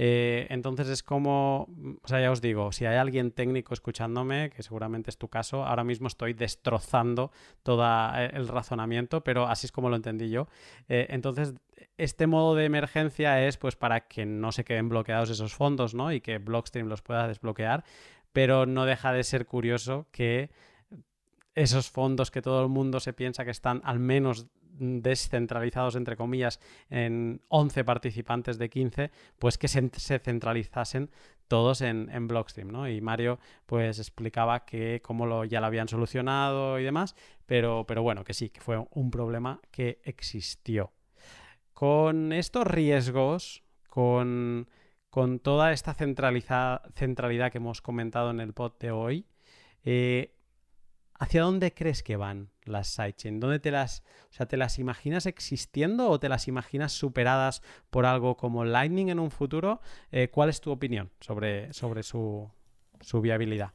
[0.00, 1.68] Eh, entonces es como,
[2.02, 5.64] o sea, ya os digo, si hay alguien técnico escuchándome, que seguramente es tu caso,
[5.64, 7.32] ahora mismo estoy destrozando
[7.64, 7.84] todo
[8.14, 10.46] eh, el razonamiento, pero así es como lo entendí yo.
[10.88, 11.54] Eh, entonces,
[11.96, 16.12] este modo de emergencia es pues para que no se queden bloqueados esos fondos, ¿no?
[16.12, 17.82] Y que Blockstream los pueda desbloquear,
[18.32, 20.50] pero no deja de ser curioso que
[21.56, 24.46] esos fondos que todo el mundo se piensa que están al menos
[24.78, 26.60] descentralizados, entre comillas,
[26.90, 31.10] en 11 participantes de 15, pues que se, centralizasen
[31.48, 32.88] todos en, Blockstream, ¿no?
[32.88, 37.14] Y Mario pues explicaba que cómo lo, ya lo habían solucionado y demás,
[37.46, 40.92] pero, pero bueno, que sí, que fue un problema que existió.
[41.72, 44.68] Con estos riesgos, con,
[45.10, 49.26] con toda esta centralidad que hemos comentado en el pod de hoy,
[49.84, 50.34] eh,
[51.18, 53.40] ¿Hacia dónde crees que van las sidechain?
[53.40, 58.06] ¿Dónde te las, o sea, te las imaginas existiendo o te las imaginas superadas por
[58.06, 59.80] algo como Lightning en un futuro?
[60.12, 62.50] Eh, ¿Cuál es tu opinión sobre, sobre su,
[63.22, 63.72] viabilidad?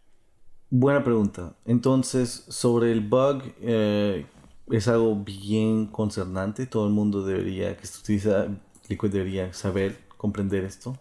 [0.69, 1.55] Buena pregunta.
[1.65, 4.25] Entonces, sobre el bug, eh,
[4.71, 6.65] es algo bien concernante.
[6.65, 8.47] Todo el mundo debería, que utiliza
[8.89, 10.97] Liquid debería saber, comprender esto,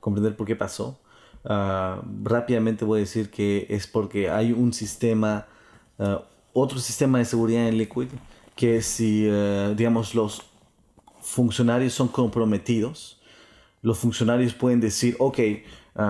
[0.00, 1.00] comprender por qué pasó.
[1.44, 5.46] Ah, rápidamente voy a decir que es porque hay un sistema
[5.98, 6.20] Uh,
[6.60, 8.08] otro sistema de seguridad en Liquid
[8.54, 10.42] que si, uh, digamos, los
[11.20, 13.20] funcionarios son comprometidos,
[13.82, 15.38] los funcionarios pueden decir, ok,
[15.94, 16.00] uh,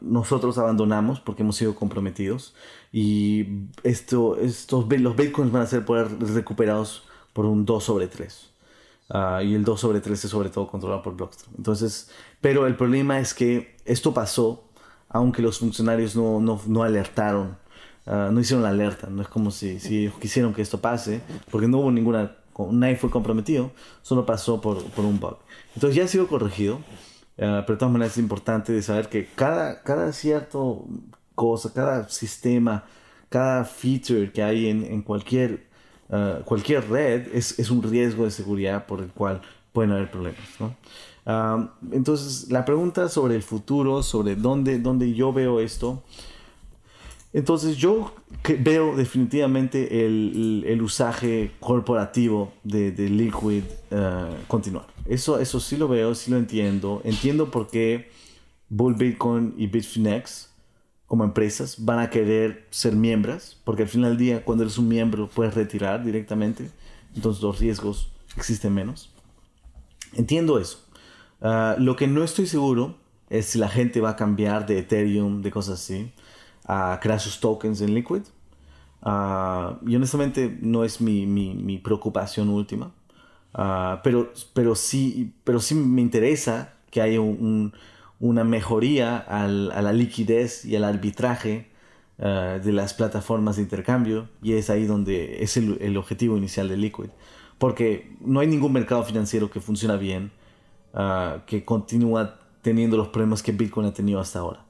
[0.00, 2.54] nosotros abandonamos porque hemos sido comprometidos
[2.92, 8.50] y esto, estos, los bitcoins van a ser poder recuperados por un 2 sobre 3.
[9.42, 11.54] y el 2 sobre 3 es sobre todo controlado por Blockstream.
[11.58, 14.64] Entonces, pero el problema es que esto pasó
[15.14, 17.56] aunque los funcionarios no, no, no alertaron
[18.06, 19.08] Ah, no hicieron la alerta.
[19.08, 21.20] No es como si, si quisieron que esto pase,
[21.50, 22.36] porque no hubo ninguna,
[22.70, 23.70] nadie fue comprometido,
[24.02, 25.38] solo pasó por, un bug.
[25.74, 26.80] Entonces ya ha sido corregido,
[27.38, 30.86] ah, pero de todas maneras es importante de saber que cada, cada cierto
[31.34, 32.84] cosa, cada sistema,
[33.28, 35.66] cada feature que hay en, cualquier,
[36.08, 40.40] uh, cualquier red es, un riesgo de seguridad por el cual pueden haber problemas.
[41.90, 46.04] entonces, la pregunta sobre el futuro, sobre dónde, dónde yo veo esto,
[47.34, 48.14] entonces yo
[48.60, 54.86] veo definitivamente el, usaje corporativo de, Liquid uh, continuar.
[55.04, 57.02] Eso, eso sí lo veo, sí lo entiendo.
[57.04, 58.08] Entiendo por qué
[58.68, 60.50] Bull Bitcoin y Bitfinex
[61.06, 64.88] como empresas van a querer ser miembros, porque al final del día cuando eres un
[64.88, 66.70] miembro puedes retirar directamente,
[67.16, 69.10] entonces los riesgos existen menos.
[70.12, 70.78] Entiendo eso.
[71.40, 72.96] Uh, lo que no estoy seguro
[73.28, 76.12] es si la gente va a cambiar de Ethereum, de cosas así.
[76.64, 78.22] A crear sus tokens en Liquid.
[79.02, 82.92] Ah, y honestamente no es mi, mi, mi preocupación última.
[83.52, 87.74] Ah, pero, pero, sí, pero sí me interesa que haya un,
[88.18, 91.68] una mejoría al, a la liquidez y al arbitraje
[92.18, 94.28] ah, de las plataformas de intercambio.
[94.42, 97.10] Y es ahí donde es el, el, objetivo inicial de Liquid.
[97.58, 100.32] Porque no hay ningún mercado financiero que funciona bien,
[101.46, 104.63] que continúa teniendo los problemas que Bitcoin ha tenido hasta ahora.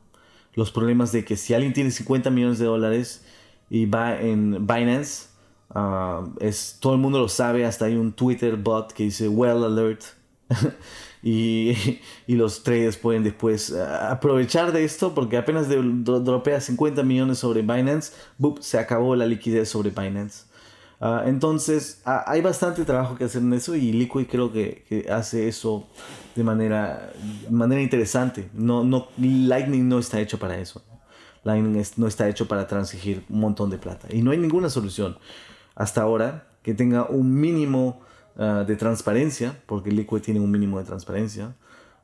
[0.55, 3.25] Los problemas de que si alguien tiene 50 millones de dólares
[3.71, 5.29] y va en Binance,
[5.75, 9.65] uh, es, todo el mundo lo sabe, hasta hay un Twitter bot que dice well
[9.65, 10.03] alert.
[11.23, 11.73] y,
[12.27, 17.63] y, los traders pueden después uh, aprovechar de esto porque apenas dropea 50 millones sobre
[17.63, 18.13] Binance,
[18.61, 20.45] se acabó la liquidez sobre Binance.
[21.01, 25.49] Uh, entonces hay bastante trabajo que hacer en eso y Liquid creo que, que hace
[25.49, 25.87] eso
[26.35, 27.13] de manera,
[27.51, 28.49] manera interesante.
[28.53, 30.83] No, no, Lightning no está hecho para eso.
[31.45, 34.09] Lightning no está hecho para transigir un montón de plata.
[34.11, 35.19] Y no hay ninguna solución
[35.75, 38.01] hasta ahora que tenga un mínimo
[38.37, 41.55] uh, de transparencia, porque Liquid tiene un mínimo de transparencia,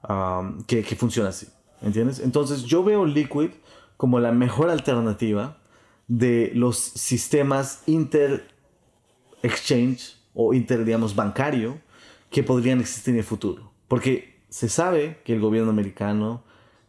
[0.08, 1.48] um, que, que funciona así.
[1.82, 2.20] ¿Entiendes?
[2.20, 3.50] Entonces yo veo Liquid
[3.96, 5.56] como la mejor alternativa
[6.08, 8.48] de los sistemas inter
[9.42, 11.78] exchange o inter, digamos, bancario
[12.30, 13.69] que podrían existir en el futuro.
[13.90, 16.44] Porque se sabe que el gobierno americano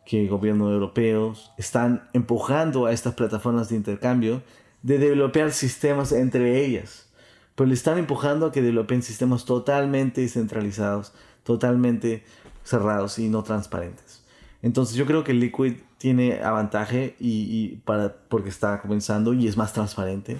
[0.05, 4.43] que gobiernos europeos están empujando a estas plataformas de intercambio
[4.83, 7.09] de desarrollar sistemas entre ellas.
[7.55, 11.11] Pero le están empujando a que desarrollen sistemas totalmente centralizados,
[11.41, 12.23] totalmente
[12.63, 14.23] cerrados y no transparentes.
[14.61, 19.73] Entonces yo creo que Liquid tiene avantaje y, para, porque está comenzando y es más
[19.73, 20.37] transparente.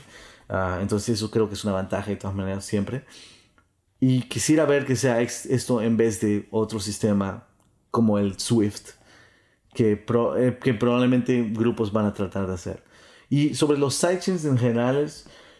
[0.47, 3.03] Uh, entonces eso creo que es una ventaja de todas maneras siempre.
[4.03, 7.48] Y quisiera ver que sea esto en vez de otro sistema
[7.91, 8.90] como el SWIFT,
[9.76, 10.03] que,
[10.38, 12.84] eh, que probablemente grupos van a tratar de hacer.
[13.30, 15.07] Y sobre los sidechains en general,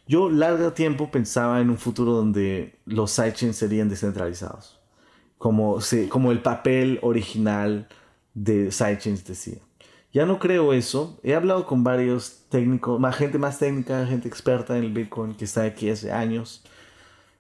[0.08, 4.82] yo largo tiempo pensaba en un futuro donde los sidechains serían descentralizados,
[5.38, 7.88] como, se, como el papel original
[8.34, 9.60] de sidechains decía.
[10.14, 11.20] Ya no creo eso.
[11.22, 15.46] He hablado con varios técnicos, más gente más técnica, gente experta en el Bitcoin que
[15.46, 16.64] está aquí hace años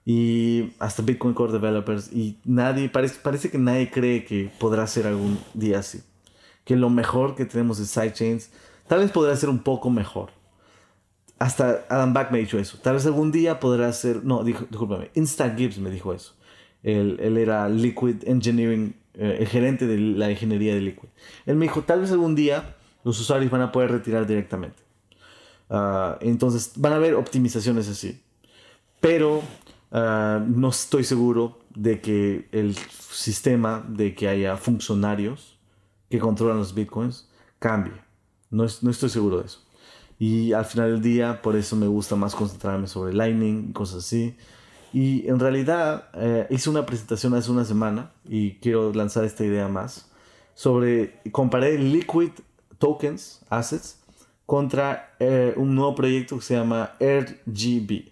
[0.05, 5.05] y hasta Bitcoin Core Developers y nadie parece, parece que nadie cree que podrá ser
[5.07, 6.01] algún día así
[6.65, 8.51] que lo mejor que tenemos de sidechains
[8.87, 10.31] tal vez podrá ser un poco mejor.
[11.39, 12.77] Hasta Adam Back me ha dicho eso.
[12.83, 14.23] Tal vez algún día podrá ser.
[14.23, 15.09] No, dijo, discúlpame.
[15.15, 16.35] Insta Gibbs me dijo eso.
[16.83, 21.09] Él, él era Liquid Engineering, eh, el gerente de la ingeniería de Liquid.
[21.47, 24.83] Él me dijo: Tal vez algún día los usuarios van a poder retirar directamente.
[25.69, 28.21] Uh, entonces van a haber optimizaciones así.
[28.99, 29.41] Pero
[29.91, 35.57] uh, no estoy seguro de que el sistema de que haya funcionarios
[36.09, 37.93] que controlan los bitcoins cambie.
[38.49, 39.59] No, estoy seguro de eso.
[40.19, 44.35] Y al final del día, por eso me gusta más concentrarme sobre Lightning cosas así.
[44.93, 49.69] Y en realidad eh, hice una presentación hace una semana y quiero lanzar esta idea
[49.69, 50.11] más
[50.53, 52.31] sobre comparé Liquid
[52.77, 53.99] Tokens, Assets,
[54.45, 58.10] contra eh, un nuevo proyecto que se llama RGB,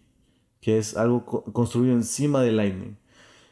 [0.62, 1.24] que es algo
[1.54, 2.98] construido encima de Lightning.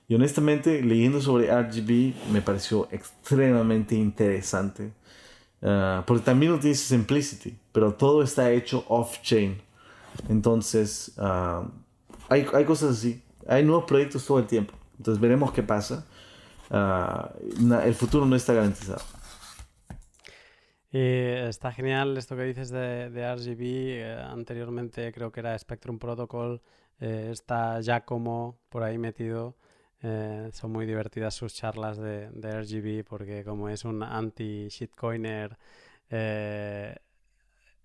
[0.08, 4.94] Y honestamente, leyendo sobre RGB me pareció extremadamente interesante.
[5.62, 9.60] Uh, porque también utiliza Simplicity, pero todo está hecho off-chain.
[10.30, 11.68] Entonces, uh,
[12.30, 13.24] hay, hay, cosas así.
[13.48, 14.74] Hay nuevos proyectos todo el tiempo.
[14.98, 16.06] Entonces, veremos qué pasa.
[16.70, 19.02] Uh, el futuro no está garantizado.
[20.92, 23.62] está genial esto que dices de, de RGB.
[23.62, 26.62] Eh, anteriormente creo que era Spectrum Protocol.
[27.00, 29.56] Eh, está ya como por ahí metido.
[30.04, 35.58] Eh, son muy divertidas sus charlas de, RGB porque como es un anti-shitcoiner,
[36.10, 36.96] eh,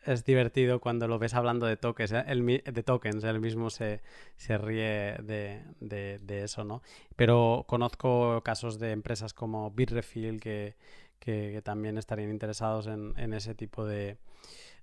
[0.05, 2.25] es divertido cuando lo ves hablando de tokens, ¿eh?
[2.27, 4.01] de tokens, él mismo se,
[4.49, 6.83] ríe de, eso, ¿no?
[7.17, 10.77] Pero conozco casos de empresas como Bitrefill que,
[11.19, 14.19] que, también estarían interesados en ese tipo de,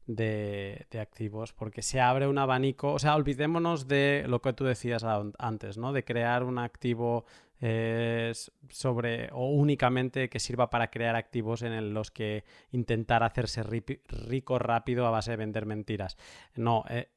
[0.10, 5.06] de, activos, porque se abre un abanico, o sea, olvidémonos de lo que tú decías
[5.38, 5.94] antes, ¿no?
[5.94, 7.26] De crear un activo
[7.62, 8.34] eh,
[8.70, 15.06] sobre o únicamente que sirva para crear activos en los que intentar hacerse rico rápido
[15.06, 16.18] a base de vender mentiras.
[16.56, 17.10] No, eh,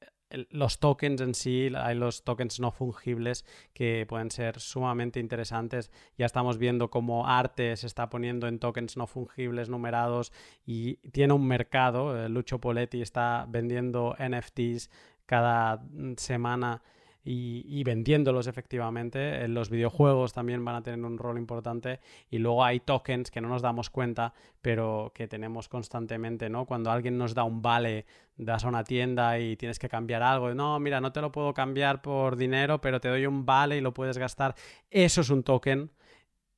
[0.51, 5.91] los tokens en sí, hay los tokens no fungibles que pueden ser sumamente interesantes.
[6.17, 10.33] Ya estamos viendo cómo arte se está poniendo en tokens no fungibles numerados
[10.67, 12.17] y tiene un mercado.
[12.17, 14.91] Eh, Lucho Poletti está vendiendo NFTs
[15.27, 15.83] cada
[16.17, 16.83] semana
[17.25, 19.45] y, vendiéndolos efectivamente.
[19.45, 22.01] En los videojuegos también van a tener un rol importante
[22.31, 26.67] y luego hay tokens que no nos damos cuenta, pero que tenemos constantemente, ¿no?
[26.67, 30.53] Cuando alguien nos da un vale, das a una tienda y tienes que cambiar algo,
[30.55, 33.81] no, mira, no te lo puedo cambiar por dinero, pero te doy un vale y
[33.81, 34.55] lo puedes gastar.
[34.91, 35.91] Eso es un token.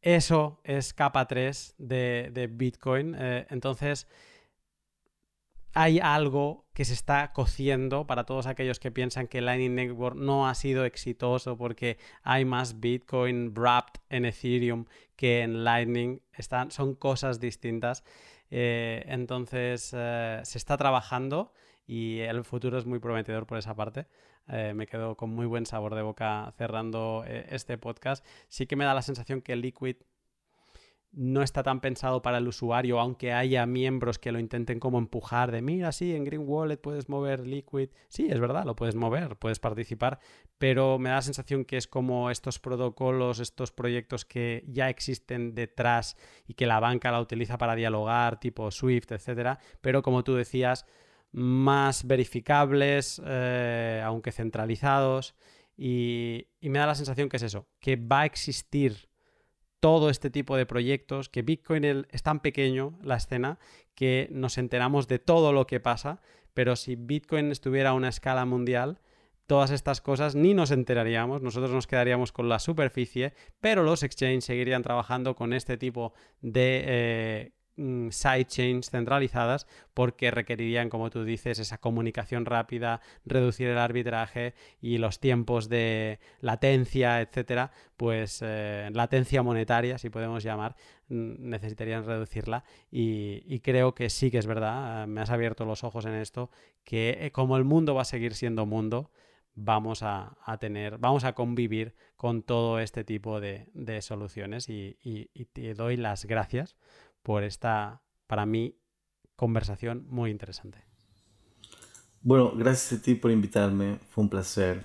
[0.01, 3.16] Eso es capa 3 de, Bitcoin.
[3.19, 4.07] Eh, entonces,
[5.75, 10.49] hay algo que se está cociendo para todos aquellos que piensan que Lightning Network no
[10.49, 14.87] ha sido exitoso porque hay más Bitcoin wrapped en Ethereum
[15.17, 16.21] que en Lightning.
[16.33, 18.05] Están, son cosas distintas.
[18.51, 21.53] Eh, entonces eh, se está trabajando
[21.87, 24.07] y el futuro es muy prometedor por esa parte.
[24.47, 28.25] Eh, me quedo con muy buen sabor de boca cerrando este podcast.
[28.49, 29.97] Sí que me da la sensación que Liquid
[31.16, 35.53] no está tan pensado para el usuario, aunque haya miembros que lo intenten como empujar
[35.53, 37.91] de, mira, sí, en Green Wallet puedes mover Liquid.
[38.09, 40.19] Sí, es verdad, lo puedes mover, puedes participar,
[40.59, 45.55] pero me da la sensación que es como estos protocolos, estos proyectos que ya existen
[45.55, 46.16] detrás
[46.47, 50.86] y que la banca la utiliza para dialogar, tipo Swift, etcétera, pero como tú decías,
[51.32, 55.35] más verificables, eh, aunque centralizados,
[55.77, 59.09] y me da la sensación que es eso, que va a existir
[59.85, 63.59] todo este tipo de proyectos, que Bitcoin es tan pequeño, la escena,
[63.94, 66.23] que nos enteramos de todo lo que pasa,
[66.55, 68.98] pero si Bitcoin estuviera a una escala mundial,
[69.47, 74.47] todas estas cosas ni nos enteraríamos, nosotros nos quedaríamos con la superficie, pero los exchanges
[74.47, 81.59] seguirían trabajando con este tipo de eh, Mm, sidechains centralizadas porque requerirían, como tú dices,
[81.59, 89.43] esa comunicación rápida, reducir el arbitraje y los tiempos de latencia, etcétera, pues eh, latencia
[89.43, 90.77] monetaria, si podemos llamar,
[91.09, 92.63] necesitarían reducirla.
[92.93, 96.51] Y, creo que sí que es verdad, eh, me has abierto los ojos en esto,
[96.85, 99.11] que eh, como el mundo va a seguir siendo mundo,
[99.57, 103.67] vamos a, tener, vamos a convivir con todo este tipo de,
[104.01, 104.69] soluciones.
[104.69, 104.97] Y,
[105.53, 106.77] te doy las gracias
[107.25, 108.79] por esta, para mí,
[109.37, 110.85] conversación muy interesante.
[112.23, 114.83] Bueno, gracias a ti por invitarme, fue un placer.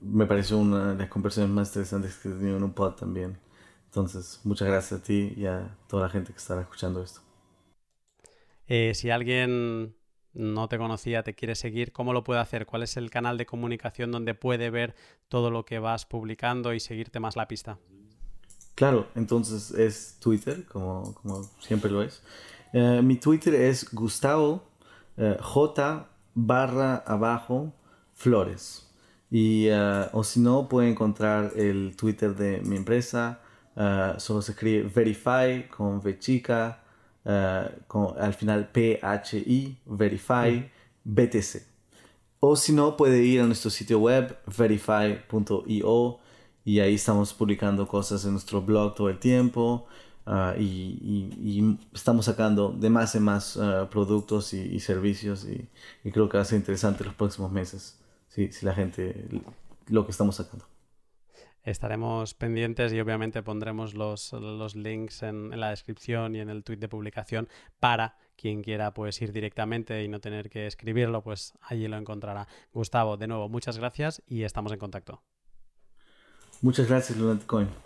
[0.00, 3.38] Me pareció una de las conversaciones más interesantes que he tenido en un pod también.
[3.86, 7.20] Entonces, muchas gracias a ti y a toda la gente que estará escuchando esto.
[8.66, 9.96] Eh, si alguien
[10.32, 12.66] no te conocía, te quiere seguir, ¿cómo lo puede hacer?
[12.66, 14.94] ¿Cuál es el canal de comunicación donde puede ver
[15.28, 17.78] todo lo que vas publicando y seguirte más la pista?
[18.76, 21.14] Claro, entonces es Twitter, como,
[21.60, 22.22] siempre lo es.
[22.74, 24.62] Eh, mi Twitter es Gustavo
[25.16, 27.72] eh, J barra abajo
[28.12, 28.86] Flores.
[29.30, 33.40] Y, eh, o si no, puede encontrar el Twitter de mi empresa.
[34.18, 36.82] solo se escribe Verify con V chica,
[37.86, 40.70] con, al final PHI, Verify,
[41.02, 41.62] BTC.
[42.40, 46.20] O si no, puede ir a nuestro sitio web verify.io
[46.66, 49.86] y ahí estamos publicando cosas en nuestro blog todo el tiempo
[50.26, 56.38] ah, y, estamos sacando de más en más ah, productos y, servicios y, creo que
[56.38, 59.28] va a ser interesante los próximos meses si, si la gente
[59.86, 60.66] lo que estamos sacando.
[61.62, 66.64] Estaremos pendientes y obviamente pondremos los, los links en, en, la descripción y en el
[66.64, 67.48] tweet de publicación
[67.78, 72.48] para quien quiera pues ir directamente y no tener que escribirlo, pues allí lo encontrará.
[72.72, 75.22] Gustavo, de nuevo, muchas gracias y estamos en contacto.
[76.62, 77.85] Muchas gracias, Lunatic Coin.